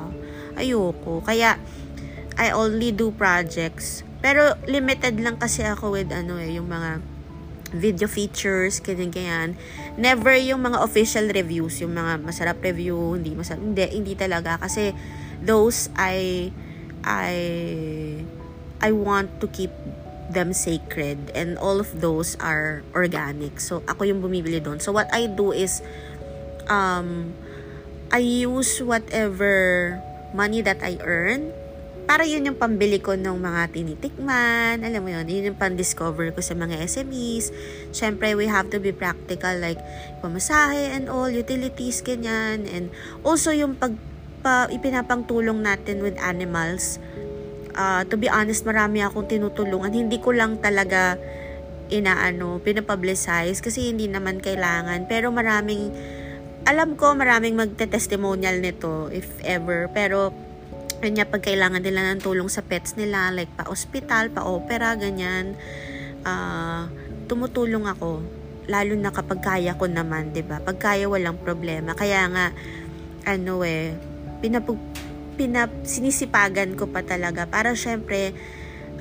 ayoko. 0.59 1.25
Kaya, 1.25 1.57
I 2.37 2.53
only 2.53 2.93
do 2.93 3.09
projects. 3.15 4.05
Pero, 4.21 4.53
limited 4.69 5.17
lang 5.17 5.41
kasi 5.41 5.65
ako 5.65 5.97
with, 5.97 6.13
ano 6.13 6.37
eh, 6.37 6.61
yung 6.61 6.69
mga 6.69 7.01
video 7.71 8.05
features, 8.05 8.83
ganyan-ganyan. 8.83 9.55
Never 9.95 10.35
yung 10.35 10.61
mga 10.61 10.83
official 10.83 11.31
reviews, 11.31 11.79
yung 11.79 11.95
mga 11.95 12.21
masarap 12.21 12.59
review, 12.61 13.15
hindi 13.17 13.33
masarap, 13.33 13.63
hindi, 13.63 13.87
hindi 13.89 14.13
talaga. 14.13 14.59
Kasi, 14.61 14.93
those 15.41 15.89
I, 15.97 16.51
I, 17.01 17.33
I 18.81 18.91
want 18.91 19.39
to 19.41 19.47
keep 19.47 19.71
them 20.31 20.53
sacred 20.53 21.29
and 21.35 21.59
all 21.59 21.79
of 21.79 22.01
those 22.01 22.35
are 22.39 22.83
organic. 22.95 23.59
So, 23.59 23.83
ako 23.87 24.09
yung 24.09 24.19
bumibili 24.23 24.63
doon. 24.63 24.79
So, 24.79 24.91
what 24.91 25.11
I 25.13 25.27
do 25.27 25.51
is, 25.51 25.83
um, 26.67 27.35
I 28.11 28.19
use 28.19 28.81
whatever 28.83 29.99
money 30.33 30.59
that 30.63 30.83
I 30.83 30.99
earn 31.03 31.53
para 32.11 32.27
yun 32.27 32.43
yung 32.43 32.59
pambili 32.59 32.99
ko 32.99 33.15
ng 33.15 33.39
mga 33.39 33.71
tinitikman, 33.71 34.83
alam 34.83 34.99
mo 34.99 35.09
yun, 35.15 35.23
yun 35.31 35.53
yung 35.53 35.55
pan-discover 35.55 36.35
ko 36.35 36.43
sa 36.43 36.57
mga 36.57 36.83
SMEs. 36.83 37.55
Siyempre, 37.95 38.35
we 38.35 38.51
have 38.51 38.67
to 38.67 38.83
be 38.83 38.91
practical, 38.91 39.55
like, 39.63 39.79
pamasahe 40.19 40.91
and 40.91 41.07
all, 41.07 41.31
utilities, 41.31 42.03
ganyan. 42.03 42.67
And 42.67 42.91
also, 43.23 43.55
yung 43.55 43.79
pag, 43.79 43.95
pa, 44.43 44.67
ipinapang 44.67 45.23
tulong 45.23 45.63
natin 45.63 46.03
with 46.03 46.19
animals, 46.19 46.99
uh, 47.75 48.01
to 48.07 48.15
be 48.15 48.27
honest, 48.31 48.63
marami 48.63 49.03
akong 49.03 49.27
tinutulungan. 49.27 49.91
Hindi 49.91 50.17
ko 50.19 50.35
lang 50.35 50.59
talaga 50.59 51.19
inaano, 51.91 52.63
pinapublicize 52.63 53.59
kasi 53.59 53.91
hindi 53.91 54.07
naman 54.07 54.39
kailangan. 54.39 55.05
Pero 55.11 55.29
maraming, 55.29 55.91
alam 56.63 56.95
ko 56.95 57.11
maraming 57.13 57.59
magte-testimonial 57.59 58.63
nito 58.63 59.11
if 59.11 59.27
ever. 59.43 59.91
Pero, 59.91 60.31
kanya 61.01 61.25
pag 61.27 61.41
kailangan 61.43 61.81
nila 61.81 62.13
ng 62.13 62.21
tulong 62.21 62.47
sa 62.47 62.61
pets 62.63 62.95
nila, 62.95 63.33
like 63.33 63.51
pa-hospital, 63.57 64.29
pa-opera, 64.31 64.95
ganyan, 64.95 65.57
uh, 66.23 66.87
tumutulong 67.25 67.89
ako. 67.89 68.23
Lalo 68.69 68.93
na 68.95 69.09
kapag 69.09 69.41
kaya 69.41 69.73
ko 69.75 69.89
naman, 69.89 70.31
ba? 70.45 70.61
Pag 70.61 70.77
kaya 70.77 71.09
walang 71.09 71.41
problema. 71.41 71.97
Kaya 71.97 72.29
nga 72.29 72.53
ano 73.25 73.65
eh, 73.65 73.97
pinapag 74.41 74.77
pinap, 75.41 75.73
sinisipagan 75.81 76.77
ko 76.77 76.85
pa 76.85 77.01
talaga 77.01 77.49
para 77.49 77.73
syempre 77.73 78.37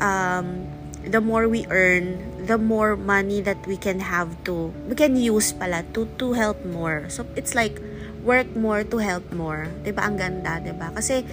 um, 0.01 0.64
the 1.05 1.20
more 1.20 1.45
we 1.53 1.68
earn, 1.68 2.16
the 2.49 2.57
more 2.57 2.97
money 2.97 3.45
that 3.45 3.61
we 3.68 3.76
can 3.76 4.01
have 4.01 4.32
to, 4.49 4.72
we 4.88 4.97
can 4.97 5.20
use 5.20 5.53
pala 5.53 5.84
to, 5.93 6.09
to 6.16 6.32
help 6.32 6.57
more. 6.64 7.05
So, 7.12 7.28
it's 7.36 7.53
like, 7.53 7.76
work 8.24 8.49
more 8.57 8.84
to 8.84 8.97
help 9.01 9.28
more. 9.32 9.68
ba 9.68 9.84
diba? 9.84 10.03
Ang 10.05 10.16
ganda, 10.16 10.57
ba 10.57 10.64
diba? 10.64 10.88
Kasi, 10.97 11.24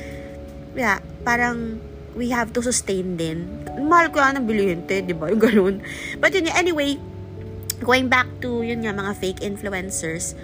yeah, 0.76 1.00
parang, 1.24 1.80
we 2.16 2.32
have 2.36 2.52
to 2.52 2.60
sustain 2.60 3.16
din. 3.16 3.48
Mahal 3.80 4.12
ko 4.12 4.20
yan 4.20 4.44
ng 4.44 4.48
bilihente, 4.48 5.04
di 5.04 5.16
ba? 5.16 5.32
Yung 5.32 5.40
ganun. 5.40 5.76
But 6.20 6.36
yun, 6.36 6.48
anyway, 6.52 7.00
going 7.84 8.08
back 8.12 8.28
to, 8.44 8.64
yun 8.64 8.84
nga, 8.84 8.96
mga 8.96 9.16
fake 9.20 9.40
influencers, 9.44 10.36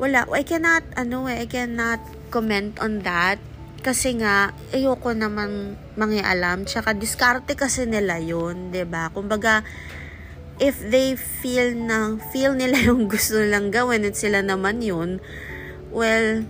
wala, 0.00 0.24
I 0.32 0.44
cannot, 0.44 0.84
ano 0.96 1.28
eh, 1.28 1.44
I 1.44 1.46
cannot 1.48 2.00
comment 2.28 2.76
on 2.80 3.04
that 3.04 3.40
kasi 3.78 4.18
nga, 4.18 4.50
ayoko 4.74 5.14
naman 5.14 5.78
mangialam. 5.94 6.66
Tsaka, 6.66 6.92
diskarte 6.94 7.54
kasi 7.54 7.86
nila 7.86 8.18
yun, 8.18 8.70
ba 8.70 8.74
diba? 8.74 9.04
Kumbaga, 9.14 9.62
if 10.58 10.78
they 10.82 11.14
feel 11.14 11.74
na, 11.74 12.18
feel 12.34 12.58
nila 12.58 12.78
yung 12.90 13.06
gusto 13.06 13.38
nilang 13.38 13.70
gawin 13.70 14.06
at 14.06 14.18
sila 14.18 14.42
naman 14.42 14.82
yun, 14.82 15.22
well, 15.94 16.42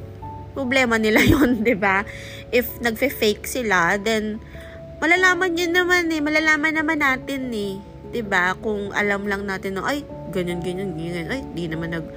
problema 0.56 0.96
nila 0.96 1.20
yun, 1.32 1.60
ba 1.60 1.64
diba? 1.64 1.96
If 2.48 2.80
nagfe-fake 2.80 3.44
sila, 3.44 4.00
then, 4.00 4.40
malalaman 4.98 5.54
yun 5.54 5.76
naman 5.76 6.08
eh. 6.10 6.24
Malalaman 6.24 6.74
naman 6.80 7.04
natin 7.04 7.52
eh. 7.52 7.76
ba 7.78 8.10
diba? 8.10 8.44
Kung 8.64 8.90
alam 8.96 9.28
lang 9.28 9.44
natin 9.44 9.76
na, 9.76 9.84
ay, 9.84 10.02
ganyan, 10.32 10.64
ganyan, 10.64 10.96
ganyan. 10.96 11.28
Ay, 11.28 11.44
di 11.52 11.68
naman 11.68 11.92
nag 11.92 12.08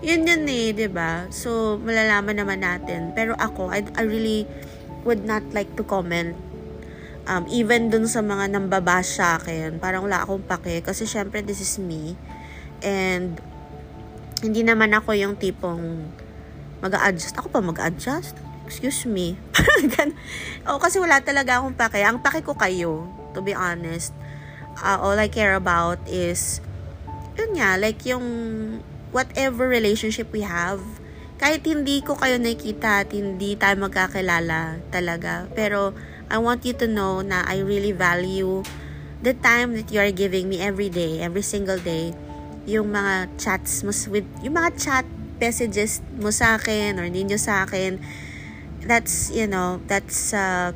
yun 0.00 0.26
yun 0.26 0.44
eh, 0.46 0.70
ba 0.70 0.78
diba? 0.78 1.12
So, 1.34 1.80
malalaman 1.82 2.38
naman 2.38 2.62
natin. 2.62 3.12
Pero 3.12 3.34
ako, 3.38 3.72
I, 3.74 3.82
I 3.98 4.04
really 4.06 4.46
would 5.02 5.24
not 5.26 5.42
like 5.54 5.72
to 5.78 5.82
comment 5.82 6.38
um, 7.28 7.44
even 7.52 7.92
dun 7.92 8.08
sa 8.08 8.24
mga 8.24 8.56
nambabash 8.56 9.20
sa 9.20 9.36
akin, 9.36 9.76
parang 9.76 10.08
wala 10.08 10.24
akong 10.24 10.42
pake. 10.42 10.80
Kasi 10.80 11.04
syempre, 11.04 11.44
this 11.44 11.60
is 11.60 11.76
me. 11.76 12.16
And, 12.80 13.36
hindi 14.40 14.64
naman 14.64 14.96
ako 14.96 15.12
yung 15.18 15.34
tipong 15.34 16.14
mag 16.78 16.94
adjust 16.94 17.34
Ako 17.34 17.50
pa 17.50 17.58
mag 17.58 17.74
adjust 17.82 18.38
Excuse 18.68 19.08
me. 19.08 19.34
o, 20.68 20.76
kasi 20.76 21.00
wala 21.00 21.24
talaga 21.24 21.56
akong 21.56 21.72
pake. 21.72 22.04
Ang 22.04 22.20
pake 22.20 22.44
ko 22.44 22.52
kayo, 22.52 23.08
to 23.32 23.40
be 23.40 23.56
honest. 23.56 24.12
Uh, 24.84 25.00
all 25.00 25.16
I 25.16 25.32
care 25.32 25.56
about 25.56 25.96
is, 26.04 26.60
yun 27.40 27.56
nga, 27.56 27.80
like 27.80 28.04
yung 28.04 28.28
whatever 29.10 29.68
relationship 29.68 30.28
we 30.32 30.44
have, 30.44 30.80
kahit 31.38 31.62
hindi 31.62 32.02
ko 32.02 32.18
kayo 32.18 32.36
nakikita 32.36 33.06
at 33.06 33.14
hindi 33.14 33.54
tayo 33.54 33.78
magkakilala 33.86 34.82
talaga, 34.90 35.46
pero 35.54 35.94
I 36.28 36.36
want 36.42 36.66
you 36.66 36.74
to 36.82 36.86
know 36.90 37.22
na 37.22 37.46
I 37.46 37.62
really 37.62 37.94
value 37.94 38.66
the 39.22 39.34
time 39.38 39.74
that 39.78 39.88
you 39.90 40.02
are 40.02 40.12
giving 40.12 40.50
me 40.50 40.60
every 40.60 40.90
day, 40.90 41.22
every 41.22 41.46
single 41.46 41.78
day, 41.78 42.12
yung 42.68 42.92
mga 42.92 43.32
chats 43.40 43.86
mo 43.86 43.94
with, 44.12 44.26
yung 44.44 44.58
mga 44.58 44.70
chat 44.76 45.06
messages 45.38 46.02
mo 46.18 46.34
sa 46.34 46.58
akin 46.58 46.98
or 46.98 47.06
ninyo 47.06 47.38
sa 47.38 47.64
akin, 47.64 48.02
that's, 48.84 49.30
you 49.30 49.46
know, 49.46 49.80
that's 49.86 50.34
uh, 50.34 50.74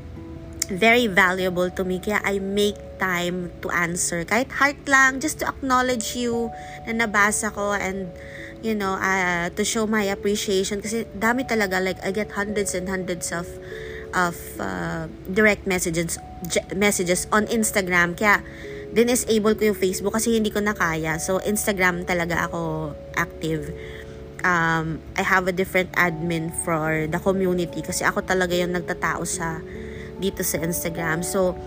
very 0.69 1.07
valuable 1.07 1.71
to 1.71 1.83
me. 1.83 1.99
Kaya 1.99 2.21
I 2.23 2.39
make 2.39 2.79
time 2.99 3.51
to 3.63 3.71
answer. 3.71 4.23
Kahit 4.23 4.53
heart 4.53 4.81
lang, 4.87 5.19
just 5.19 5.41
to 5.41 5.49
acknowledge 5.49 6.15
you 6.15 6.51
na 6.87 7.07
nabasa 7.07 7.51
ko 7.51 7.75
and 7.75 8.11
you 8.63 8.79
know, 8.79 8.95
uh, 8.95 9.51
to 9.51 9.63
show 9.67 9.91
my 9.91 10.07
appreciation 10.07 10.79
kasi 10.79 11.05
dami 11.19 11.43
talaga 11.43 11.83
like 11.83 11.99
I 12.07 12.15
get 12.15 12.31
hundreds 12.31 12.79
and 12.79 12.87
hundreds 12.87 13.35
of 13.35 13.51
of 14.15 14.39
uh, 14.63 15.11
direct 15.27 15.67
messages 15.67 16.21
messages 16.77 17.27
on 17.35 17.49
Instagram 17.51 18.15
kaya 18.15 18.45
din-disable 18.93 19.57
ko 19.57 19.73
yung 19.73 19.79
Facebook 19.79 20.13
kasi 20.15 20.37
hindi 20.37 20.53
ko 20.53 20.61
na 20.61 20.77
kaya. 20.77 21.17
So, 21.17 21.41
Instagram 21.41 22.05
talaga 22.05 22.45
ako 22.45 22.93
active. 23.17 23.73
Um, 24.45 25.01
I 25.17 25.25
have 25.25 25.49
a 25.49 25.55
different 25.55 25.97
admin 25.97 26.53
for 26.63 27.09
the 27.09 27.17
community 27.17 27.81
kasi 27.81 28.05
ako 28.05 28.21
talaga 28.21 28.53
yung 28.53 28.77
nagtatao 28.77 29.25
sa 29.25 29.65
dito 30.23 30.47
sa 30.47 30.63
Instagram. 30.63 31.27
So, 31.27 31.59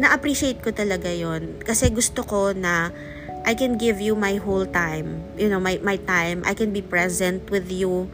na-appreciate 0.00 0.64
ko 0.64 0.72
talaga 0.72 1.12
yon 1.12 1.60
kasi 1.60 1.92
gusto 1.92 2.24
ko 2.24 2.56
na 2.56 2.88
I 3.44 3.52
can 3.56 3.76
give 3.76 4.00
you 4.00 4.16
my 4.16 4.36
whole 4.36 4.64
time. 4.64 5.24
You 5.36 5.48
know, 5.48 5.60
my, 5.60 5.80
my 5.84 5.96
time. 5.96 6.44
I 6.44 6.52
can 6.52 6.72
be 6.72 6.80
present 6.80 7.48
with 7.48 7.72
you. 7.72 8.08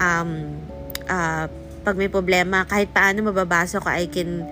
Um, 0.00 0.60
uh, 1.08 1.48
pag 1.84 1.94
may 2.00 2.08
problema, 2.08 2.64
kahit 2.64 2.92
paano 2.96 3.28
mababasa 3.28 3.76
ko, 3.80 3.88
I 3.92 4.08
can, 4.08 4.48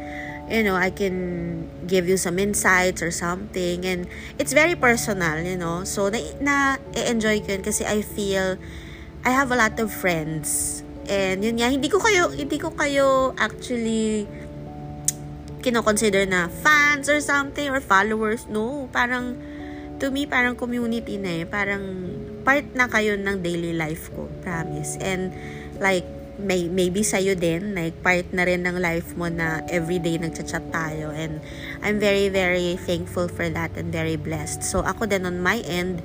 you 0.53 0.61
know, 0.61 0.77
I 0.77 0.93
can 0.93 1.65
give 1.89 2.09
you 2.09 2.21
some 2.21 2.37
insights 2.37 3.01
or 3.01 3.11
something. 3.11 3.89
And 3.89 4.05
it's 4.37 4.53
very 4.53 4.77
personal, 4.77 5.41
you 5.41 5.57
know. 5.57 5.85
So, 5.89 6.13
na, 6.13 6.21
na 6.45 6.55
enjoy 6.93 7.41
ko 7.41 7.57
yun 7.57 7.65
kasi 7.65 7.89
I 7.89 8.05
feel 8.05 8.61
I 9.25 9.33
have 9.33 9.49
a 9.49 9.57
lot 9.57 9.81
of 9.81 9.89
friends. 9.89 10.85
And 11.11 11.43
yun 11.43 11.59
nga, 11.59 11.69
hindi 11.71 11.91
ko 11.91 11.99
kayo, 11.99 12.31
hindi 12.31 12.59
ko 12.59 12.71
kayo 12.75 13.35
actually 13.35 14.27
kino-consider 15.63 16.27
na 16.27 16.51
fans 16.51 17.07
or 17.07 17.23
something 17.23 17.71
or 17.71 17.79
followers. 17.79 18.47
No, 18.51 18.91
parang 18.91 19.39
to 20.03 20.11
me, 20.11 20.27
parang 20.27 20.59
community 20.59 21.19
na 21.19 21.43
eh. 21.43 21.45
Parang 21.47 21.83
part 22.43 22.67
na 22.75 22.91
kayo 22.91 23.15
ng 23.15 23.39
daily 23.43 23.71
life 23.75 24.11
ko. 24.11 24.27
Promise. 24.43 24.99
And 24.99 25.31
like, 25.79 26.07
may, 26.43 26.67
maybe 26.67 27.07
sa'yo 27.07 27.39
din, 27.39 27.79
like 27.79 27.95
part 28.03 28.27
na 28.35 28.43
rin 28.43 28.67
ng 28.67 28.83
life 28.83 29.15
mo 29.15 29.31
na 29.31 29.63
everyday 29.71 30.19
nagchat-chat 30.19 30.75
tayo. 30.75 31.15
And 31.15 31.39
I'm 31.87 32.03
very, 32.03 32.27
very 32.29 32.75
thankful 32.75 33.31
for 33.31 33.47
that 33.47 33.79
and 33.79 33.95
very 33.95 34.19
blessed. 34.19 34.67
So 34.67 34.83
ako 34.83 35.07
din 35.07 35.23
on 35.23 35.39
my 35.39 35.63
end, 35.63 36.03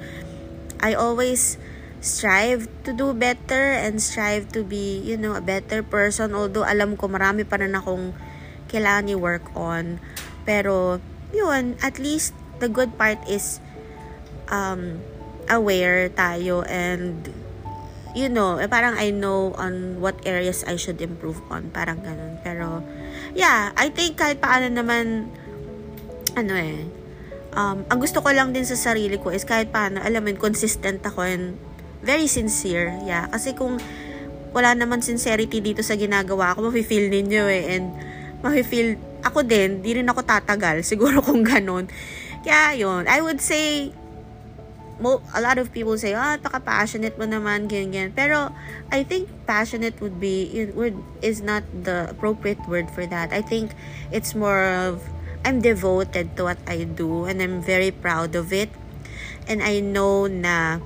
I 0.78 0.94
always 0.94 1.58
strive 2.00 2.70
to 2.86 2.94
do 2.94 3.14
better 3.14 3.74
and 3.74 4.02
strive 4.02 4.50
to 4.54 4.62
be, 4.64 5.02
you 5.02 5.18
know, 5.18 5.34
a 5.34 5.44
better 5.44 5.82
person. 5.82 6.34
Although 6.34 6.66
alam 6.66 6.96
ko 6.96 7.10
marami 7.10 7.48
pa 7.48 7.58
rin 7.58 7.74
akong 7.74 8.14
kailangan 8.70 9.12
i-work 9.14 9.46
on. 9.58 10.00
Pero, 10.46 11.02
yun, 11.34 11.76
at 11.84 11.98
least 11.98 12.34
the 12.60 12.70
good 12.70 12.96
part 12.98 13.20
is 13.28 13.60
um, 14.50 15.02
aware 15.50 16.10
tayo 16.10 16.64
and 16.68 17.32
you 18.18 18.34
know, 18.34 18.58
eh, 18.58 18.66
parang 18.66 18.98
I 18.98 19.14
know 19.14 19.54
on 19.62 20.02
what 20.02 20.18
areas 20.26 20.66
I 20.66 20.74
should 20.74 20.98
improve 21.06 21.38
on. 21.54 21.70
Parang 21.70 22.02
ganun. 22.02 22.42
Pero, 22.42 22.82
yeah, 23.38 23.70
I 23.78 23.94
think 23.94 24.18
kahit 24.18 24.42
paano 24.42 24.74
naman, 24.74 25.30
ano 26.34 26.54
eh, 26.58 26.82
um, 27.54 27.86
ang 27.86 28.00
gusto 28.02 28.26
ko 28.26 28.34
lang 28.34 28.58
din 28.58 28.66
sa 28.66 28.74
sarili 28.74 29.22
ko 29.22 29.30
is 29.30 29.46
kahit 29.46 29.70
paano, 29.70 30.02
alam 30.02 30.26
mo 30.26 30.34
consistent 30.34 31.06
ako 31.06 31.30
and 31.30 31.62
very 32.08 32.32
sincere. 32.32 32.96
Yeah, 33.04 33.28
kasi 33.28 33.52
kung 33.52 33.84
wala 34.56 34.72
naman 34.72 35.04
sincerity 35.04 35.60
dito 35.60 35.84
sa 35.84 36.00
ginagawa 36.00 36.56
ko, 36.56 36.72
mafe-feel 36.72 37.12
ninyo 37.12 37.44
eh. 37.52 37.64
And 37.76 37.86
mafe-feel, 38.40 38.96
ako 39.28 39.44
din, 39.44 39.84
di 39.84 40.00
rin 40.00 40.08
ako 40.08 40.24
tatagal. 40.24 40.82
Siguro 40.88 41.20
kung 41.20 41.44
ganun. 41.44 41.92
Kaya 42.48 42.80
yun, 42.80 43.12
I 43.12 43.20
would 43.20 43.44
say, 43.44 43.92
mo, 44.98 45.22
a 45.36 45.42
lot 45.44 45.60
of 45.60 45.70
people 45.76 46.00
say, 46.00 46.16
ah, 46.16 46.40
oh, 46.40 46.62
passionate 46.64 47.20
mo 47.20 47.28
naman, 47.28 47.70
ganyan, 47.70 47.92
ganyan. 47.92 48.10
Pero, 48.16 48.50
I 48.90 49.04
think 49.04 49.30
passionate 49.46 50.00
would 50.02 50.18
be, 50.18 50.50
it 50.56 50.74
would, 50.74 50.98
is 51.22 51.44
not 51.44 51.62
the 51.84 52.10
appropriate 52.10 52.62
word 52.66 52.90
for 52.90 53.06
that. 53.06 53.30
I 53.36 53.44
think 53.44 53.76
it's 54.10 54.34
more 54.34 54.64
of, 54.64 55.04
I'm 55.46 55.62
devoted 55.62 56.36
to 56.38 56.50
what 56.50 56.60
I 56.66 56.84
do 56.84 57.30
and 57.30 57.42
I'm 57.42 57.62
very 57.62 57.92
proud 57.92 58.36
of 58.36 58.52
it. 58.52 58.74
And 59.48 59.64
I 59.64 59.80
know 59.80 60.28
na 60.28 60.82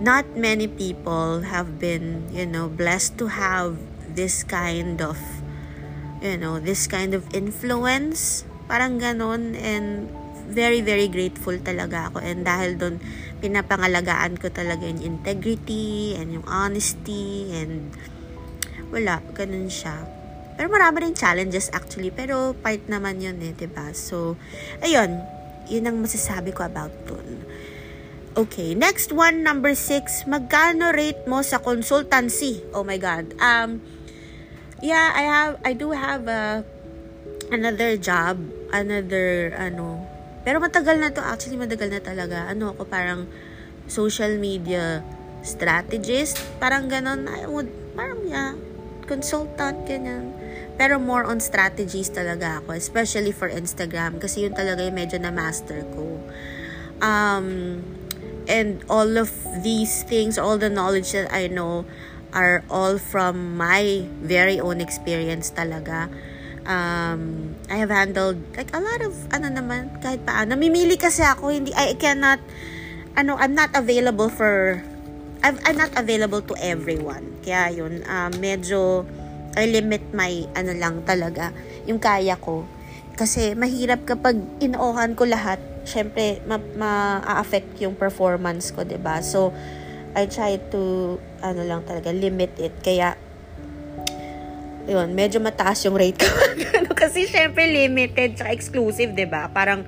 not 0.00 0.24
many 0.32 0.66
people 0.66 1.44
have 1.44 1.78
been, 1.78 2.24
you 2.32 2.48
know, 2.48 2.72
blessed 2.72 3.20
to 3.20 3.28
have 3.28 3.76
this 4.16 4.42
kind 4.42 5.04
of, 5.04 5.20
you 6.24 6.40
know, 6.40 6.58
this 6.58 6.88
kind 6.88 7.12
of 7.12 7.28
influence. 7.36 8.48
Parang 8.66 8.96
ganon. 8.96 9.54
And 9.60 10.08
very, 10.50 10.82
very 10.82 11.06
grateful 11.06 11.54
talaga 11.62 12.10
ako. 12.10 12.18
And 12.24 12.42
dahil 12.42 12.74
doon, 12.80 12.98
pinapangalagaan 13.38 14.40
ko 14.40 14.50
talaga 14.50 14.82
yung 14.82 15.04
integrity 15.04 16.18
and 16.18 16.34
yung 16.34 16.46
honesty 16.50 17.54
and 17.54 17.94
wala, 18.90 19.22
ganun 19.36 19.70
siya. 19.70 19.94
Pero 20.58 20.66
marami 20.68 21.06
rin 21.08 21.14
challenges 21.14 21.70
actually. 21.70 22.10
Pero 22.10 22.52
part 22.58 22.84
naman 22.90 23.22
yun 23.22 23.38
eh, 23.40 23.54
ba 23.54 23.60
diba? 23.64 23.86
So, 23.94 24.34
ayun. 24.82 25.22
Yun 25.70 25.86
ang 25.86 25.96
masasabi 26.02 26.50
ko 26.50 26.66
about 26.66 26.90
dun. 27.06 27.46
Okay, 28.30 28.78
next 28.78 29.10
one, 29.10 29.42
number 29.42 29.74
six. 29.74 30.22
Magkano 30.22 30.94
rate 30.94 31.26
mo 31.26 31.42
sa 31.42 31.58
consultancy? 31.58 32.62
Oh 32.70 32.86
my 32.86 32.94
God. 32.94 33.34
Um, 33.42 33.82
yeah, 34.78 35.10
I 35.10 35.22
have, 35.26 35.52
I 35.66 35.74
do 35.74 35.90
have 35.90 36.30
a, 36.30 36.62
another 37.50 37.98
job, 37.98 38.38
another, 38.70 39.50
ano, 39.58 40.06
pero 40.46 40.62
matagal 40.62 41.02
na 41.02 41.10
to, 41.10 41.18
actually 41.18 41.58
matagal 41.58 41.90
na 41.90 41.98
talaga. 41.98 42.46
Ano 42.46 42.70
ako, 42.70 42.86
parang 42.86 43.26
social 43.90 44.38
media 44.38 45.02
strategist, 45.42 46.38
parang 46.62 46.86
ganon, 46.86 47.26
I 47.26 47.50
would, 47.50 47.66
parang 47.98 48.30
yeah, 48.30 48.54
consultant, 49.10 49.90
ganyan. 49.90 50.38
Pero 50.78 51.02
more 51.02 51.26
on 51.26 51.42
strategies 51.42 52.14
talaga 52.14 52.62
ako, 52.62 52.78
especially 52.78 53.34
for 53.34 53.50
Instagram 53.50 54.22
kasi 54.22 54.46
yun 54.46 54.54
talaga 54.54 54.86
yung 54.86 54.94
medyo 54.94 55.18
na 55.18 55.34
master 55.34 55.82
ko. 55.98 56.22
Um, 57.02 57.98
and 58.50 58.82
all 58.90 59.14
of 59.14 59.30
these 59.62 60.02
things, 60.02 60.34
all 60.34 60.58
the 60.58 60.68
knowledge 60.68 61.14
that 61.14 61.30
I 61.30 61.46
know 61.46 61.86
are 62.34 62.66
all 62.66 62.98
from 62.98 63.54
my 63.54 64.04
very 64.20 64.58
own 64.58 64.82
experience 64.82 65.54
talaga. 65.54 66.10
Um, 66.66 67.54
I 67.70 67.80
have 67.80 67.88
handled 67.88 68.42
like 68.58 68.74
a 68.74 68.82
lot 68.82 69.00
of 69.00 69.14
ano 69.30 69.48
naman 69.48 70.02
kahit 70.02 70.26
paano. 70.26 70.58
Namimili 70.58 70.98
kasi 70.98 71.22
ako, 71.22 71.54
hindi 71.54 71.70
I 71.72 71.94
cannot 71.94 72.42
ano, 73.14 73.38
I'm 73.38 73.54
not 73.54 73.70
available 73.78 74.28
for 74.28 74.82
I'm, 75.40 75.56
I'm 75.64 75.78
not 75.78 75.94
available 75.96 76.42
to 76.52 76.54
everyone. 76.60 77.40
Kaya 77.40 77.72
yun, 77.72 78.04
uh, 78.04 78.28
medyo 78.36 79.08
I 79.56 79.66
limit 79.66 80.14
my 80.14 80.46
ano 80.54 80.74
lang 80.76 81.02
talaga, 81.06 81.50
yung 81.88 81.98
kaya 81.98 82.38
ko. 82.38 82.66
Kasi 83.18 83.58
mahirap 83.58 84.06
kapag 84.06 84.38
inoohan 84.62 85.18
ko 85.18 85.26
lahat, 85.26 85.58
syempre 85.90 86.38
ma-affect 86.46 87.74
ma 87.74 87.82
yung 87.90 87.98
performance 87.98 88.70
ko, 88.70 88.86
'di 88.86 89.02
ba? 89.02 89.18
So 89.18 89.50
I 90.14 90.30
try 90.30 90.62
to 90.70 91.18
ano 91.42 91.62
lang 91.66 91.82
talaga 91.82 92.14
limit 92.14 92.54
it. 92.62 92.74
Kaya 92.78 93.18
yun, 94.86 95.14
medyo 95.14 95.42
mataas 95.42 95.82
yung 95.86 95.98
rate 95.98 96.22
ko. 96.22 96.30
kasi 97.00 97.26
syempre 97.26 97.66
limited 97.66 98.38
sa 98.38 98.54
exclusive, 98.54 99.10
'di 99.10 99.26
ba? 99.26 99.50
Parang 99.50 99.82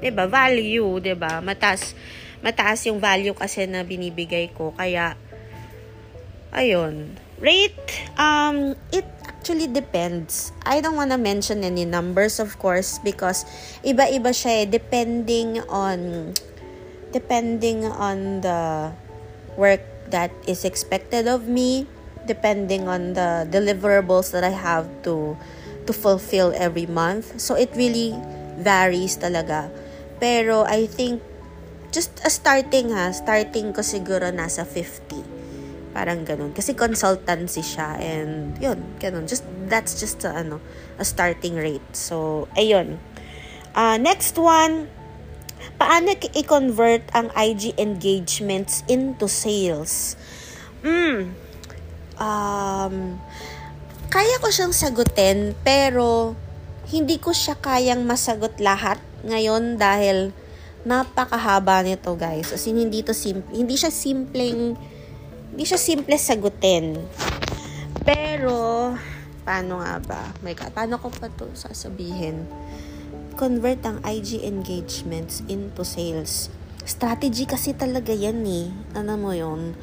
'di 0.00 0.08
ba, 0.08 0.24
value, 0.24 0.96
'di 1.04 1.14
ba? 1.20 1.44
Mataas 1.44 1.92
mataas 2.40 2.88
yung 2.88 2.98
value 2.98 3.36
kasi 3.36 3.68
na 3.68 3.84
binibigay 3.84 4.48
ko. 4.56 4.72
Kaya 4.72 5.14
ayun, 6.52 7.16
Rate, 7.42 8.06
um, 8.22 8.78
it 8.94 9.02
actually 9.42 9.66
depends. 9.66 10.54
I 10.62 10.78
don't 10.78 10.94
wanna 10.94 11.18
mention 11.18 11.66
any 11.66 11.82
numbers, 11.82 12.38
of 12.38 12.62
course, 12.62 13.02
because 13.02 13.42
iba-iba 13.82 14.30
siya 14.30 14.62
eh, 14.62 14.66
depending 14.70 15.58
on, 15.66 16.30
depending 17.10 17.82
on 17.82 18.46
the 18.46 18.94
work 19.58 19.82
that 20.14 20.30
is 20.46 20.62
expected 20.62 21.26
of 21.26 21.50
me, 21.50 21.90
depending 22.22 22.86
on 22.86 23.18
the 23.18 23.42
deliverables 23.50 24.30
that 24.30 24.46
I 24.46 24.54
have 24.54 24.86
to, 25.10 25.34
to 25.90 25.92
fulfill 25.92 26.54
every 26.54 26.86
month. 26.86 27.42
So, 27.42 27.58
it 27.58 27.74
really 27.74 28.14
varies 28.62 29.18
talaga. 29.18 29.74
Pero, 30.22 30.62
I 30.62 30.86
think, 30.86 31.18
just 31.90 32.14
a 32.22 32.30
starting 32.30 32.94
ha, 32.94 33.10
starting 33.10 33.74
ko 33.74 33.82
siguro 33.82 34.30
nasa 34.30 34.62
50 34.62 35.31
Parang 35.92 36.24
ganun. 36.24 36.56
Kasi 36.56 36.72
consultancy 36.72 37.60
siya 37.60 38.00
and 38.00 38.56
yun, 38.58 38.80
ganun. 38.96 39.28
Just, 39.28 39.44
that's 39.68 40.00
just 40.00 40.24
a, 40.24 40.32
ano, 40.32 40.58
a 40.96 41.04
starting 41.04 41.54
rate. 41.54 41.84
So, 41.92 42.48
ayun. 42.56 42.96
Uh, 43.76 44.00
next 44.00 44.40
one, 44.40 44.88
paano 45.76 46.16
i-convert 46.16 47.08
ang 47.12 47.28
IG 47.36 47.76
engagements 47.76 48.84
into 48.88 49.28
sales? 49.28 50.16
Mm. 50.80 51.36
Um, 52.16 53.20
kaya 54.12 54.36
ko 54.40 54.48
siyang 54.52 54.76
sagutin, 54.76 55.56
pero 55.64 56.36
hindi 56.92 57.16
ko 57.16 57.32
siya 57.32 57.56
kayang 57.56 58.04
masagot 58.04 58.60
lahat 58.60 59.00
ngayon 59.24 59.80
dahil 59.80 60.36
napakahaba 60.82 61.80
nito, 61.80 62.12
guys. 62.18 62.50
As 62.52 62.66
in, 62.66 62.76
hindi 62.76 63.00
to 63.06 63.14
simple, 63.14 63.48
hindi 63.54 63.78
siya 63.78 63.88
simpleng 63.88 64.74
hindi 65.52 65.68
siya 65.68 65.76
simple 65.76 66.16
sagutin. 66.16 66.96
Pero, 68.08 68.88
paano 69.44 69.84
nga 69.84 70.00
ba? 70.00 70.22
My 70.40 70.56
God, 70.56 70.72
paano 70.72 70.96
ko 70.96 71.12
pa 71.12 71.28
to 71.28 71.52
sasabihin? 71.52 72.48
Convert 73.36 73.84
ang 73.84 74.00
IG 74.00 74.48
engagements 74.48 75.44
into 75.52 75.84
sales. 75.84 76.48
Strategy 76.88 77.44
kasi 77.44 77.76
talaga 77.76 78.16
yan 78.16 78.40
eh. 78.48 78.72
Ano 78.96 79.20
mo 79.20 79.36
yun? 79.36 79.76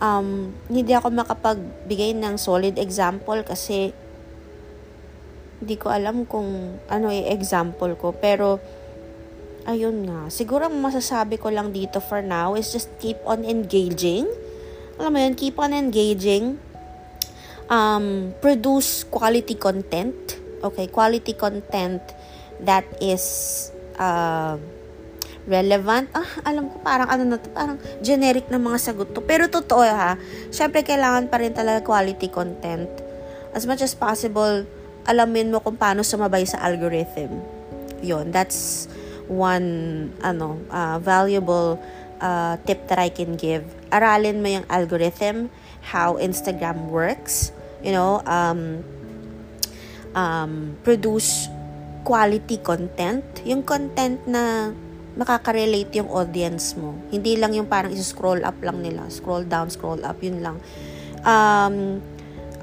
Um, 0.00 0.56
hindi 0.72 0.96
ako 0.96 1.12
makapagbigay 1.12 2.16
ng 2.16 2.40
solid 2.40 2.80
example 2.80 3.44
kasi 3.44 3.92
hindi 5.60 5.76
ko 5.76 5.92
alam 5.92 6.24
kung 6.24 6.80
ano 6.88 7.12
yung 7.12 7.28
example 7.28 8.00
ko. 8.00 8.16
Pero, 8.16 8.64
ayun 9.68 10.08
nga. 10.08 10.32
Siguro 10.32 10.72
ang 10.72 10.80
masasabi 10.80 11.36
ko 11.36 11.52
lang 11.52 11.68
dito 11.68 12.00
for 12.00 12.24
now 12.24 12.56
is 12.56 12.72
just 12.72 12.88
keep 12.96 13.20
on 13.28 13.44
engaging 13.44 14.24
alam 14.98 15.10
mo 15.12 15.18
yun, 15.20 15.34
keep 15.36 15.56
on 15.60 15.72
engaging, 15.72 16.58
um, 17.72 18.32
produce 18.40 19.04
quality 19.08 19.56
content, 19.56 20.16
okay, 20.60 20.88
quality 20.88 21.32
content 21.32 22.02
that 22.62 22.84
is 23.00 23.68
uh, 23.98 24.56
relevant. 25.46 26.06
Ah, 26.14 26.28
alam 26.46 26.70
ko 26.70 26.76
parang 26.82 27.08
ano 27.10 27.22
na 27.26 27.36
to, 27.38 27.50
parang 27.50 27.78
generic 28.04 28.46
na 28.52 28.62
mga 28.62 28.78
sagot 28.78 29.10
to. 29.10 29.20
Pero 29.24 29.50
totoo 29.50 29.82
ha, 29.82 30.14
syempre 30.54 30.86
kailangan 30.86 31.26
pa 31.26 31.42
rin 31.42 31.54
talaga 31.54 31.82
quality 31.82 32.30
content. 32.30 32.88
As 33.52 33.66
much 33.66 33.82
as 33.84 33.92
possible, 33.92 34.64
alamin 35.04 35.50
mo 35.50 35.58
kung 35.60 35.76
paano 35.76 36.06
sumabay 36.06 36.46
sa 36.46 36.62
algorithm. 36.62 37.42
Yon, 38.02 38.30
that's 38.30 38.86
one 39.30 40.10
ano 40.20 40.58
uh, 40.70 40.98
valuable 40.98 41.78
uh, 42.22 42.54
tip 42.62 42.86
that 42.86 43.02
I 43.02 43.10
can 43.10 43.34
give. 43.34 43.66
Aralin 43.90 44.40
mo 44.40 44.48
yung 44.48 44.66
algorithm, 44.70 45.50
how 45.82 46.14
Instagram 46.22 46.88
works, 46.88 47.50
you 47.82 47.90
know, 47.90 48.22
um, 48.24 48.86
um, 50.14 50.78
produce 50.86 51.50
quality 52.06 52.62
content. 52.62 53.26
Yung 53.42 53.66
content 53.66 54.22
na 54.30 54.70
makaka-relate 55.18 55.92
yung 56.00 56.08
audience 56.08 56.72
mo. 56.78 56.96
Hindi 57.12 57.36
lang 57.36 57.52
yung 57.52 57.68
parang 57.68 57.92
isa-scroll 57.92 58.46
up 58.46 58.56
lang 58.64 58.80
nila. 58.80 59.10
Scroll 59.12 59.44
down, 59.44 59.68
scroll 59.68 60.00
up, 60.06 60.16
yun 60.24 60.40
lang. 60.40 60.56
Um, 61.26 62.00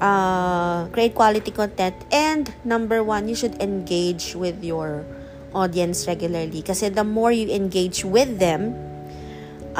uh, 0.02 0.90
create 0.90 1.14
quality 1.14 1.54
content. 1.54 1.94
And 2.10 2.50
number 2.66 3.04
one, 3.04 3.30
you 3.30 3.36
should 3.38 3.60
engage 3.62 4.34
with 4.34 4.64
your 4.64 5.06
audience 5.54 6.10
regularly. 6.10 6.62
Kasi 6.62 6.90
the 6.90 7.06
more 7.06 7.30
you 7.30 7.46
engage 7.54 8.02
with 8.02 8.42
them, 8.42 8.89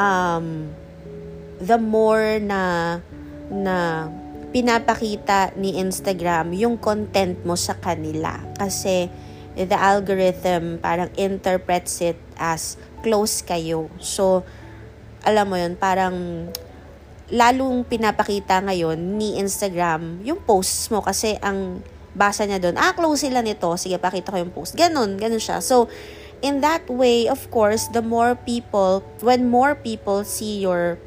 um, 0.01 0.73
the 1.61 1.77
more 1.77 2.41
na 2.41 2.97
na 3.53 4.09
pinapakita 4.51 5.53
ni 5.61 5.77
Instagram 5.79 6.57
yung 6.57 6.81
content 6.81 7.45
mo 7.45 7.55
sa 7.55 7.77
kanila. 7.77 8.41
Kasi 8.57 9.13
the 9.55 9.77
algorithm 9.77 10.81
parang 10.81 11.13
interprets 11.21 12.01
it 12.01 12.19
as 12.41 12.81
close 13.05 13.45
kayo. 13.45 13.93
So, 14.01 14.43
alam 15.21 15.53
mo 15.53 15.61
yun, 15.61 15.77
parang 15.77 16.49
lalong 17.31 17.87
pinapakita 17.87 18.59
ngayon 18.65 18.99
ni 19.21 19.39
Instagram 19.39 20.19
yung 20.27 20.43
posts 20.43 20.91
mo 20.91 20.99
kasi 20.99 21.39
ang 21.39 21.79
basa 22.11 22.43
niya 22.43 22.59
doon, 22.59 22.75
ah, 22.75 22.91
close 22.91 23.23
sila 23.23 23.39
nito, 23.39 23.71
sige, 23.79 23.95
pakita 24.03 24.35
ko 24.35 24.39
yung 24.43 24.51
post. 24.51 24.75
Ganon, 24.75 25.15
ganon 25.15 25.39
siya. 25.39 25.63
So, 25.63 25.87
in 26.43 26.61
that 26.61 26.89
way, 26.89 27.29
of 27.29 27.51
course, 27.51 27.89
the 27.89 28.03
more 28.03 28.35
people, 28.35 29.05
when 29.21 29.49
more 29.49 29.75
people 29.75 30.25
see 30.25 30.61
your 30.61 30.99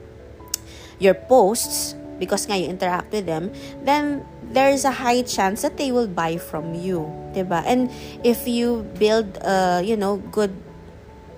your 1.01 1.13
posts, 1.13 1.95
because 2.19 2.45
nga 2.45 2.57
you 2.57 2.69
interact 2.69 3.11
with 3.11 3.25
them, 3.25 3.51
then 3.84 4.25
there's 4.53 4.86
a 4.86 4.93
high 4.93 5.21
chance 5.25 5.65
that 5.65 5.77
they 5.77 5.91
will 5.91 6.07
buy 6.07 6.38
from 6.38 6.77
you, 6.77 7.09
'di 7.34 7.43
ba? 7.43 7.65
And 7.65 7.89
if 8.21 8.45
you 8.45 8.86
build 9.01 9.41
a, 9.41 9.81
you 9.81 9.97
know, 9.97 10.21
good 10.29 10.53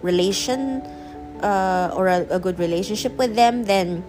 relation 0.04 0.84
uh, 1.40 1.96
or 1.96 2.12
a, 2.12 2.28
a 2.30 2.40
good 2.40 2.60
relationship 2.60 3.16
with 3.16 3.34
them, 3.34 3.64
then 3.66 4.04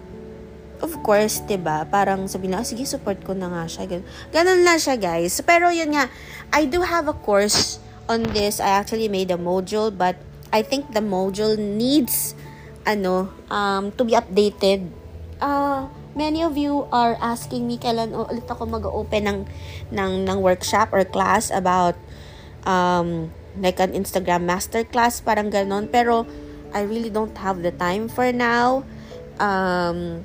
of 0.82 0.92
course, 1.06 1.40
'di 1.46 1.62
ba? 1.62 1.86
Parang 1.86 2.26
sabi 2.26 2.50
na, 2.50 2.60
ah, 2.60 2.66
sige, 2.66 2.82
support 2.84 3.22
ko 3.22 3.32
na 3.32 3.48
nga 3.48 3.64
siya. 3.70 3.86
Ganun. 3.86 4.06
Ganun 4.34 4.60
lang 4.66 4.78
siya, 4.82 4.98
guys. 4.98 5.38
Pero 5.46 5.70
yun 5.70 5.94
nga, 5.94 6.10
I 6.50 6.66
do 6.66 6.82
have 6.82 7.06
a 7.06 7.16
course 7.16 7.78
on 8.08 8.22
this. 8.34 8.58
I 8.58 8.74
actually 8.74 9.08
made 9.08 9.30
a 9.30 9.38
module, 9.38 9.90
but 9.90 10.16
I 10.52 10.62
think 10.62 10.94
the 10.94 11.02
module 11.02 11.58
needs 11.58 12.34
ano, 12.86 13.28
um, 13.50 13.90
to 13.98 14.06
be 14.06 14.14
updated. 14.14 14.88
Uh, 15.42 15.90
many 16.14 16.42
of 16.42 16.56
you 16.56 16.86
are 16.94 17.18
asking 17.20 17.66
me 17.66 17.76
kailan 17.76 18.14
ulit 18.14 18.46
ako 18.48 18.64
mag-open 18.64 19.22
ng, 19.26 19.40
ng, 19.92 20.12
ng 20.24 20.38
workshop 20.40 20.94
or 20.94 21.04
class 21.04 21.50
about 21.50 21.98
um, 22.64 23.34
like 23.58 23.82
an 23.82 23.92
Instagram 23.92 24.46
masterclass, 24.46 25.20
parang 25.20 25.50
ganon. 25.50 25.90
Pero, 25.90 26.24
I 26.72 26.86
really 26.86 27.10
don't 27.10 27.36
have 27.38 27.62
the 27.62 27.72
time 27.72 28.08
for 28.08 28.32
now. 28.32 28.84
Um, 29.36 30.24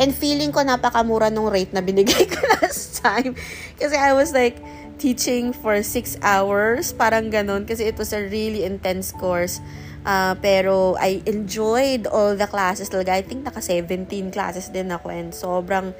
and 0.00 0.16
feeling 0.16 0.50
ko 0.50 0.64
napakamura 0.64 1.28
nung 1.28 1.52
rate 1.52 1.76
na 1.76 1.84
binigay 1.84 2.26
ko 2.32 2.40
last 2.58 3.02
time. 3.04 3.36
Kasi 3.76 3.94
I 3.94 4.16
was 4.16 4.32
like, 4.32 4.58
teaching 5.00 5.56
for 5.56 5.80
6 5.80 6.20
hours, 6.20 6.92
parang 6.92 7.32
ganon, 7.32 7.64
kasi 7.64 7.88
it 7.88 7.96
was 7.96 8.12
a 8.12 8.20
really 8.28 8.68
intense 8.68 9.10
course. 9.16 9.58
Uh, 10.04 10.36
pero 10.40 10.96
I 11.00 11.24
enjoyed 11.24 12.06
all 12.08 12.36
the 12.36 12.48
classes 12.48 12.88
talaga. 12.92 13.16
I 13.16 13.24
think 13.24 13.44
naka 13.44 13.60
17 13.60 14.08
classes 14.32 14.68
din 14.68 14.92
ako 14.92 15.12
and 15.12 15.32
sobrang 15.32 15.92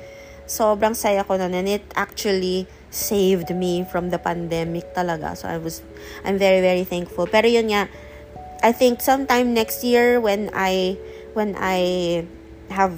sobrang 0.49 0.97
saya 0.97 1.23
ko 1.23 1.37
na 1.37 1.47
and 1.47 1.69
it 1.69 1.85
actually 1.95 2.67
saved 2.91 3.55
me 3.55 3.85
from 3.85 4.09
the 4.09 4.17
pandemic 4.17 4.89
talaga. 4.97 5.37
So 5.37 5.53
I 5.53 5.61
was 5.61 5.85
I'm 6.25 6.41
very 6.41 6.65
very 6.65 6.89
thankful. 6.89 7.29
Pero 7.29 7.45
yun 7.45 7.69
nga 7.71 7.93
I 8.65 8.73
think 8.73 9.05
sometime 9.05 9.53
next 9.53 9.85
year 9.85 10.17
when 10.17 10.49
I 10.57 10.97
when 11.37 11.55
I 11.61 12.25
have 12.73 12.97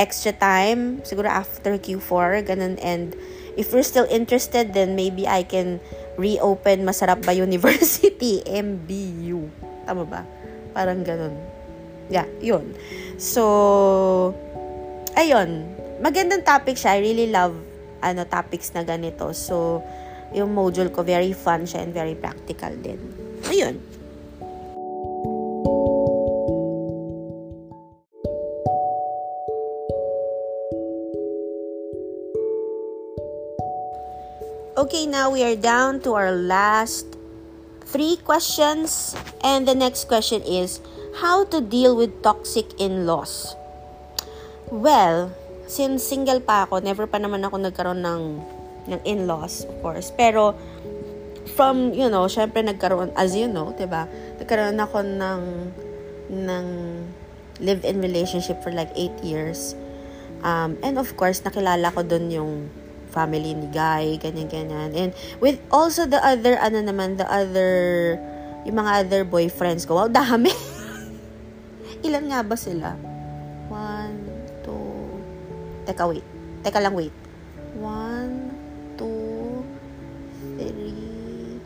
extra 0.00 0.32
time, 0.32 1.04
siguro 1.04 1.28
after 1.28 1.76
Q4 1.76 2.48
ganun 2.48 2.80
and 2.80 3.12
if 3.58 3.74
you're 3.74 3.82
still 3.82 4.06
interested 4.06 4.70
then 4.70 4.94
maybe 4.94 5.26
I 5.26 5.42
can 5.42 5.82
reopen 6.14 6.86
Masarap 6.86 7.26
ba 7.26 7.34
University 7.46 8.40
MBU. 8.46 9.50
Tama 9.82 10.06
ba? 10.06 10.22
Parang 10.70 11.02
ganun. 11.02 11.34
Yeah, 12.08 12.30
yun. 12.40 12.72
So, 13.18 14.32
ayun. 15.18 15.66
Magandang 15.98 16.46
topic 16.46 16.78
siya. 16.78 16.96
I 16.96 17.02
really 17.02 17.28
love 17.28 17.52
ano 17.98 18.22
topics 18.24 18.70
na 18.72 18.86
ganito. 18.86 19.34
So, 19.34 19.82
yung 20.30 20.54
module 20.54 20.94
ko, 20.94 21.02
very 21.02 21.34
fun 21.34 21.66
siya 21.66 21.82
and 21.82 21.90
very 21.90 22.14
practical 22.14 22.70
din. 22.78 23.00
Ayun. 23.50 23.97
Okay, 34.88 35.04
now 35.04 35.28
we 35.28 35.44
are 35.44 35.52
down 35.52 36.00
to 36.00 36.16
our 36.16 36.32
last 36.32 37.04
three 37.84 38.16
questions. 38.24 39.12
And 39.44 39.68
the 39.68 39.76
next 39.76 40.08
question 40.08 40.40
is, 40.40 40.80
how 41.20 41.44
to 41.52 41.60
deal 41.60 41.92
with 41.92 42.24
toxic 42.24 42.64
in-laws? 42.80 43.52
Well, 44.72 45.36
since 45.68 46.08
single 46.08 46.40
pa 46.40 46.64
ako, 46.64 46.80
never 46.80 47.04
pa 47.04 47.20
naman 47.20 47.44
ako 47.44 47.68
nagkaroon 47.68 48.00
ng, 48.00 48.40
ng 48.88 49.00
in-laws, 49.04 49.68
of 49.68 49.76
course. 49.84 50.08
Pero, 50.16 50.56
from, 51.52 51.92
you 51.92 52.08
know, 52.08 52.24
syempre 52.24 52.64
nagkaroon, 52.64 53.12
as 53.12 53.36
you 53.36 53.44
know, 53.44 53.76
ba 53.76 53.84
diba? 53.84 54.02
Nagkaroon 54.40 54.80
ako 54.80 55.04
ng, 55.04 55.40
ng 56.32 56.66
live-in 57.60 58.00
relationship 58.00 58.64
for 58.64 58.72
like 58.72 58.88
8 58.96 59.20
years. 59.20 59.76
Um, 60.40 60.80
and 60.80 60.96
of 60.96 61.12
course, 61.20 61.44
nakilala 61.44 61.92
ko 61.92 62.00
dun 62.00 62.32
yung 62.32 62.72
family 63.08 63.56
ni 63.56 63.68
Guy, 63.72 64.20
ganyan-ganyan. 64.20 64.92
And 64.94 65.10
with 65.40 65.58
also 65.72 66.04
the 66.04 66.20
other, 66.20 66.60
ano 66.60 66.84
naman, 66.84 67.16
the 67.16 67.26
other, 67.26 68.14
yung 68.68 68.76
mga 68.78 68.92
other 69.04 69.22
boyfriends 69.24 69.88
ko. 69.88 70.04
Wow, 70.04 70.08
dami. 70.12 70.52
Ilan 72.06 72.30
nga 72.30 72.40
ba 72.44 72.54
sila? 72.54 72.94
One, 73.72 74.28
two, 74.62 75.18
teka, 75.88 76.06
wait. 76.06 76.24
Teka 76.62 76.78
lang, 76.78 76.94
wait. 76.94 77.14
One, 77.80 78.52
two, 78.94 79.64
three, 80.56 81.58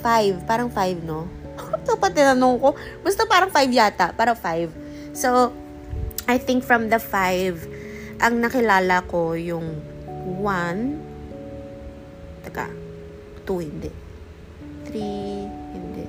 five. 0.00 0.42
Parang 0.48 0.72
five, 0.72 0.98
no? 1.04 1.28
Ito 1.84 2.00
pa 2.00 2.08
tinanong 2.10 2.56
ko. 2.58 2.68
Basta 3.04 3.28
parang 3.28 3.52
five 3.52 3.70
yata. 3.70 4.16
Parang 4.16 4.36
five. 4.36 4.72
So, 5.12 5.52
I 6.30 6.38
think 6.38 6.62
from 6.62 6.88
the 6.88 7.02
five, 7.02 7.58
ang 8.20 8.38
nakilala 8.38 9.02
ko 9.08 9.34
yung 9.34 9.82
1, 10.26 10.98
teka, 12.44 12.66
2 13.46 13.64
hindi, 13.64 13.90
3, 14.88 15.74
hindi, 15.74 16.04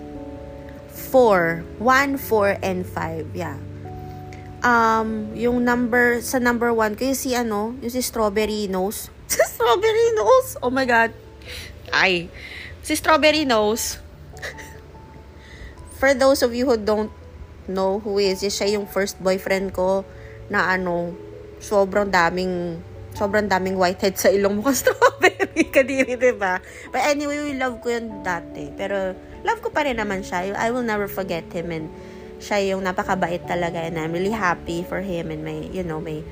4, 1.12 1.64
1, 1.80 2.18
4, 2.18 2.58
and 2.64 2.86
5, 2.86 3.36
yeah. 3.36 3.58
Um, 4.62 5.34
yung 5.34 5.66
number, 5.66 6.22
sa 6.22 6.38
number 6.38 6.70
1, 6.70 6.94
kayo 6.96 7.18
si 7.18 7.34
ano, 7.34 7.74
yung 7.82 7.90
si 7.90 8.02
Strawberry 8.02 8.70
Nose. 8.70 9.10
strawberry 9.56 10.14
Nose! 10.18 10.58
Oh 10.62 10.70
my 10.70 10.86
God. 10.86 11.12
Ay. 11.94 12.30
Si 12.82 12.98
Strawberry 12.98 13.46
Nose. 13.46 14.02
For 16.00 16.18
those 16.18 16.42
of 16.42 16.58
you 16.58 16.66
who 16.66 16.78
don't 16.78 17.14
know 17.70 18.02
who 18.02 18.18
is, 18.18 18.42
siya 18.42 18.74
yung 18.74 18.90
first 18.90 19.22
boyfriend 19.22 19.72
ko 19.72 20.04
na 20.50 20.76
ano, 20.76 21.14
sobrang 21.62 22.10
daming 22.10 22.82
sobrang 23.22 23.46
daming 23.46 23.78
whitehead 23.78 24.18
sa 24.18 24.34
ilong 24.34 24.66
mo 24.66 24.74
strawberry 24.78 25.70
kadiri, 25.70 26.18
diba? 26.18 26.58
But 26.90 27.06
anyway, 27.06 27.54
love 27.54 27.78
ko 27.86 27.94
yun 27.94 28.26
dati. 28.26 28.74
Pero, 28.74 29.14
love 29.46 29.62
ko 29.62 29.70
pa 29.70 29.86
rin 29.86 30.02
naman 30.02 30.26
siya. 30.26 30.58
I 30.58 30.74
will 30.74 30.82
never 30.82 31.06
forget 31.06 31.46
him 31.54 31.70
and 31.70 31.86
siya 32.42 32.74
yung 32.74 32.82
napakabait 32.82 33.46
talaga 33.46 33.86
and 33.86 34.02
I'm 34.02 34.18
really 34.18 34.34
happy 34.34 34.82
for 34.82 35.06
him 35.06 35.30
and 35.30 35.46
may, 35.46 35.70
you 35.70 35.86
know, 35.86 36.02
may 36.02 36.26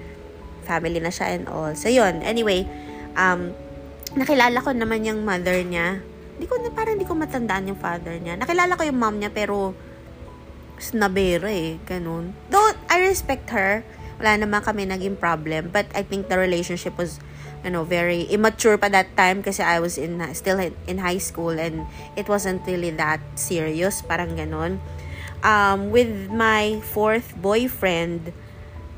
family 0.65 0.97
na 0.97 1.13
siya 1.13 1.37
and 1.37 1.45
all. 1.45 1.77
So, 1.77 1.93
yun. 1.93 2.25
Anyway, 2.25 2.65
um, 3.13 3.53
nakilala 4.17 4.57
ko 4.65 4.73
naman 4.73 5.05
yung 5.05 5.21
mother 5.21 5.61
niya. 5.61 6.01
Hindi 6.41 6.49
ko 6.49 6.57
parang 6.73 6.97
hindi 6.97 7.05
ko 7.05 7.13
matandaan 7.13 7.69
yung 7.69 7.77
father 7.77 8.17
niya. 8.17 8.41
Nakilala 8.41 8.73
ko 8.73 8.81
yung 8.81 8.97
mom 8.97 9.21
niya, 9.21 9.29
pero 9.29 9.77
snabera 10.81 11.53
eh, 11.53 11.77
ganun. 11.85 12.33
Though, 12.49 12.73
I 12.89 13.05
respect 13.05 13.53
her 13.53 13.85
wala 14.19 14.35
naman 14.35 14.59
kami 14.61 14.85
naging 14.85 15.15
problem. 15.15 15.71
But 15.71 15.87
I 15.95 16.03
think 16.03 16.27
the 16.27 16.35
relationship 16.35 16.99
was, 16.99 17.17
you 17.63 17.71
know, 17.71 17.87
very 17.87 18.27
immature 18.27 18.75
pa 18.75 18.91
that 18.91 19.15
time 19.15 19.41
kasi 19.41 19.63
I 19.63 19.79
was 19.79 19.95
in 19.95 20.19
still 20.35 20.59
in 20.59 20.97
high 20.99 21.23
school 21.23 21.55
and 21.55 21.87
it 22.19 22.27
wasn't 22.27 22.67
really 22.67 22.91
that 22.99 23.23
serious, 23.39 24.03
parang 24.03 24.35
ganun. 24.35 24.83
Um, 25.39 25.89
with 25.95 26.27
my 26.27 26.83
fourth 26.91 27.31
boyfriend, 27.39 28.35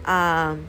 um, 0.10 0.66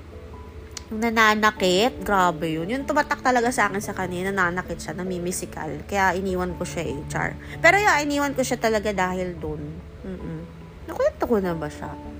nananakit, 0.92 2.04
grabe 2.04 2.52
yun. 2.52 2.68
Yung 2.68 2.84
tumatak 2.84 3.24
talaga 3.24 3.48
sa 3.48 3.72
akin 3.72 3.80
sa 3.80 3.96
kanya, 3.96 4.28
nananakit 4.28 4.76
siya, 4.76 4.92
namimisikal. 4.92 5.72
Kaya 5.88 6.12
iniwan 6.12 6.52
ko 6.60 6.68
siya 6.68 6.84
eh, 6.84 7.00
char. 7.08 7.40
Pero 7.64 7.80
yeah, 7.80 7.96
iniwan 8.04 8.36
ko 8.36 8.44
siya 8.44 8.60
talaga 8.60 8.92
dahil 8.92 9.32
dun. 9.40 9.64
Mm-mm. 10.04 10.38
Nakwento 10.84 11.24
ko 11.24 11.40
na 11.40 11.56
ba 11.56 11.72
siya? 11.72 12.11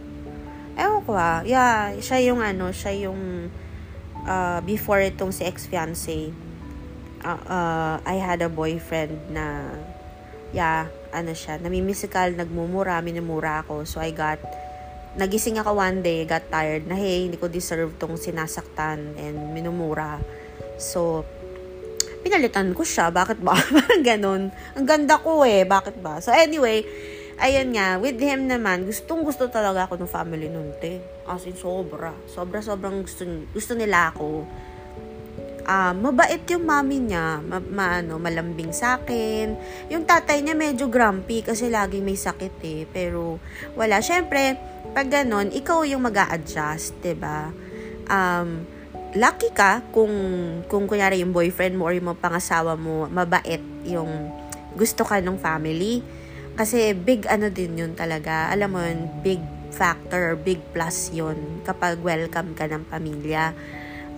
Ewan 0.77 1.01
ko 1.05 1.13
ah. 1.17 1.41
Yeah, 1.45 1.97
siya 2.01 2.19
yung 2.33 2.41
ano, 2.41 2.73
siya 2.73 3.09
yung 3.09 3.51
uh, 4.25 4.59
before 4.65 5.03
itong 5.05 5.35
si 5.35 5.45
ex-fiancé. 5.45 6.33
Uh, 7.23 7.41
uh, 7.47 7.95
I 8.03 8.19
had 8.19 8.43
a 8.43 8.51
boyfriend 8.51 9.31
na 9.31 9.77
yeah, 10.53 10.89
ano 11.13 11.33
siya, 11.33 11.61
namimisikal, 11.61 12.33
nagmumura, 12.35 13.01
minumura 13.01 13.65
ako. 13.65 13.85
So 13.89 14.01
I 14.01 14.13
got 14.13 14.41
nagising 15.17 15.61
ako 15.61 15.77
one 15.77 16.01
day, 16.01 16.25
got 16.25 16.49
tired 16.49 16.89
na, 16.89 16.97
hey, 16.97 17.29
hindi 17.29 17.37
ko 17.37 17.49
deserve 17.49 17.93
tong 18.01 18.17
sinasaktan 18.17 19.17
and 19.21 19.37
minumura. 19.53 20.17
So, 20.81 21.29
pinalitan 22.25 22.73
ko 22.73 22.81
siya. 22.81 23.13
Bakit 23.13 23.45
ba? 23.45 23.53
Ganun. 24.09 24.49
Ang 24.73 24.87
ganda 24.89 25.21
ko 25.21 25.45
eh. 25.45 25.69
Bakit 25.69 26.01
ba? 26.01 26.23
So, 26.25 26.33
anyway, 26.33 26.87
ayun 27.43 27.75
nga, 27.75 27.99
with 27.99 28.23
him 28.23 28.47
naman, 28.47 28.87
gustong 28.87 29.27
gusto 29.27 29.51
talaga 29.51 29.91
ako 29.91 29.99
ng 29.99 30.11
family 30.11 30.47
nun, 30.47 30.71
te. 30.79 31.03
As 31.27 31.43
in, 31.43 31.59
sobra. 31.59 32.15
Sobra, 32.31 32.63
sobrang 32.63 33.03
gusto, 33.03 33.27
gusto 33.51 33.75
nila 33.75 34.15
ako. 34.15 34.47
Uh, 35.63 35.95
mabait 35.95 36.43
yung 36.51 36.67
mami 36.67 37.03
niya, 37.03 37.43
ma, 37.43 37.59
ma, 37.59 37.99
ano, 37.99 38.19
malambing 38.23 38.71
sa 38.71 38.99
akin. 39.03 39.59
Yung 39.91 40.07
tatay 40.07 40.43
niya 40.43 40.55
medyo 40.55 40.87
grumpy 40.87 41.43
kasi 41.43 41.67
laging 41.67 42.07
may 42.07 42.19
sakit 42.19 42.57
eh. 42.63 42.83
Pero 42.87 43.43
wala. 43.75 43.99
Siyempre, 43.99 44.59
pag 44.95 45.11
ganon, 45.11 45.51
ikaw 45.51 45.83
yung 45.87 46.03
mag 46.07 46.19
adjust 46.31 46.95
ba 46.99 47.03
diba? 47.03 47.39
Um, 48.11 48.67
lucky 49.15 49.55
ka 49.55 49.87
kung, 49.95 50.15
kung 50.67 50.91
kunyari 50.91 51.23
yung 51.23 51.31
boyfriend 51.31 51.79
mo 51.79 51.87
or 51.91 51.95
yung 51.95 52.11
pangasawa 52.19 52.75
mo, 52.75 53.07
mabait 53.07 53.63
yung 53.87 54.31
gusto 54.75 55.07
ka 55.07 55.23
ng 55.23 55.39
family 55.39 56.22
kasi 56.57 56.93
big 56.93 57.25
ano 57.29 57.49
din 57.49 57.77
yun 57.79 57.93
talaga. 57.97 58.53
Alam 58.53 58.69
mo 58.77 58.81
yun, 58.85 59.09
big 59.25 59.41
factor 59.73 60.33
or 60.33 60.37
big 60.37 60.61
plus 60.77 61.09
yun 61.11 61.65
kapag 61.65 61.99
welcome 62.05 62.53
ka 62.53 62.69
ng 62.69 62.85
pamilya. 62.93 63.57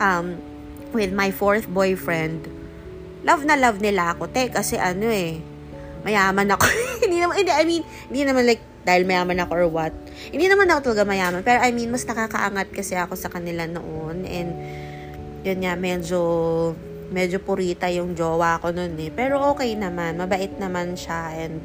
Um, 0.02 0.42
with 0.90 1.14
my 1.14 1.30
fourth 1.30 1.70
boyfriend, 1.70 2.50
love 3.22 3.46
na 3.46 3.54
love 3.54 3.78
nila 3.78 4.14
ako. 4.14 4.30
Te, 4.30 4.50
kasi 4.50 4.74
ano 4.76 5.06
eh, 5.08 5.38
mayaman 6.02 6.50
ako. 6.54 6.66
hindi 7.06 7.18
naman, 7.22 7.34
hindi, 7.40 7.52
I 7.54 7.64
mean, 7.64 7.82
hindi 8.10 8.22
naman 8.26 8.44
like, 8.44 8.62
dahil 8.84 9.08
mayaman 9.08 9.40
ako 9.40 9.52
or 9.56 9.68
what. 9.72 9.94
Hindi 10.28 10.44
naman 10.44 10.68
ako 10.68 10.92
talaga 10.92 11.08
mayaman. 11.08 11.40
Pero 11.40 11.58
I 11.64 11.72
mean, 11.72 11.88
mas 11.88 12.04
nakakaangat 12.04 12.68
kasi 12.70 12.94
ako 12.94 13.16
sa 13.16 13.32
kanila 13.32 13.64
noon. 13.64 14.28
And, 14.28 14.50
yun 15.40 15.64
nga, 15.64 15.72
medyo, 15.76 16.20
medyo 17.08 17.40
purita 17.40 17.88
yung 17.88 18.12
jowa 18.12 18.60
ko 18.60 18.76
noon 18.76 18.92
eh. 19.00 19.08
Pero 19.08 19.40
okay 19.56 19.72
naman, 19.72 20.20
mabait 20.20 20.52
naman 20.60 21.00
siya. 21.00 21.32
And, 21.32 21.64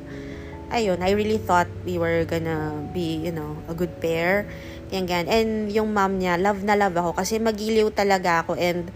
ayun, 0.69 1.01
I 1.01 1.11
really 1.13 1.41
thought 1.41 1.69
we 1.85 1.97
were 1.97 2.25
gonna 2.25 2.73
be, 2.93 3.21
you 3.21 3.33
know, 3.33 3.57
a 3.69 3.73
good 3.73 3.93
pair. 4.01 4.45
Yan, 4.89 5.05
gan. 5.05 5.25
And 5.29 5.69
yung 5.69 5.93
mom 5.93 6.17
niya, 6.17 6.37
love 6.41 6.65
na 6.65 6.73
love 6.73 6.97
ako 6.97 7.17
kasi 7.17 7.37
magiliw 7.37 7.93
talaga 7.93 8.41
ako 8.45 8.57
and 8.57 8.89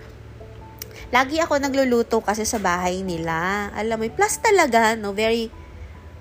lagi 1.13 1.37
ako 1.37 1.61
nagluluto 1.61 2.25
kasi 2.25 2.41
sa 2.45 2.57
bahay 2.57 3.05
nila. 3.05 3.69
Alam 3.77 4.01
mo, 4.01 4.05
plus 4.09 4.41
talaga, 4.41 4.97
no, 4.97 5.13
very, 5.13 5.53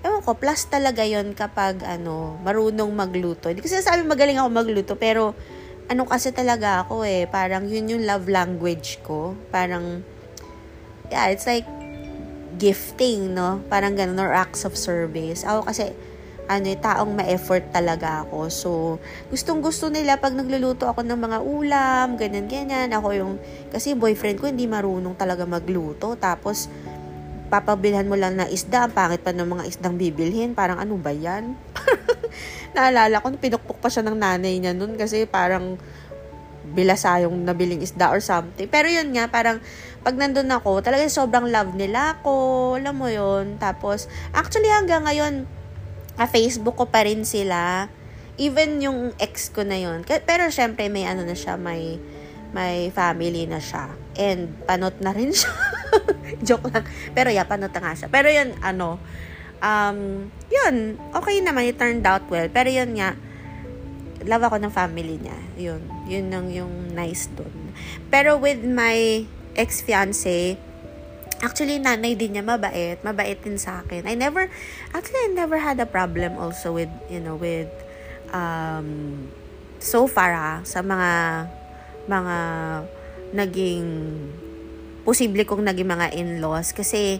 ewan 0.05 0.21
ko, 0.21 0.37
plus 0.37 0.69
talaga 0.69 1.01
yon 1.01 1.33
kapag, 1.33 1.81
ano, 1.81 2.37
marunong 2.45 2.93
magluto. 2.93 3.49
Hindi 3.49 3.65
ko 3.65 3.73
sinasabi 3.73 4.05
magaling 4.05 4.37
ako 4.37 4.49
magluto, 4.53 4.93
pero, 4.93 5.33
ano 5.89 6.05
kasi 6.05 6.29
talaga 6.29 6.85
ako 6.85 7.03
eh, 7.03 7.25
parang 7.25 7.65
yun 7.65 7.89
yung 7.89 8.05
love 8.05 8.29
language 8.29 9.01
ko. 9.01 9.33
Parang, 9.49 10.05
yeah, 11.09 11.33
it's 11.33 11.49
like, 11.49 11.65
gifting, 12.57 13.33
no? 13.33 13.61
Parang 13.67 13.97
ganun, 13.97 14.19
or 14.21 14.33
acts 14.33 14.65
of 14.67 14.77
service. 14.77 15.41
Ako 15.43 15.65
kasi, 15.67 15.93
ano, 16.45 16.65
eh, 16.67 16.77
taong 16.77 17.15
ma-effort 17.15 17.71
talaga 17.71 18.27
ako. 18.27 18.39
So, 18.51 18.69
gustong 19.31 19.63
gusto 19.63 19.87
nila 19.87 20.19
pag 20.19 20.35
nagluluto 20.35 20.85
ako 20.91 21.01
ng 21.01 21.19
mga 21.19 21.37
ulam, 21.39 22.07
ganyan, 22.19 22.45
ganyan. 22.51 22.89
Ako 22.91 23.07
yung, 23.15 23.33
kasi 23.71 23.95
boyfriend 23.95 24.43
ko 24.43 24.51
hindi 24.51 24.67
marunong 24.67 25.15
talaga 25.15 25.47
magluto. 25.47 26.19
Tapos, 26.19 26.67
papabilhan 27.47 28.09
mo 28.09 28.17
lang 28.17 28.33
na 28.33 28.49
isda, 28.49 28.89
ang 28.89 28.93
pangit 28.97 29.21
pa 29.21 29.29
ng 29.29 29.45
mga 29.45 29.63
isdang 29.69 29.95
bibilhin. 29.95 30.57
Parang 30.57 30.81
ano 30.81 30.97
ba 30.97 31.13
yan? 31.13 31.53
Naalala 32.75 33.21
ko, 33.21 33.29
pinukpok 33.37 33.77
pa 33.77 33.93
siya 33.93 34.01
ng 34.03 34.17
nanay 34.17 34.57
niya 34.57 34.73
nun 34.73 34.97
kasi 34.97 35.29
parang 35.29 35.77
bilasa 36.73 37.21
yung 37.21 37.45
nabiling 37.45 37.85
isda 37.85 38.09
or 38.09 38.17
something. 38.17 38.65
Pero 38.65 38.89
yun 38.89 39.13
nga, 39.13 39.29
parang 39.29 39.61
pag 40.03 40.19
nandun 40.19 40.51
ako, 40.51 40.83
talaga 40.83 41.07
sobrang 41.07 41.47
love 41.47 41.79
nila 41.79 42.19
ako. 42.19 42.75
Alam 42.75 42.95
mo 42.99 43.07
yun. 43.07 43.55
Tapos, 43.55 44.11
actually 44.35 44.67
hanggang 44.67 45.07
ngayon, 45.07 45.47
a 46.19 46.27
Facebook 46.27 46.75
ko 46.75 46.91
pa 46.91 47.07
rin 47.07 47.23
sila. 47.23 47.87
Even 48.35 48.83
yung 48.83 49.15
ex 49.15 49.47
ko 49.47 49.63
na 49.63 49.79
yun. 49.79 50.03
Pero 50.03 50.51
syempre, 50.51 50.91
may 50.91 51.07
ano 51.07 51.23
na 51.23 51.33
siya, 51.33 51.55
may, 51.55 52.03
may 52.51 52.91
family 52.91 53.47
na 53.47 53.63
siya. 53.63 53.95
And 54.19 54.51
panot 54.67 54.99
na 54.99 55.15
rin 55.15 55.31
siya. 55.39 55.55
Joke 56.43 56.67
lang. 56.67 56.83
Pero 57.15 57.31
yeah, 57.31 57.47
panot 57.47 57.71
na 57.71 57.79
nga 57.79 57.95
siya. 57.95 58.11
Pero 58.11 58.27
yun, 58.27 58.59
ano, 58.59 58.99
um, 59.63 60.27
yun, 60.51 60.99
okay 61.15 61.39
naman, 61.39 61.71
it 61.71 61.79
turned 61.79 62.03
out 62.03 62.27
well. 62.27 62.51
Pero 62.51 62.67
yun 62.67 62.91
nga, 62.99 63.15
love 64.27 64.43
ako 64.43 64.59
ng 64.59 64.73
family 64.75 65.15
niya. 65.15 65.39
Yun. 65.55 65.81
Yun 66.11 66.27
ang 66.35 66.47
yung 66.51 66.73
nice 66.91 67.31
dun. 67.31 67.71
Pero 68.11 68.35
with 68.35 68.59
my 68.67 69.23
ex-fiance, 69.53 70.57
actually, 71.43 71.77
nanay 71.77 72.15
din 72.17 72.37
niya 72.37 72.43
mabait. 72.45 72.97
Mabait 73.03 73.37
din 73.37 73.59
sa 73.59 73.83
akin. 73.83 74.07
I 74.07 74.15
never, 74.15 74.49
actually, 74.95 75.27
I 75.27 75.31
never 75.35 75.59
had 75.59 75.77
a 75.83 75.87
problem 75.89 76.39
also 76.39 76.73
with, 76.73 76.91
you 77.11 77.19
know, 77.19 77.35
with, 77.35 77.69
um, 78.31 79.29
so 79.83 80.07
far 80.07 80.31
ha, 80.33 80.53
sa 80.63 80.79
mga, 80.79 81.11
mga 82.07 82.37
naging, 83.35 83.87
posible 85.03 85.43
kong 85.43 85.67
naging 85.67 85.89
mga 85.89 86.15
in-laws. 86.15 86.71
Kasi, 86.71 87.19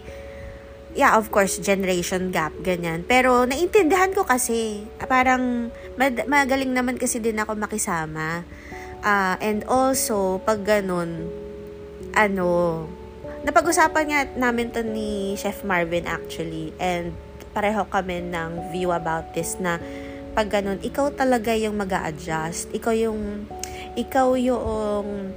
yeah, 0.96 1.20
of 1.20 1.28
course, 1.28 1.60
generation 1.60 2.32
gap, 2.32 2.56
ganyan. 2.64 3.04
Pero, 3.04 3.44
naintindihan 3.44 4.16
ko 4.16 4.24
kasi, 4.24 4.88
parang, 5.04 5.68
mad- 6.00 6.24
magaling 6.26 6.72
naman 6.72 6.96
kasi 6.96 7.20
din 7.20 7.36
ako 7.36 7.54
makisama. 7.60 8.42
Uh, 9.04 9.36
and 9.44 9.68
also, 9.68 10.40
pag 10.48 10.64
ganun, 10.64 11.43
ano, 12.14 12.86
napag-usapan 13.44 14.04
nga 14.08 14.20
namin 14.38 14.72
to 14.72 14.80
ni 14.80 15.34
Chef 15.36 15.66
Marvin 15.66 16.08
actually, 16.08 16.72
and 16.80 17.12
pareho 17.54 17.86
kami 17.86 18.24
ng 18.24 18.74
view 18.74 18.90
about 18.90 19.34
this 19.36 19.58
na 19.62 19.78
pag 20.34 20.50
ganun, 20.50 20.82
ikaw 20.82 21.14
talaga 21.14 21.54
yung 21.54 21.78
mag 21.78 21.94
adjust 21.94 22.66
Ikaw 22.74 22.90
yung, 22.98 23.46
ikaw 23.94 24.34
yung 24.34 25.30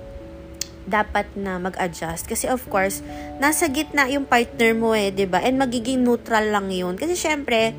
dapat 0.87 1.27
na 1.35 1.59
mag-adjust. 1.59 2.25
Kasi 2.25 2.47
of 2.47 2.63
course, 2.71 3.03
nasa 3.37 3.67
gitna 3.67 4.07
yung 4.07 4.23
partner 4.23 4.71
mo 4.71 4.95
eh, 4.95 5.11
'di 5.11 5.27
ba? 5.27 5.43
And 5.43 5.59
magiging 5.59 6.01
neutral 6.01 6.47
lang 6.47 6.71
'yun. 6.71 6.95
Kasi 6.95 7.13
syempre, 7.13 7.75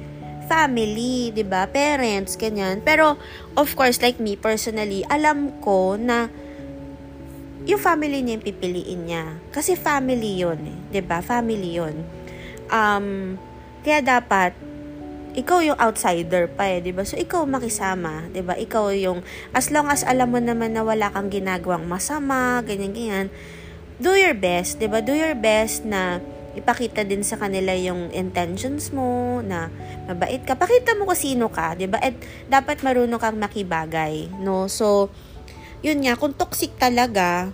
family, 0.46 1.32
'di 1.32 1.42
ba? 1.48 1.64
Parents, 1.66 2.36
ganyan. 2.36 2.84
Pero 2.84 3.16
of 3.56 3.72
course, 3.74 4.04
like 4.04 4.20
me 4.20 4.36
personally, 4.36 5.02
alam 5.08 5.56
ko 5.64 5.96
na 5.96 6.28
yung 7.68 7.76
family 7.76 8.24
niya 8.24 8.40
yung 8.40 8.46
pipiliin 8.48 9.00
niya. 9.04 9.24
Kasi 9.52 9.76
family 9.76 10.40
'yon 10.40 10.58
eh, 10.88 11.04
ba? 11.04 11.20
Family 11.20 11.76
'yon. 11.76 12.00
Um, 12.72 13.36
kaya 13.84 14.00
dapat 14.00 14.56
ikaw 15.36 15.60
yung 15.60 15.76
outsider 15.76 16.48
pa 16.48 16.66
eh, 16.66 16.80
'di 16.80 16.96
ba? 16.96 17.04
So 17.04 17.20
ikaw 17.20 17.44
makisama, 17.44 18.32
'di 18.32 18.40
ba? 18.40 18.56
Ikaw 18.56 18.96
yung 18.96 19.20
as 19.52 19.68
long 19.68 19.92
as 19.92 20.00
alam 20.02 20.32
mo 20.32 20.40
naman 20.40 20.72
na 20.72 20.82
wala 20.82 21.12
kang 21.12 21.28
ginagawang 21.28 21.84
masama, 21.84 22.64
ganyan 22.64 22.96
ganyan. 22.96 23.26
Do 24.00 24.16
your 24.16 24.34
best, 24.34 24.80
'di 24.80 24.88
ba? 24.88 25.04
Do 25.04 25.12
your 25.12 25.36
best 25.36 25.84
na 25.84 26.24
ipakita 26.56 27.06
din 27.06 27.22
sa 27.22 27.38
kanila 27.38 27.70
yung 27.76 28.10
intentions 28.10 28.90
mo 28.90 29.38
na 29.44 29.70
mabait 30.10 30.42
ka. 30.42 30.58
Pakita 30.58 30.98
mo 30.98 31.06
kung 31.06 31.20
sino 31.20 31.46
ka, 31.52 31.76
'di 31.76 31.86
ba? 31.86 32.00
At 32.00 32.16
dapat 32.48 32.80
marunong 32.80 33.20
kang 33.20 33.38
makibagay, 33.38 34.32
no? 34.40 34.66
So 34.66 35.12
yun 35.82 36.02
nga, 36.02 36.18
kung 36.18 36.34
toxic 36.34 36.74
talaga, 36.78 37.50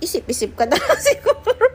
isip-isip 0.00 0.56
ka 0.56 0.64
na 0.64 0.76
siguro. 1.06 1.66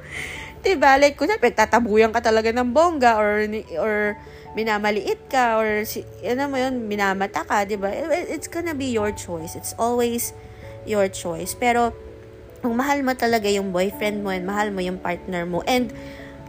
'Di 0.66 0.74
ba? 0.82 0.98
Like, 0.98 1.14
kung 1.14 1.30
tatabuyan 1.30 2.10
ka 2.10 2.26
talaga 2.26 2.50
ng 2.50 2.74
bongga 2.74 3.22
or 3.22 3.46
or 3.78 4.18
minamaliit 4.58 5.30
ka 5.30 5.62
or 5.62 5.86
ano 6.26 6.42
mo 6.50 6.58
yun, 6.58 6.90
minamata 6.90 7.46
ka, 7.46 7.70
di 7.70 7.78
ba? 7.78 7.94
It's 8.10 8.50
gonna 8.50 8.74
be 8.74 8.90
your 8.90 9.14
choice. 9.14 9.54
It's 9.54 9.78
always 9.78 10.34
your 10.90 11.06
choice. 11.06 11.54
Pero, 11.54 11.94
kung 12.66 12.82
mahal 12.82 13.06
mo 13.06 13.14
talaga 13.14 13.46
yung 13.46 13.70
boyfriend 13.70 14.26
mo 14.26 14.34
and 14.34 14.48
mahal 14.48 14.74
mo 14.74 14.82
yung 14.82 14.98
partner 14.98 15.46
mo 15.46 15.62
and 15.70 15.94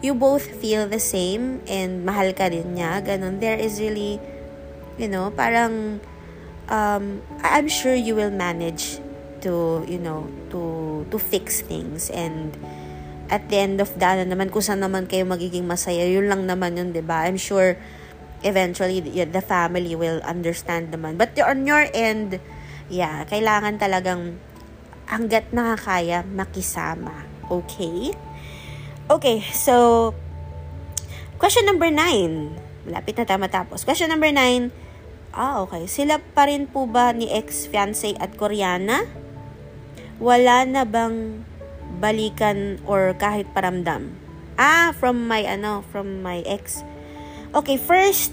you 0.00 0.16
both 0.16 0.48
feel 0.62 0.88
the 0.88 1.02
same 1.02 1.60
and 1.68 2.08
mahal 2.08 2.30
ka 2.32 2.48
rin 2.48 2.72
niya, 2.78 3.04
ganun, 3.04 3.36
there 3.42 3.58
is 3.58 3.76
really, 3.82 4.16
you 4.96 5.10
know, 5.10 5.28
parang, 5.34 6.00
um, 6.72 7.20
I'm 7.42 7.68
sure 7.68 7.92
you 7.92 8.16
will 8.16 8.32
manage 8.32 9.02
to, 9.46 9.86
you 9.86 10.02
know, 10.02 10.26
to, 10.50 11.06
to 11.14 11.16
fix 11.22 11.62
things 11.62 12.10
and, 12.10 12.58
at 13.30 13.50
the 13.50 13.58
end 13.58 13.82
of 13.82 13.90
the 13.98 14.06
ano 14.06 14.24
naman, 14.26 14.50
kung 14.50 14.62
saan 14.62 14.82
naman 14.82 15.10
kayo 15.10 15.26
magiging 15.26 15.66
masaya, 15.66 16.06
yun 16.06 16.30
lang 16.30 16.46
naman 16.46 16.78
yun, 16.78 16.90
ba? 17.02 17.26
I'm 17.26 17.38
sure, 17.38 17.74
eventually, 18.46 19.02
the, 19.02 19.42
family 19.42 19.94
will 19.98 20.22
understand 20.22 20.94
naman. 20.94 21.18
But 21.18 21.34
on 21.42 21.66
your 21.66 21.86
end, 21.90 22.38
yeah, 22.86 23.26
kailangan 23.26 23.82
talagang 23.82 24.38
hanggat 25.10 25.50
nakakaya, 25.50 26.22
makisama. 26.26 27.26
Okay? 27.50 28.14
Okay, 29.06 29.42
so, 29.54 30.14
question 31.38 31.66
number 31.66 31.90
nine. 31.90 32.58
Malapit 32.86 33.18
na 33.18 33.26
tayo 33.26 33.42
matapos. 33.42 33.82
Question 33.82 34.10
number 34.10 34.30
nine, 34.30 34.70
Ah, 35.36 35.60
okay. 35.60 35.84
Sila 35.84 36.16
pa 36.32 36.48
rin 36.48 36.64
po 36.64 36.88
ba 36.88 37.12
ni 37.12 37.28
ex-fiancé 37.28 38.16
at 38.16 38.40
Koreana? 38.40 39.04
Wala 40.16 40.64
na 40.64 40.88
bang 40.88 41.44
balikan 42.00 42.80
or 42.88 43.12
kahit 43.20 43.52
paramdam? 43.52 44.16
Ah, 44.56 44.96
from 44.96 45.28
my, 45.28 45.44
ano, 45.44 45.84
from 45.92 46.24
my 46.24 46.40
ex. 46.48 46.80
Okay, 47.52 47.76
first, 47.76 48.32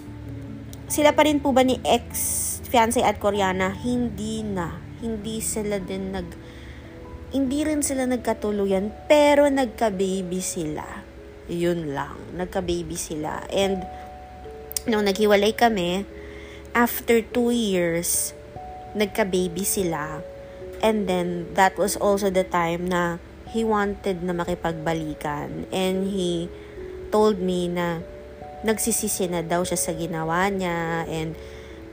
sila 0.88 1.12
pa 1.12 1.28
rin 1.28 1.44
po 1.44 1.52
ba 1.52 1.68
ni 1.68 1.84
ex-fiancé 1.84 3.04
at 3.04 3.20
Koreana? 3.20 3.76
Hindi 3.76 4.48
na. 4.48 4.80
Hindi 5.04 5.44
sila 5.44 5.84
din 5.84 6.16
nag, 6.16 6.28
hindi 7.36 7.68
rin 7.68 7.84
sila 7.84 8.08
nagkatuluyan, 8.08 8.88
pero 9.12 9.52
nagka-baby 9.52 10.40
sila. 10.40 10.88
Yun 11.52 11.92
lang. 11.92 12.16
Nagka-baby 12.40 12.96
sila. 12.96 13.44
And, 13.52 13.84
nung 14.88 15.04
naghiwalay 15.04 15.52
kami, 15.52 16.08
after 16.72 17.20
two 17.20 17.52
years, 17.52 18.32
nagka-baby 18.96 19.68
sila. 19.68 20.24
And 20.84 21.08
then, 21.08 21.48
that 21.56 21.80
was 21.80 21.96
also 21.96 22.28
the 22.28 22.44
time 22.44 22.92
na 22.92 23.24
he 23.50 23.64
wanted 23.64 24.20
na 24.20 24.36
makipagbalikan. 24.36 25.72
And 25.72 26.12
he 26.12 26.52
told 27.08 27.40
me 27.40 27.72
na 27.72 28.04
nagsisisi 28.68 29.32
na 29.32 29.40
daw 29.40 29.64
siya 29.64 29.80
sa 29.80 29.96
ginawa 29.96 30.52
niya. 30.52 31.08
And 31.08 31.40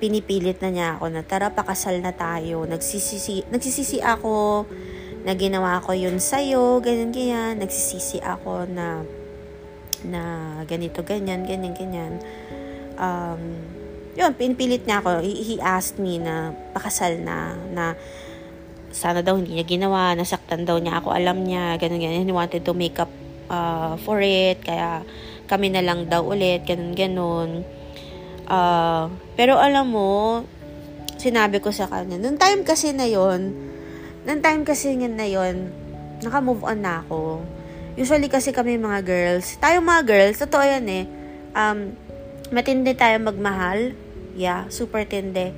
pinipilit 0.03 0.59
na 0.65 0.75
niya 0.75 0.89
ako 0.99 1.07
na 1.13 1.23
tara 1.23 1.55
pakasal 1.55 2.03
na 2.03 2.11
tayo. 2.11 2.67
Nagsisisi, 2.67 3.47
nagsisisi 3.53 4.03
ako 4.03 4.67
na 5.23 5.37
ginawa 5.37 5.79
ko 5.85 5.93
yun 5.93 6.19
sa'yo, 6.19 6.81
ganyan, 6.83 7.13
ganyan. 7.13 7.61
Nagsisisi 7.61 8.19
ako 8.25 8.67
na 8.67 9.07
na 10.01 10.23
ganito, 10.65 11.05
ganyan, 11.05 11.45
ganyan, 11.45 11.77
ganyan. 11.77 12.13
Um, 12.97 13.61
yun, 14.17 14.33
pinipilit 14.33 14.89
niya 14.89 15.05
ako. 15.05 15.21
He, 15.21 15.45
he 15.45 15.55
asked 15.61 16.01
me 16.01 16.17
na 16.17 16.57
pakasal 16.73 17.21
na, 17.21 17.53
na 17.71 17.85
sana 18.91 19.23
daw 19.23 19.39
hindi 19.39 19.59
niya 19.59 19.67
ginawa, 19.67 20.15
nasaktan 20.19 20.67
daw 20.67 20.79
niya 20.79 20.99
ako, 21.03 21.15
alam 21.15 21.47
niya, 21.47 21.79
ganun, 21.79 22.03
ganyan. 22.03 22.27
He 22.27 22.35
wanted 22.35 22.67
to 22.67 22.75
make 22.75 22.99
up 22.99 23.11
uh, 23.51 23.95
for 24.03 24.19
it, 24.23 24.63
kaya 24.63 25.07
kami 25.47 25.71
na 25.71 25.83
lang 25.83 26.07
daw 26.07 26.23
ulit, 26.23 26.67
ganun, 26.67 26.93
ganun. 26.95 27.51
Uh, 28.51 29.07
pero 29.39 29.59
alam 29.59 29.91
mo, 29.91 30.43
sinabi 31.19 31.63
ko 31.63 31.71
sa 31.71 31.87
kanya, 31.87 32.19
nung 32.19 32.39
time 32.39 32.67
kasi 32.67 32.91
na 32.91 33.07
yon 33.07 33.55
nung 34.27 34.43
time 34.43 34.67
kasi 34.67 34.99
na 34.99 35.25
yon 35.25 35.71
naka-move 36.21 36.67
on 36.67 36.85
na 36.85 37.01
ako. 37.07 37.41
Usually 37.97 38.29
kasi 38.29 38.53
kami 38.53 38.77
mga 38.77 39.01
girls, 39.07 39.57
tayo 39.59 39.81
mga 39.81 40.03
girls, 40.07 40.37
totoo 40.39 40.63
yan 40.63 40.87
eh, 40.91 41.05
um, 41.55 41.95
matindi 42.51 42.95
tayo 42.95 43.19
magmahal. 43.23 43.95
Yeah, 44.39 44.71
super 44.71 45.03
tindi. 45.05 45.51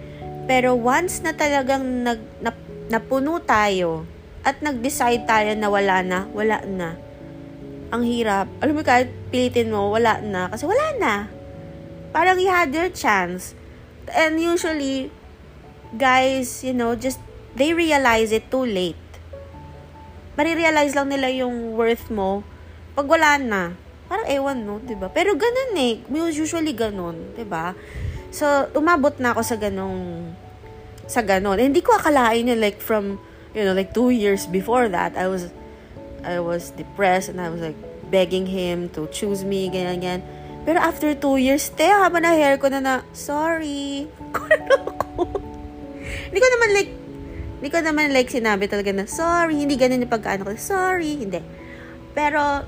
Pero 0.49 0.75
once 0.75 1.21
na 1.23 1.37
talagang 1.37 2.03
nag, 2.03 2.19
na, 2.41 2.51
napuno 2.93 3.41
tayo 3.41 4.05
at 4.45 4.61
nag-decide 4.61 5.25
tayo 5.25 5.57
na 5.57 5.73
wala 5.73 6.05
na, 6.05 6.29
wala 6.29 6.61
na. 6.69 7.01
Ang 7.89 8.05
hirap. 8.05 8.53
Alam 8.61 8.77
mo, 8.77 8.83
kahit 8.85 9.09
pilitin 9.33 9.73
mo, 9.73 9.89
wala 9.89 10.21
na. 10.21 10.53
Kasi 10.53 10.69
wala 10.69 10.93
na. 11.01 11.15
Parang 12.13 12.37
you 12.37 12.53
had 12.53 12.69
your 12.69 12.93
chance. 12.93 13.57
And 14.13 14.37
usually, 14.37 15.09
guys, 15.97 16.61
you 16.61 16.77
know, 16.77 16.93
just, 16.93 17.21
they 17.57 17.73
realize 17.73 18.29
it 18.29 18.53
too 18.53 18.69
late. 18.69 19.01
Marirealize 20.37 20.93
lang 20.93 21.09
nila 21.09 21.33
yung 21.33 21.73
worth 21.77 22.13
mo 22.13 22.45
pag 22.93 23.09
wala 23.09 23.41
na. 23.41 23.63
Parang 24.09 24.29
ewan, 24.29 24.59
no? 24.69 24.77
ba 24.81 24.89
diba? 24.89 25.09
Pero 25.09 25.33
ganun 25.33 25.73
eh. 25.81 26.05
Usually 26.13 26.77
ganun, 26.77 27.33
ba 27.33 27.37
diba? 27.37 27.65
So, 28.33 28.69
umabot 28.77 29.17
na 29.21 29.33
ako 29.37 29.41
sa 29.45 29.57
ganong 29.61 30.33
sa 31.07 31.23
ganon. 31.23 31.59
And 31.59 31.75
hindi 31.75 31.83
ko 31.83 31.97
akalain 31.97 32.49
yun, 32.49 32.61
like, 32.61 32.79
from, 32.79 33.19
you 33.55 33.65
know, 33.65 33.75
like, 33.75 33.95
two 33.95 34.11
years 34.11 34.47
before 34.47 34.89
that, 34.91 35.17
I 35.17 35.27
was, 35.29 35.51
I 36.23 36.39
was 36.39 36.71
depressed 36.75 37.29
and 37.29 37.41
I 37.41 37.49
was, 37.51 37.61
like, 37.61 37.79
begging 38.13 38.47
him 38.47 38.93
to 38.93 39.09
choose 39.09 39.43
me, 39.43 39.73
ganyan, 39.73 39.99
ganyan. 39.99 40.23
Pero 40.63 40.79
after 40.79 41.11
two 41.17 41.41
years, 41.43 41.67
te, 41.75 41.89
habang 41.91 42.23
na 42.23 42.37
hair 42.37 42.55
ko 42.61 42.71
na 42.71 42.79
na, 42.79 42.95
sorry, 43.11 44.07
ano 44.37 44.77
ko. 44.95 45.27
hindi 46.31 46.39
ko 46.39 46.49
naman, 46.55 46.69
like, 46.77 46.91
hindi 47.59 47.69
ko 47.71 47.79
naman, 47.83 48.05
like, 48.15 48.31
sinabi 48.31 48.71
talaga 48.71 48.95
na, 48.95 49.07
sorry, 49.07 49.59
hindi 49.59 49.75
ganun 49.75 50.07
yung 50.07 50.13
pagkaano 50.13 50.47
ko, 50.47 50.55
sorry, 50.55 51.19
hindi. 51.19 51.43
Pero, 52.15 52.63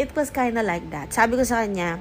it 0.00 0.08
was 0.16 0.32
kind 0.32 0.56
of 0.56 0.64
like 0.64 0.86
that. 0.88 1.12
Sabi 1.12 1.36
ko 1.36 1.44
sa 1.44 1.66
kanya, 1.66 2.00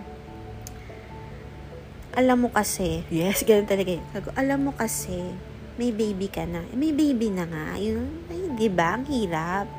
alam 2.15 2.47
mo 2.47 2.49
kasi, 2.51 3.03
yes, 3.11 3.43
ganun 3.43 3.67
talaga. 3.67 3.99
Sabi 4.15 4.23
ko, 4.23 4.31
alam 4.39 4.59
mo 4.67 4.71
kasi, 4.71 5.35
may 5.79 5.95
baby 5.95 6.27
ka 6.27 6.43
na. 6.43 6.67
Eh, 6.67 6.75
may 6.75 6.91
baby 6.91 7.31
na 7.31 7.47
nga. 7.47 7.79
Yun, 7.79 8.27
ay, 8.27 8.51
di 8.59 8.67
ba? 8.67 8.99
Ang 8.99 9.07
hirap. 9.07 9.71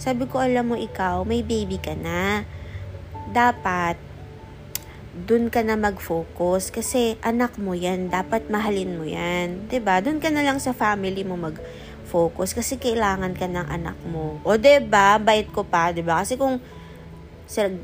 Sabi 0.00 0.24
ko, 0.24 0.40
alam 0.40 0.72
mo 0.72 0.76
ikaw, 0.80 1.28
may 1.28 1.44
baby 1.44 1.76
ka 1.76 1.92
na. 1.92 2.48
Dapat, 3.28 4.00
dun 5.12 5.52
ka 5.52 5.60
na 5.60 5.76
mag-focus. 5.76 6.72
Kasi, 6.72 7.20
anak 7.20 7.60
mo 7.60 7.76
yan. 7.76 8.08
Dapat 8.08 8.48
mahalin 8.48 8.96
mo 8.96 9.04
yan. 9.04 9.68
ba 9.68 9.68
diba? 9.68 9.94
Dun 10.00 10.24
ka 10.24 10.32
na 10.32 10.40
lang 10.40 10.56
sa 10.56 10.72
family 10.72 11.20
mo 11.20 11.36
mag-focus. 11.36 12.56
Kasi, 12.56 12.80
kailangan 12.80 13.36
ka 13.36 13.44
ng 13.44 13.68
anak 13.68 14.00
mo. 14.08 14.40
O, 14.48 14.56
ba 14.56 14.58
diba? 14.58 15.20
Bait 15.20 15.52
ko 15.52 15.68
pa, 15.68 15.92
ba 15.92 15.94
diba? 15.94 16.16
Kasi 16.16 16.40
kung, 16.40 16.64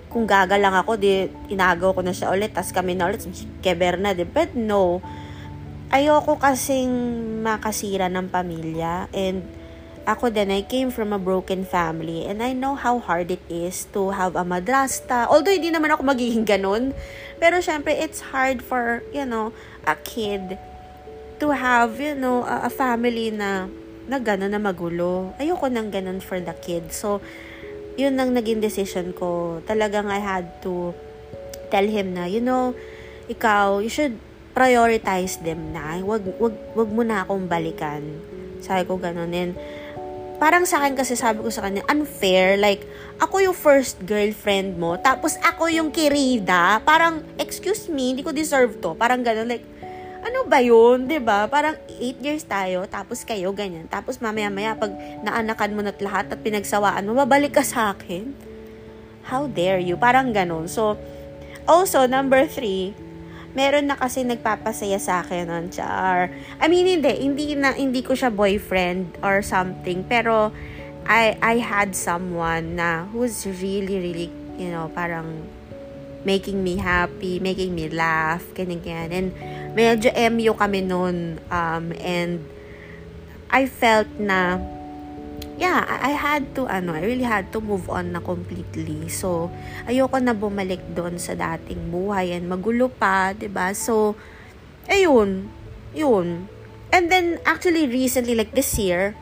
kung 0.09 0.25
gaga 0.25 0.57
lang 0.57 0.73
ako, 0.73 0.97
di, 0.97 1.29
inagaw 1.53 1.93
ko 1.93 2.01
na 2.01 2.17
siya 2.17 2.33
ulit, 2.33 2.57
tas 2.57 2.73
kami 2.73 2.97
na 2.97 3.13
ulit, 3.13 3.21
keber 3.61 4.01
na, 4.01 4.17
di. 4.17 4.25
But 4.25 4.57
no, 4.57 5.05
ayoko 5.89 6.37
kasing 6.37 6.91
makasira 7.45 8.13
ng 8.13 8.29
pamilya, 8.29 9.09
and 9.17 9.45
ako 10.09 10.33
din, 10.33 10.49
I 10.49 10.65
came 10.65 10.89
from 10.89 11.13
a 11.13 11.21
broken 11.21 11.69
family, 11.69 12.25
and 12.25 12.41
I 12.41 12.57
know 12.57 12.73
how 12.73 12.97
hard 12.97 13.29
it 13.29 13.45
is 13.53 13.85
to 13.93 14.09
have 14.17 14.41
a 14.41 14.45
madrasta. 14.45 15.29
Although, 15.29 15.53
hindi 15.53 15.69
naman 15.69 15.93
ako 15.93 16.01
magiging 16.01 16.49
ganun, 16.49 16.97
pero 17.37 17.61
syempre, 17.61 17.93
it's 17.93 18.33
hard 18.33 18.65
for, 18.65 19.05
you 19.13 19.29
know, 19.29 19.53
a 19.85 19.93
kid 20.01 20.57
to 21.37 21.53
have, 21.53 22.01
you 22.01 22.17
know, 22.17 22.41
a, 22.49 22.69
a 22.69 22.71
family 22.73 23.29
na, 23.29 23.69
na 24.09 24.17
gano'n 24.17 24.49
na 24.49 24.57
magulo. 24.57 25.37
Ayoko 25.37 25.69
nang 25.69 25.93
ganun 25.93 26.25
for 26.25 26.41
the 26.41 26.57
kid. 26.57 26.89
So, 26.89 27.21
yun 28.01 28.17
ang 28.17 28.33
naging 28.33 28.65
decision 28.65 29.13
ko. 29.13 29.61
Talagang 29.69 30.09
I 30.09 30.25
had 30.25 30.65
to 30.65 30.97
tell 31.69 31.85
him 31.85 32.17
na, 32.17 32.25
you 32.25 32.41
know, 32.41 32.73
ikaw, 33.29 33.85
you 33.85 33.93
should 33.93 34.17
prioritize 34.59 35.39
them 35.39 35.71
na. 35.71 36.03
Wag, 36.03 36.27
wag, 36.43 36.55
wag 36.75 36.91
mo 36.91 37.07
na 37.07 37.23
akong 37.23 37.47
balikan. 37.47 38.03
Sabi 38.59 38.83
ko 38.91 38.99
ganun. 38.99 39.31
And 39.31 39.55
parang 40.43 40.67
sa 40.67 40.83
akin 40.83 40.99
kasi 40.99 41.15
sabi 41.15 41.47
ko 41.47 41.51
sa 41.55 41.63
kanya, 41.63 41.87
unfair. 41.87 42.59
Like, 42.59 42.83
ako 43.23 43.39
yung 43.39 43.55
first 43.55 44.03
girlfriend 44.03 44.75
mo, 44.75 44.99
tapos 44.99 45.39
ako 45.47 45.71
yung 45.71 45.95
kirida. 45.95 46.83
Parang, 46.83 47.23
excuse 47.39 47.87
me, 47.87 48.19
hindi 48.19 48.27
ko 48.27 48.35
deserve 48.35 48.83
to. 48.83 48.99
Parang 48.99 49.23
ganun. 49.23 49.47
Like, 49.47 49.63
ano 50.27 50.43
ba 50.51 50.59
yun, 50.59 51.07
ba 51.07 51.11
diba? 51.15 51.39
Parang 51.47 51.79
8 51.87 52.19
years 52.27 52.43
tayo, 52.43 52.83
tapos 52.91 53.23
kayo, 53.23 53.55
ganyan. 53.55 53.87
Tapos 53.87 54.19
mamaya-maya, 54.19 54.75
pag 54.75 54.91
naanakan 55.23 55.75
mo 55.79 55.81
na't 55.87 56.03
lahat 56.03 56.35
at 56.35 56.43
pinagsawaan 56.43 57.07
mo, 57.07 57.15
mabalik 57.15 57.55
ka 57.55 57.63
sa 57.63 57.95
akin. 57.95 58.35
How 59.31 59.47
dare 59.47 59.79
you? 59.79 59.95
Parang 59.95 60.35
ganun. 60.35 60.67
So, 60.67 60.99
also, 61.63 62.11
number 62.11 62.43
3, 62.51 63.08
meron 63.57 63.89
na 63.89 63.97
kasi 63.97 64.25
nagpapasaya 64.25 65.01
sa 65.01 65.25
akin 65.25 65.49
on 65.49 65.67
char. 65.73 66.33
I 66.61 66.67
mean, 66.69 66.85
hindi. 66.89 67.13
Hindi, 67.21 67.57
na, 67.57 67.73
hindi 67.73 68.05
ko 68.05 68.13
siya 68.13 68.33
boyfriend 68.33 69.21
or 69.25 69.41
something. 69.41 70.05
Pero, 70.05 70.53
I, 71.09 71.41
I 71.41 71.57
had 71.65 71.97
someone 71.97 72.77
na 72.77 73.09
who's 73.09 73.49
really, 73.49 73.97
really, 73.97 74.29
you 74.61 74.69
know, 74.69 74.93
parang 74.93 75.49
making 76.29 76.61
me 76.61 76.77
happy, 76.77 77.41
making 77.41 77.73
me 77.73 77.89
laugh, 77.89 78.45
ganyan. 78.53 79.09
And 79.09 79.29
medyo 79.73 80.13
MU 80.13 80.53
kami 80.53 80.85
noon. 80.85 81.41
Um, 81.49 81.97
and 81.97 82.45
I 83.49 83.65
felt 83.65 84.13
na, 84.21 84.61
yeah, 85.59 85.83
I, 85.83 86.15
had 86.15 86.55
to, 86.55 86.71
ano, 86.71 86.95
I 86.95 87.03
really 87.03 87.27
had 87.27 87.51
to 87.53 87.61
move 87.61 87.91
on 87.91 88.15
na 88.15 88.23
completely. 88.23 89.11
So, 89.11 89.51
ayoko 89.91 90.23
na 90.23 90.33
bumalik 90.33 90.81
doon 90.95 91.19
sa 91.19 91.35
dating 91.35 91.91
buhay 91.91 92.31
and 92.39 92.47
magulo 92.47 92.87
pa, 92.87 93.35
ba 93.35 93.37
diba? 93.37 93.67
So, 93.75 94.15
ayun, 94.87 95.51
yun. 95.93 96.47
And 96.95 97.11
then, 97.11 97.43
actually, 97.43 97.91
recently, 97.91 98.39
like 98.39 98.55
this 98.55 98.79
year, 98.79 99.19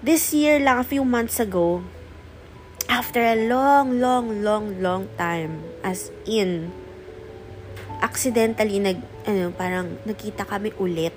this 0.00 0.32
year 0.32 0.58
lang, 0.58 0.80
a 0.80 0.88
few 0.88 1.04
months 1.04 1.36
ago, 1.38 1.84
after 2.88 3.20
a 3.20 3.36
long, 3.36 4.00
long, 4.00 4.40
long, 4.40 4.80
long 4.80 5.12
time, 5.20 5.60
as 5.84 6.08
in, 6.24 6.72
accidentally, 8.00 8.80
nag, 8.80 8.98
ano, 9.28 9.52
parang, 9.52 10.00
nakita 10.08 10.48
kami 10.48 10.72
ulit. 10.80 11.14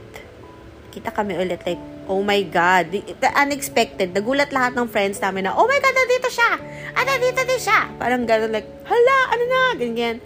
Kita 0.91 1.15
kami 1.15 1.39
ulit, 1.39 1.63
like, 1.63 1.81
oh 2.07 2.21
my 2.21 2.41
God, 2.47 2.93
unexpected. 3.37 4.13
Nagulat 4.15 4.49
lahat 4.49 4.73
ng 4.77 4.87
friends 4.89 5.21
namin 5.21 5.49
na, 5.49 5.57
oh 5.57 5.65
my 5.65 5.79
God, 5.79 5.95
nandito 5.95 6.29
siya! 6.31 6.51
Ah, 6.93 7.03
nandito 7.05 7.41
din 7.45 7.61
siya! 7.61 7.79
Parang 7.97 8.23
gano'n, 8.25 8.51
like, 8.51 8.69
hala, 8.85 9.17
ano 9.33 9.43
na, 9.45 9.61
ganyan. 9.77 10.17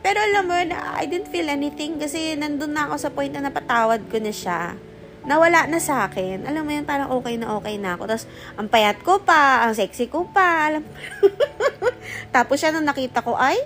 Pero 0.00 0.16
alam 0.16 0.48
mo, 0.48 0.56
I 0.56 1.04
didn't 1.04 1.28
feel 1.28 1.48
anything 1.52 2.00
kasi 2.00 2.32
nandun 2.32 2.72
na 2.72 2.88
ako 2.88 2.94
sa 2.96 3.12
point 3.12 3.32
na 3.32 3.44
napatawad 3.44 4.08
ko 4.08 4.16
na 4.16 4.32
siya. 4.32 4.76
Nawala 5.20 5.68
na 5.68 5.76
sa 5.76 6.08
akin. 6.08 6.48
Alam 6.48 6.64
mo 6.64 6.72
yun, 6.72 6.88
parang 6.88 7.12
okay 7.12 7.36
na 7.36 7.52
okay 7.52 7.76
na 7.76 8.00
ako. 8.00 8.08
Tapos, 8.08 8.24
ang 8.56 8.68
payat 8.72 9.04
ko 9.04 9.20
pa, 9.20 9.68
ang 9.68 9.76
sexy 9.76 10.08
ko 10.08 10.24
pa. 10.24 10.72
Alam 10.72 10.82
Tapos 12.34 12.56
siya, 12.56 12.72
nung 12.72 12.88
nakita 12.88 13.20
ko, 13.20 13.36
ay, 13.36 13.60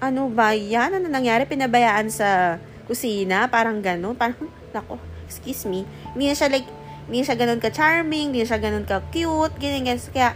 ano 0.00 0.32
ba 0.32 0.56
yan? 0.56 0.96
Ano 0.96 1.12
nangyari? 1.12 1.44
Pinabayaan 1.44 2.08
sa 2.08 2.56
kusina? 2.88 3.52
Parang 3.52 3.84
ganun. 3.84 4.16
Parang, 4.16 4.48
nako, 4.74 4.96
excuse 5.30 5.62
me. 5.70 5.86
Hindi 6.12 6.26
na 6.26 6.34
siya 6.34 6.50
like, 6.50 6.66
hindi 7.06 7.22
siya 7.22 7.38
ganun 7.38 7.62
ka-charming, 7.62 8.34
hindi 8.34 8.42
siya 8.42 8.58
ganun 8.58 8.82
ka-cute, 8.82 9.54
ganyan, 9.62 9.86
ganyan. 9.86 10.02
Kaya, 10.10 10.34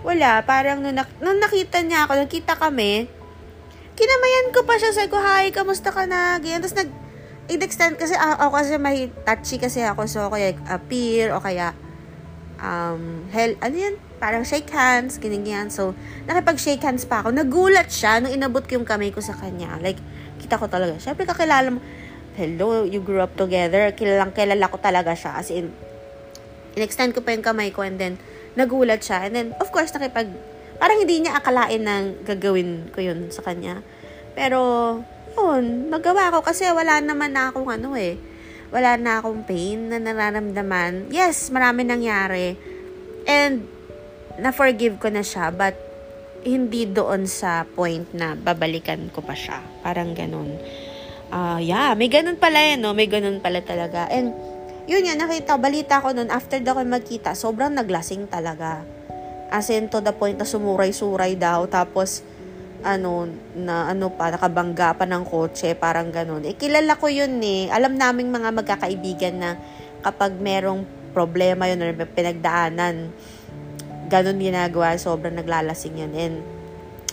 wala, 0.00 0.40
parang 0.48 0.80
nung, 0.80 0.96
nak- 0.96 1.20
nung 1.20 1.36
nakita 1.36 1.84
niya 1.84 2.08
ako, 2.08 2.24
nakita 2.24 2.56
kami, 2.56 3.08
kinamayan 3.94 4.48
ko 4.52 4.64
pa 4.64 4.80
siya, 4.80 4.96
sabi 4.96 5.12
ko, 5.12 5.20
hi, 5.20 5.52
kamusta 5.52 5.92
ka 5.92 6.08
na? 6.08 6.40
Ganyan, 6.40 6.64
tapos 6.64 6.76
nag, 6.80 6.90
in-extend 7.44 8.00
kasi 8.00 8.16
ako 8.16 8.56
kasi 8.56 8.80
may 8.80 9.12
touchy 9.28 9.60
kasi 9.60 9.84
ako, 9.84 10.08
so 10.08 10.32
kaya 10.32 10.56
appear, 10.72 11.32
o 11.36 11.40
kaya, 11.44 11.76
um, 12.60 13.28
hell, 13.32 13.52
ano 13.60 13.76
yan, 13.76 13.94
parang 14.20 14.44
shake 14.44 14.68
hands, 14.72 15.20
ganyan, 15.20 15.68
So, 15.68 15.92
nakipag-shake 16.24 16.80
hands 16.80 17.04
pa 17.04 17.20
ako. 17.20 17.36
Nagulat 17.36 17.92
siya 17.92 18.24
nung 18.24 18.32
inabot 18.32 18.64
ko 18.64 18.80
yung 18.80 18.88
kamay 18.88 19.12
ko 19.12 19.20
sa 19.20 19.36
kanya. 19.36 19.76
Like, 19.84 20.00
kita 20.40 20.56
ko 20.56 20.68
talaga. 20.68 20.96
Siyempre, 20.96 21.28
kakilala 21.28 21.68
mo, 21.68 21.80
hello, 22.34 22.82
you 22.82 22.98
grew 22.98 23.22
up 23.22 23.34
together. 23.38 23.94
Kilalang 23.94 24.34
kilala 24.34 24.66
ko 24.66 24.78
talaga 24.78 25.14
siya. 25.14 25.38
As 25.38 25.48
in, 25.54 25.70
in-extend 26.74 27.14
ko 27.14 27.22
pa 27.22 27.30
yung 27.30 27.46
kamay 27.46 27.70
ko 27.70 27.86
and 27.86 27.98
then, 27.98 28.14
nagulat 28.58 29.02
siya. 29.02 29.30
And 29.30 29.32
then, 29.34 29.48
of 29.62 29.70
course, 29.70 29.94
nakipag, 29.94 30.30
parang 30.78 30.98
hindi 30.98 31.22
niya 31.22 31.38
akalain 31.38 31.82
na 31.82 32.10
gagawin 32.26 32.90
ko 32.90 32.98
yun 33.02 33.30
sa 33.30 33.46
kanya. 33.46 33.82
Pero, 34.34 34.60
yun, 35.38 35.90
nagawa 35.90 36.34
ko 36.34 36.42
kasi 36.42 36.66
wala 36.74 36.98
naman 36.98 37.34
na 37.34 37.54
akong 37.54 37.70
ano 37.70 37.94
eh, 37.94 38.18
wala 38.74 38.98
na 38.98 39.22
akong 39.22 39.46
pain 39.46 39.90
na 39.90 40.02
nararamdaman. 40.02 41.14
Yes, 41.14 41.54
marami 41.54 41.86
nangyari. 41.86 42.58
And, 43.30 43.70
na-forgive 44.42 44.98
ko 44.98 45.10
na 45.14 45.22
siya, 45.22 45.54
but, 45.54 45.78
hindi 46.44 46.84
doon 46.84 47.24
sa 47.24 47.64
point 47.64 48.04
na 48.12 48.36
babalikan 48.36 49.08
ko 49.08 49.24
pa 49.24 49.32
siya. 49.32 49.64
Parang 49.80 50.12
ganun. 50.12 50.60
Uh, 51.34 51.58
yeah, 51.58 51.98
may 51.98 52.06
ganun 52.06 52.38
pala 52.38 52.62
eh, 52.62 52.78
no? 52.78 52.94
May 52.94 53.10
ganun 53.10 53.42
pala 53.42 53.58
talaga. 53.58 54.06
And, 54.06 54.30
yun 54.86 55.02
yan, 55.02 55.18
nakita, 55.18 55.58
balita 55.58 55.98
ko 55.98 56.14
nun, 56.14 56.30
after 56.30 56.62
daw 56.62 56.78
ko 56.78 56.86
magkita, 56.86 57.34
sobrang 57.34 57.74
naglasing 57.74 58.30
talaga. 58.30 58.86
As 59.50 59.66
in, 59.74 59.90
to 59.90 59.98
the 59.98 60.14
point 60.14 60.38
na 60.38 60.46
sumuray-suray 60.46 61.34
daw, 61.34 61.66
tapos, 61.66 62.22
ano, 62.86 63.26
na 63.58 63.90
ano 63.90 64.14
pa, 64.14 64.30
nakabangga 64.30 64.94
pa 64.94 65.10
ng 65.10 65.26
kotse, 65.26 65.74
parang 65.74 66.14
ganun. 66.14 66.46
Eh, 66.46 66.54
kilala 66.54 66.94
ko 66.94 67.10
yun 67.10 67.42
eh. 67.42 67.66
Alam 67.66 67.98
naming 67.98 68.30
mga 68.30 68.54
magkakaibigan 68.54 69.34
na 69.34 69.58
kapag 70.06 70.38
merong 70.38 70.86
problema 71.10 71.66
yun 71.66 71.82
or 71.82 71.98
pinagdaanan, 72.14 73.10
ganun 74.06 74.38
ginagawa, 74.38 74.94
sobrang 74.94 75.34
naglalasing 75.34 75.98
yun. 75.98 76.14
And, 76.14 76.36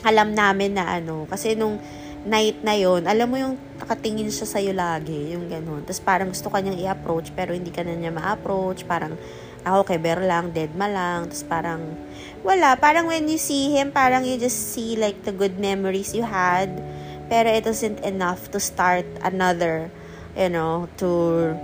alam 0.06 0.38
namin 0.38 0.78
na 0.78 0.94
ano, 1.02 1.26
kasi 1.26 1.58
nung 1.58 1.82
night 2.22 2.62
na 2.62 2.78
yon 2.78 3.10
alam 3.10 3.26
mo 3.26 3.38
yung 3.38 3.58
nakatingin 3.82 4.30
siya 4.30 4.46
sa'yo 4.46 4.74
lagi, 4.78 5.34
yung 5.34 5.50
ganun. 5.50 5.82
Tapos 5.82 6.02
parang 6.02 6.30
gusto 6.30 6.54
ka 6.54 6.62
niyang 6.62 6.78
i-approach, 6.78 7.34
pero 7.34 7.58
hindi 7.58 7.74
ka 7.74 7.82
na 7.82 7.98
niya 7.98 8.14
ma-approach. 8.14 8.86
Parang, 8.86 9.18
ako 9.66 9.90
kay 9.90 9.98
Bear 9.98 10.22
lang, 10.22 10.54
dead 10.54 10.70
ma 10.78 10.86
lang. 10.86 11.26
Tapos 11.26 11.46
parang, 11.50 11.82
wala. 12.46 12.78
Parang 12.78 13.10
when 13.10 13.26
you 13.26 13.42
see 13.42 13.74
him, 13.74 13.90
parang 13.90 14.22
you 14.22 14.38
just 14.38 14.74
see 14.74 14.94
like 14.94 15.26
the 15.26 15.34
good 15.34 15.58
memories 15.58 16.14
you 16.14 16.22
had. 16.22 16.70
Pero 17.26 17.50
it 17.50 17.66
wasn't 17.66 17.98
enough 18.06 18.54
to 18.54 18.62
start 18.62 19.08
another, 19.26 19.90
you 20.38 20.50
know, 20.54 20.86
to, 21.02 21.58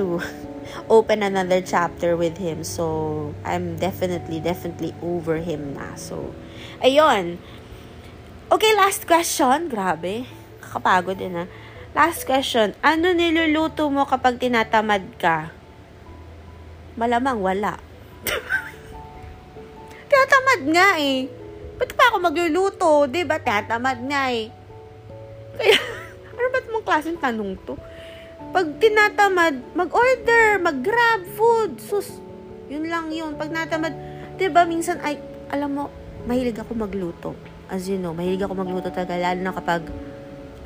to 0.00 0.22
open 0.88 1.20
another 1.20 1.60
chapter 1.60 2.16
with 2.16 2.40
him. 2.40 2.64
So, 2.64 3.34
I'm 3.44 3.76
definitely, 3.76 4.40
definitely 4.40 4.96
over 5.04 5.44
him 5.44 5.76
na. 5.76 5.92
So, 6.00 6.32
ayun 6.80 7.36
Okay, 8.50 8.74
last 8.74 9.06
question. 9.06 9.70
Grabe. 9.70 10.26
Kakapagod 10.58 11.22
din 11.22 11.38
ha. 11.38 11.46
Last 11.94 12.26
question. 12.26 12.74
Ano 12.82 13.14
niluluto 13.14 13.86
mo 13.86 14.02
kapag 14.02 14.42
tinatamad 14.42 15.06
ka? 15.22 15.54
Malamang 16.98 17.38
wala. 17.38 17.78
tinatamad 20.10 20.60
nga 20.66 20.98
eh. 20.98 21.30
Ba't 21.78 21.94
pa 21.94 22.10
ako 22.10 22.18
magluluto? 22.18 23.06
Diba? 23.06 23.38
Tinatamad 23.38 24.02
nga 24.10 24.34
eh. 24.34 24.50
Kaya, 25.54 25.78
ano 26.34 26.46
ba 26.50 26.58
mong 26.74 26.86
klaseng 26.90 27.22
tanong 27.22 27.54
to? 27.62 27.78
Pag 28.50 28.66
tinatamad, 28.82 29.62
mag-order, 29.78 30.58
mag-grab 30.58 31.22
food. 31.38 31.78
Sus, 31.78 32.18
yun 32.66 32.90
lang 32.90 33.14
yun. 33.14 33.38
Pag 33.38 33.54
natamad, 33.54 33.94
diba 34.42 34.66
minsan, 34.66 34.98
ay, 35.06 35.22
alam 35.54 35.70
mo, 35.70 35.84
mahilig 36.26 36.58
ako 36.58 36.74
magluto 36.74 37.49
As 37.70 37.86
you 37.86 38.02
know, 38.02 38.10
mahilig 38.10 38.42
ako 38.42 38.58
magluto 38.58 38.90
talaga, 38.90 39.14
lalo 39.14 39.38
na 39.38 39.54
kapag 39.54 39.86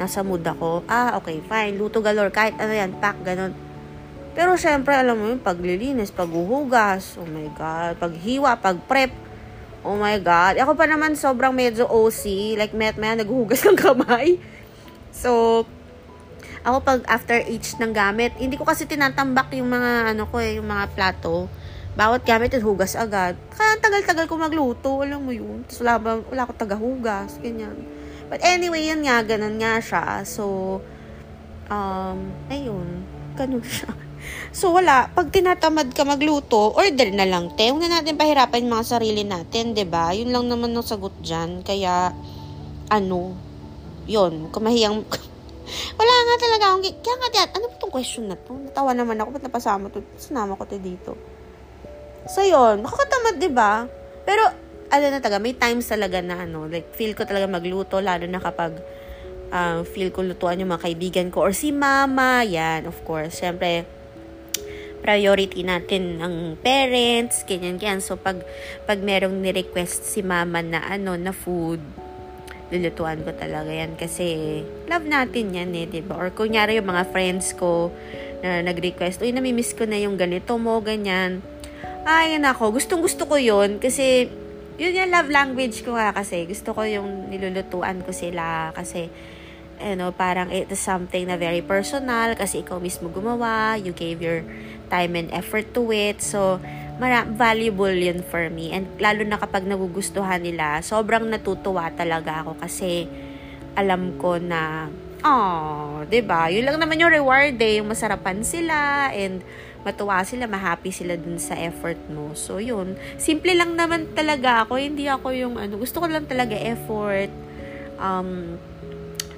nasa 0.00 0.24
mood 0.24 0.40
ako. 0.40 0.80
Ah, 0.88 1.20
okay, 1.20 1.44
fine, 1.44 1.76
luto 1.76 2.00
galore, 2.00 2.32
kahit 2.32 2.56
ano 2.56 2.72
yan, 2.72 2.96
pack, 2.96 3.20
ganun. 3.20 3.52
Pero 4.32 4.56
syempre, 4.56 4.96
alam 4.96 5.14
mo 5.14 5.28
yung 5.30 5.44
paglilinis, 5.44 6.10
paghuhugas, 6.10 7.20
oh 7.20 7.28
my 7.28 7.52
God, 7.54 8.00
paghiwa, 8.00 8.56
pagprep, 8.58 9.12
oh 9.84 10.00
my 10.00 10.16
God. 10.18 10.58
Ako 10.58 10.72
pa 10.74 10.88
naman 10.88 11.14
sobrang 11.14 11.52
medyo 11.52 11.86
OC, 11.86 12.56
like 12.56 12.72
met 12.72 12.96
maya 12.96 13.20
naghuhugas 13.20 13.62
ng 13.68 13.78
kamay. 13.78 14.40
So, 15.12 15.62
ako 16.64 16.80
pag 16.80 17.00
after 17.04 17.36
each 17.44 17.76
ng 17.76 17.92
gamit, 17.92 18.32
hindi 18.40 18.56
ko 18.56 18.64
kasi 18.64 18.88
tinatambak 18.88 19.52
yung 19.52 19.68
mga 19.68 20.16
ano 20.16 20.24
ko 20.26 20.40
eh, 20.40 20.56
yung 20.56 20.66
mga 20.66 20.96
plato 20.96 21.52
bawat 21.94 22.26
gamit 22.26 22.50
at 22.54 22.62
hugas 22.62 22.98
agad. 22.98 23.38
Kaya 23.54 23.78
tagal-tagal 23.78 24.26
ko 24.26 24.34
magluto, 24.34 25.06
alam 25.06 25.22
mo 25.22 25.30
yun. 25.30 25.62
Tapos 25.66 25.78
wala, 25.86 25.94
ba, 26.02 26.10
wala 26.26 26.48
ko 26.50 26.52
taga-hugas, 26.58 27.38
ganyan. 27.38 27.78
But 28.26 28.42
anyway, 28.42 28.90
yun 28.90 29.06
nga, 29.06 29.22
ganun 29.22 29.62
nga 29.62 29.78
siya. 29.78 30.26
So, 30.26 30.78
um, 31.70 32.18
ayun, 32.50 33.06
ganun 33.38 33.62
siya. 33.78 33.94
So, 34.50 34.74
wala. 34.74 35.06
Pag 35.14 35.30
tinatamad 35.30 35.94
ka 35.94 36.02
magluto, 36.02 36.74
order 36.74 37.14
na 37.14 37.30
lang, 37.30 37.54
te. 37.54 37.70
Huwag 37.70 37.86
na 37.86 38.02
natin 38.02 38.18
pahirapan 38.18 38.66
yung 38.66 38.74
mga 38.74 38.90
sarili 38.98 39.22
natin, 39.22 39.70
ba 39.70 39.78
diba? 39.78 40.04
Yun 40.18 40.34
lang 40.34 40.44
naman 40.50 40.74
ang 40.74 40.82
sagot 40.82 41.14
dyan. 41.22 41.62
Kaya, 41.62 42.10
ano, 42.90 43.38
yun, 44.10 44.50
kumahiyang, 44.50 44.98
wala 46.00 46.14
nga 46.26 46.36
talaga 46.42 46.64
akong, 46.74 46.84
kaya 46.90 47.16
nga, 47.22 47.28
tiyan, 47.30 47.48
ano 47.54 47.64
ba 47.70 47.76
tong 47.78 47.94
question 47.94 48.26
na 48.26 48.34
to? 48.34 48.58
Natawa 48.58 48.90
naman 48.98 49.20
ako, 49.22 49.28
ba't 49.38 49.44
napasama 49.46 49.94
to? 49.94 50.02
Sinama 50.18 50.58
ko 50.58 50.66
to 50.66 50.80
dito. 50.82 51.14
So, 52.24 52.40
yun. 52.40 52.80
Nakakatamad, 52.80 53.36
di 53.36 53.50
ba? 53.52 53.84
Pero, 54.24 54.48
ano 54.88 55.04
na 55.12 55.20
talaga, 55.20 55.42
may 55.42 55.52
times 55.52 55.84
talaga 55.84 56.24
na 56.24 56.48
ano, 56.48 56.64
like, 56.64 56.88
feel 56.96 57.12
ko 57.12 57.28
talaga 57.28 57.44
magluto, 57.44 58.00
lalo 58.00 58.24
na 58.24 58.40
kapag 58.40 58.80
um, 59.52 59.84
feel 59.84 60.08
ko 60.08 60.24
lutuan 60.24 60.56
yung 60.56 60.72
mga 60.72 60.84
kaibigan 60.88 61.28
ko 61.28 61.44
or 61.44 61.52
si 61.52 61.68
mama, 61.68 62.40
yan, 62.46 62.88
of 62.88 62.96
course. 63.04 63.44
Siyempre, 63.44 63.84
priority 65.04 65.68
natin 65.68 66.22
ang 66.24 66.56
parents, 66.64 67.44
ganyan, 67.44 67.76
ganyan. 67.76 68.00
So, 68.00 68.16
pag, 68.16 68.40
pag 68.88 69.04
merong 69.04 69.36
ni-request 69.44 70.08
si 70.08 70.24
mama 70.24 70.64
na 70.64 70.80
ano, 70.80 71.20
na 71.20 71.36
food, 71.36 71.82
lulutuan 72.72 73.20
ko 73.20 73.30
talaga 73.36 73.68
yan 73.68 73.94
kasi 74.00 74.64
love 74.88 75.04
natin 75.04 75.52
yan 75.52 75.70
eh, 75.76 75.84
diba? 75.84 76.16
Or 76.16 76.32
kunyari 76.32 76.80
yung 76.80 76.88
mga 76.88 77.12
friends 77.12 77.52
ko 77.52 77.92
na 78.40 78.64
nag-request, 78.64 79.20
uy, 79.20 79.36
namimiss 79.36 79.76
ko 79.76 79.84
na 79.84 80.00
yung 80.00 80.16
ganito 80.16 80.56
mo, 80.56 80.80
ganyan 80.80 81.44
ay, 82.04 82.36
nako, 82.36 82.76
gustong 82.76 83.00
gusto 83.00 83.24
ko 83.24 83.40
yun 83.40 83.80
kasi 83.80 84.28
yun 84.76 84.92
yung 84.92 85.10
love 85.10 85.30
language 85.32 85.80
ko 85.86 85.96
nga 85.96 86.12
kasi. 86.12 86.44
Gusto 86.44 86.76
ko 86.76 86.84
yung 86.84 87.32
nilulutuan 87.32 88.04
ko 88.04 88.12
sila 88.12 88.70
kasi 88.76 89.08
you 89.80 89.96
know, 89.98 90.14
parang 90.14 90.50
it 90.54 90.70
is 90.70 90.78
something 90.78 91.26
na 91.26 91.34
very 91.34 91.62
personal 91.64 92.34
kasi 92.38 92.62
ikaw 92.62 92.78
mismo 92.78 93.10
gumawa, 93.10 93.74
you 93.80 93.90
gave 93.90 94.22
your 94.22 94.44
time 94.92 95.18
and 95.18 95.28
effort 95.34 95.66
to 95.74 95.90
it. 95.90 96.22
So, 96.22 96.62
mara- 97.00 97.26
valuable 97.26 97.92
yun 97.92 98.22
for 98.22 98.46
me. 98.52 98.70
And 98.70 98.86
lalo 99.02 99.26
na 99.26 99.40
kapag 99.40 99.66
nagugustuhan 99.66 100.44
nila, 100.44 100.80
sobrang 100.84 101.26
natutuwa 101.26 101.90
talaga 101.90 102.46
ako 102.46 102.60
kasi 102.62 103.10
alam 103.74 104.14
ko 104.22 104.38
na, 104.38 104.86
oh, 105.26 106.06
ba? 106.06 106.40
Yun 106.52 106.64
lang 106.68 106.78
naman 106.78 107.00
yung 107.02 107.10
reward 107.10 107.58
eh, 107.58 107.82
yung 107.82 107.90
masarapan 107.90 108.46
sila 108.46 109.10
and 109.10 109.42
matuwa 109.84 110.24
sila, 110.24 110.48
ma-happy 110.48 110.88
sila 110.88 111.14
dun 111.20 111.36
sa 111.36 111.54
effort 111.60 112.00
mo. 112.08 112.32
So, 112.32 112.56
yun. 112.56 112.96
Simple 113.20 113.52
lang 113.52 113.76
naman 113.76 114.16
talaga 114.16 114.64
ako. 114.64 114.80
Hindi 114.80 115.06
ako 115.06 115.28
yung 115.36 115.54
ano, 115.60 115.76
gusto 115.76 116.00
ko 116.00 116.08
lang 116.08 116.24
talaga 116.24 116.56
effort. 116.56 117.28
Um, 118.00 118.56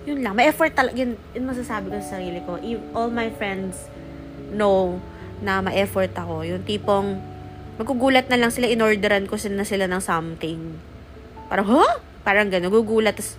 yun 0.06 0.22
lang. 0.22 0.38
May 0.38 0.46
effort 0.46 0.70
talaga. 0.72 0.94
Yun, 0.94 1.18
yun 1.34 1.44
masasabi 1.50 1.90
ko 1.90 1.98
sa 1.98 2.16
sarili 2.16 2.38
ko. 2.46 2.62
All 2.94 3.10
my 3.10 3.28
friends 3.34 3.90
know 4.54 5.02
na 5.42 5.58
ma-effort 5.60 6.14
ako. 6.14 6.46
Yung 6.46 6.62
tipong, 6.62 7.18
magugulat 7.76 8.30
na 8.30 8.38
lang 8.38 8.54
sila, 8.54 8.70
inorderan 8.70 9.26
ko 9.26 9.36
sila 9.36 9.60
na 9.60 9.66
sila 9.66 9.84
ng 9.90 10.00
something. 10.00 10.78
Parang, 11.50 11.66
huh? 11.66 11.92
Parang 12.22 12.48
gano'n, 12.48 12.70
gugulat. 12.70 13.18
Tapos, 13.18 13.34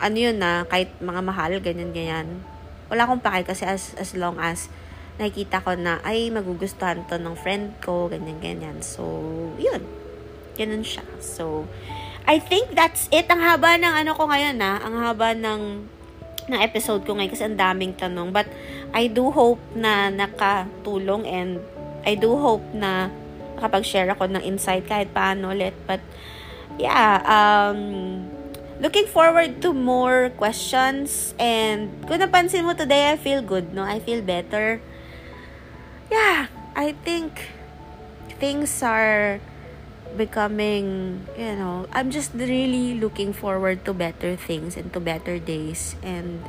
ano 0.00 0.16
yun 0.16 0.36
na, 0.36 0.68
kahit 0.68 0.92
mga 1.00 1.20
mahal, 1.24 1.50
ganyan-ganyan. 1.58 2.44
Wala 2.92 3.08
akong 3.08 3.24
pake 3.24 3.48
kasi 3.48 3.64
as, 3.64 3.96
as 3.96 4.12
long 4.14 4.36
as 4.36 4.68
nakikita 5.20 5.60
ko 5.60 5.76
na, 5.76 6.00
ay, 6.00 6.32
magugustuhan 6.32 7.04
to 7.04 7.20
ng 7.20 7.36
friend 7.36 7.76
ko, 7.84 8.08
ganyan-ganyan. 8.08 8.80
So, 8.80 9.04
yun. 9.60 9.84
Ganun 10.56 10.80
siya. 10.80 11.04
So, 11.20 11.68
I 12.24 12.40
think 12.40 12.72
that's 12.72 13.12
it. 13.12 13.28
Ang 13.28 13.44
haba 13.44 13.76
ng 13.76 13.92
ano 14.00 14.16
ko 14.16 14.24
ngayon, 14.32 14.56
na 14.56 14.80
Ang 14.80 14.96
haba 14.96 15.36
ng 15.36 15.84
ng 16.50 16.60
episode 16.66 17.06
ko 17.06 17.14
ngayon 17.14 17.30
kasi 17.30 17.44
ang 17.44 17.60
daming 17.60 17.92
tanong. 17.92 18.32
But, 18.32 18.48
I 18.96 19.12
do 19.12 19.28
hope 19.28 19.60
na 19.76 20.08
nakatulong 20.08 21.28
and 21.28 21.60
I 22.02 22.16
do 22.16 22.32
hope 22.40 22.64
na 22.72 23.12
nakapag-share 23.60 24.08
ako 24.16 24.32
ng 24.32 24.42
insight 24.42 24.88
kahit 24.88 25.12
paano 25.12 25.52
ulit. 25.52 25.76
But, 25.84 26.00
yeah, 26.80 27.20
um, 27.28 28.24
looking 28.80 29.04
forward 29.04 29.60
to 29.60 29.76
more 29.76 30.32
questions. 30.40 31.36
And, 31.36 31.92
kung 32.08 32.24
napansin 32.24 32.64
mo 32.64 32.72
today, 32.72 33.12
I 33.12 33.20
feel 33.20 33.44
good, 33.44 33.76
no? 33.76 33.84
I 33.84 34.00
feel 34.00 34.24
better. 34.24 34.80
Yeah, 36.10 36.50
I 36.74 36.92
think 37.06 37.54
things 38.42 38.82
are 38.82 39.38
becoming, 40.18 41.22
you 41.38 41.54
know, 41.54 41.86
I'm 41.94 42.10
just 42.10 42.34
really 42.34 42.98
looking 42.98 43.32
forward 43.32 43.86
to 43.86 43.94
better 43.94 44.34
things 44.34 44.76
and 44.76 44.92
to 44.92 45.00
better 45.00 45.38
days. 45.38 45.94
And, 46.02 46.42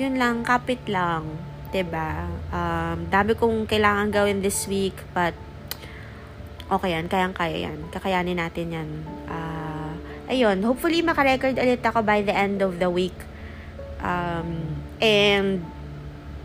yun 0.00 0.16
lang, 0.16 0.48
kapit 0.48 0.88
lang. 0.88 1.36
'di 1.68 1.84
ba? 1.84 2.28
Um, 2.48 3.08
dami 3.12 3.36
kong 3.36 3.68
kailangan 3.68 4.08
gawin 4.08 4.40
this 4.40 4.64
week, 4.66 4.96
but 5.12 5.36
okay 6.68 6.96
yan, 6.96 7.08
kayang-kaya 7.08 7.68
yan. 7.68 7.78
Kakayanin 7.92 8.40
natin 8.40 8.66
yan. 8.72 8.88
Uh, 9.28 9.92
ayun, 10.28 10.64
hopefully 10.64 11.04
makarecord 11.04 11.56
ulit 11.56 11.84
ako 11.84 12.04
by 12.04 12.24
the 12.24 12.32
end 12.32 12.64
of 12.64 12.80
the 12.80 12.88
week. 12.88 13.16
Um, 14.00 14.80
and 15.02 15.66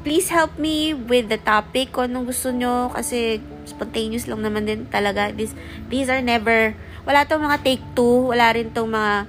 please 0.04 0.30
help 0.30 0.60
me 0.60 0.92
with 0.92 1.32
the 1.32 1.40
topic 1.40 1.96
kung 1.96 2.12
anong 2.12 2.30
gusto 2.30 2.52
nyo 2.52 2.92
kasi 2.92 3.40
spontaneous 3.64 4.28
lang 4.28 4.44
naman 4.44 4.68
din 4.68 4.84
talaga. 4.92 5.32
This, 5.32 5.56
these 5.88 6.12
are 6.12 6.20
never, 6.20 6.76
wala 7.08 7.24
tong 7.24 7.44
mga 7.44 7.64
take 7.64 7.84
two, 7.96 8.30
wala 8.30 8.52
rin 8.52 8.70
tong 8.76 8.92
mga 8.92 9.26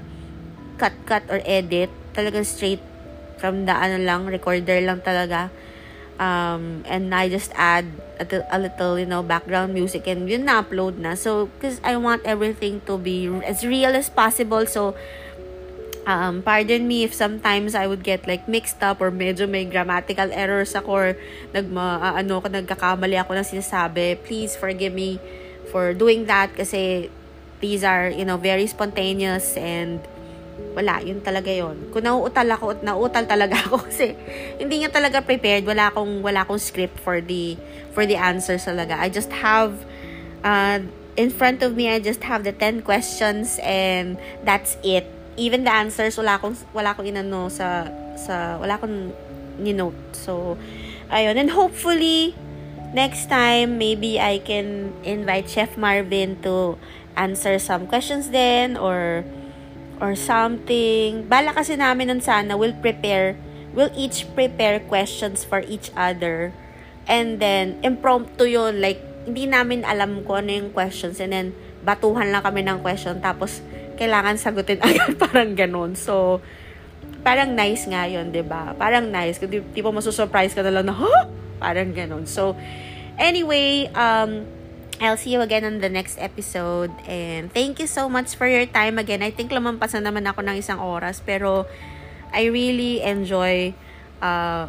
cut-cut 0.76 1.24
or 1.30 1.38
edit. 1.46 1.88
Talagang 2.10 2.42
straight 2.42 2.82
from 3.38 3.66
the 3.66 3.74
ano 3.74 4.02
lang, 4.02 4.26
recorder 4.26 4.82
lang 4.82 4.98
talaga 5.00 5.54
um, 6.18 6.82
and 6.86 7.14
I 7.14 7.28
just 7.28 7.50
add 7.54 7.86
a, 8.20 8.26
a 8.50 8.58
little, 8.58 8.98
you 8.98 9.06
know, 9.06 9.22
background 9.22 9.74
music 9.74 10.06
and 10.06 10.28
yun 10.28 10.44
na-upload 10.44 10.98
na. 10.98 11.14
So, 11.14 11.46
because 11.46 11.80
I 11.82 11.96
want 11.96 12.22
everything 12.24 12.82
to 12.86 12.98
be 12.98 13.26
as 13.44 13.64
real 13.64 13.94
as 13.94 14.10
possible. 14.10 14.66
So, 14.66 14.94
um, 16.06 16.42
pardon 16.42 16.86
me 16.86 17.04
if 17.04 17.12
sometimes 17.12 17.74
I 17.74 17.86
would 17.86 18.04
get 18.04 18.28
like 18.28 18.48
mixed 18.48 18.82
up 18.82 19.00
or 19.00 19.10
medyo 19.10 19.48
may 19.48 19.64
grammatical 19.64 20.30
errors 20.32 20.74
ako 20.74 20.90
or 20.92 21.08
nagma, 21.52 22.00
uh, 22.00 22.14
ano 22.20 22.40
ko, 22.40 22.48
nagkakamali 22.48 23.16
ako 23.20 23.34
ng 23.36 23.46
sinasabi. 23.48 24.20
Please 24.24 24.56
forgive 24.56 24.92
me 24.92 25.18
for 25.72 25.92
doing 25.96 26.26
that 26.28 26.52
kasi 26.52 27.10
these 27.60 27.82
are, 27.82 28.12
you 28.12 28.24
know, 28.24 28.36
very 28.36 28.66
spontaneous 28.68 29.56
and 29.56 30.00
wala, 30.76 31.02
yun 31.02 31.18
talaga 31.24 31.50
yon. 31.50 31.90
Kung 31.90 32.04
nauutal 32.04 32.46
ako, 32.52 32.78
nauutal 32.84 33.24
talaga 33.26 33.58
ako 33.66 33.88
kasi 33.88 34.14
hindi 34.60 34.84
nga 34.84 34.92
talaga 34.92 35.24
prepared. 35.24 35.64
Wala 35.64 35.90
akong, 35.90 36.22
wala 36.22 36.44
akong 36.44 36.60
script 36.60 37.00
for 37.00 37.18
the, 37.24 37.56
for 37.96 38.06
the 38.06 38.14
answers 38.14 38.68
talaga. 38.68 38.98
I 39.00 39.08
just 39.08 39.32
have, 39.32 39.74
uh, 40.44 40.78
in 41.16 41.30
front 41.30 41.62
of 41.62 41.74
me, 41.74 41.90
I 41.90 41.98
just 41.98 42.22
have 42.26 42.44
the 42.44 42.52
10 42.52 42.82
questions 42.82 43.58
and 43.62 44.18
that's 44.42 44.76
it. 44.82 45.13
Even 45.36 45.64
the 45.66 45.72
answers, 45.72 46.14
wala 46.16 46.38
akong, 46.38 46.54
wala 46.70 46.94
akong 46.94 47.10
inano 47.10 47.50
sa, 47.50 47.88
sa, 48.14 48.58
wala 48.58 48.78
akong 48.78 49.10
ni-note. 49.58 49.98
So, 50.14 50.56
ayun. 51.10 51.38
And 51.38 51.50
hopefully, 51.50 52.34
next 52.94 53.26
time, 53.26 53.78
maybe 53.78 54.18
I 54.22 54.38
can 54.38 54.94
invite 55.02 55.50
Chef 55.50 55.76
Marvin 55.76 56.38
to 56.46 56.78
answer 57.14 57.58
some 57.62 57.86
questions 57.86 58.34
then 58.34 58.74
or 58.74 59.22
or 60.02 60.18
something. 60.18 61.26
Bala 61.30 61.54
kasi 61.54 61.78
namin 61.78 62.10
nun 62.10 62.22
sana, 62.22 62.58
we'll 62.58 62.76
prepare, 62.78 63.38
we'll 63.74 63.92
each 63.94 64.26
prepare 64.34 64.82
questions 64.82 65.46
for 65.46 65.62
each 65.66 65.90
other. 65.94 66.50
And 67.04 67.38
then, 67.38 67.78
impromptu 67.84 68.48
yun. 68.48 68.80
Like, 68.80 68.98
hindi 69.28 69.44
namin 69.46 69.84
alam 69.84 70.24
kung 70.24 70.48
ano 70.48 70.50
yung 70.50 70.70
questions. 70.72 71.20
And 71.20 71.30
then, 71.30 71.46
batuhan 71.84 72.32
lang 72.32 72.42
kami 72.42 72.64
ng 72.64 72.80
question. 72.80 73.20
Tapos, 73.20 73.60
kailangan 73.96 74.36
sagutin 74.38 74.82
agad. 74.84 75.16
parang 75.18 75.54
ganun. 75.54 75.94
So, 75.98 76.44
parang 77.24 77.56
nice 77.56 77.88
nga 77.88 78.04
yun, 78.04 78.30
ba 78.30 78.36
diba? 78.36 78.62
Parang 78.76 79.08
nice. 79.08 79.40
Di, 79.40 79.64
di 79.64 79.80
pa 79.80 79.90
masusurprise 79.90 80.52
ka 80.52 80.62
na 80.62 80.70
lang 80.70 80.86
na, 80.86 80.94
huh? 80.94 81.26
Parang 81.58 81.90
ganun. 81.96 82.28
So, 82.28 82.52
anyway, 83.16 83.88
um, 83.96 84.44
I'll 85.00 85.18
see 85.18 85.32
you 85.32 85.40
again 85.40 85.64
on 85.64 85.80
the 85.80 85.88
next 85.88 86.20
episode. 86.20 86.92
And 87.08 87.50
thank 87.50 87.80
you 87.80 87.88
so 87.88 88.08
much 88.08 88.36
for 88.36 88.46
your 88.46 88.66
time 88.66 88.98
again. 88.98 89.22
I 89.22 89.30
think 89.30 89.50
lamampasan 89.50 90.06
naman 90.06 90.28
ako 90.28 90.46
ng 90.46 90.56
isang 90.60 90.78
oras. 90.78 91.18
Pero 91.24 91.66
I 92.30 92.46
really 92.52 93.02
enjoy 93.02 93.74
uh, 94.22 94.68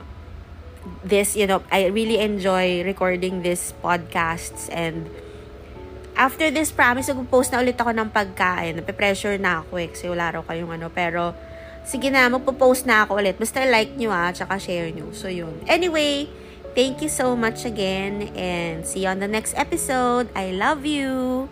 this, 1.03 1.35
you 1.35 1.45
know, 1.45 1.61
I 1.69 1.91
really 1.93 2.17
enjoy 2.17 2.81
recording 2.83 3.43
this 3.43 3.73
podcasts. 3.83 4.69
And 4.73 5.09
After 6.15 6.47
this 6.47 6.71
promise, 6.71 7.11
nag-post 7.11 7.51
na 7.51 7.59
ulit 7.59 7.75
ako 7.75 7.91
ng 7.91 8.07
pagkain. 8.07 8.79
Nape-pressure 8.79 9.35
na 9.35 9.59
ako 9.59 9.83
eh, 9.83 9.91
kasi 9.91 10.07
wala 10.07 10.39
raw 10.39 10.41
kayong 10.47 10.79
ano. 10.79 10.87
Pero, 10.87 11.35
sige 11.83 12.07
na, 12.07 12.31
magpo-post 12.31 12.87
na 12.87 13.03
ako 13.03 13.19
ulit. 13.19 13.35
Basta 13.35 13.67
like 13.67 13.99
nyo 13.99 14.15
ah, 14.15 14.31
tsaka 14.31 14.55
share 14.55 14.95
nyo. 14.95 15.11
So, 15.11 15.27
yun. 15.27 15.59
Anyway, 15.67 16.31
thank 16.71 17.03
you 17.03 17.11
so 17.11 17.35
much 17.35 17.67
again 17.67 18.31
and 18.31 18.87
see 18.87 19.03
you 19.03 19.11
on 19.11 19.19
the 19.19 19.27
next 19.27 19.59
episode. 19.59 20.31
I 20.31 20.55
love 20.55 20.87
you! 20.87 21.51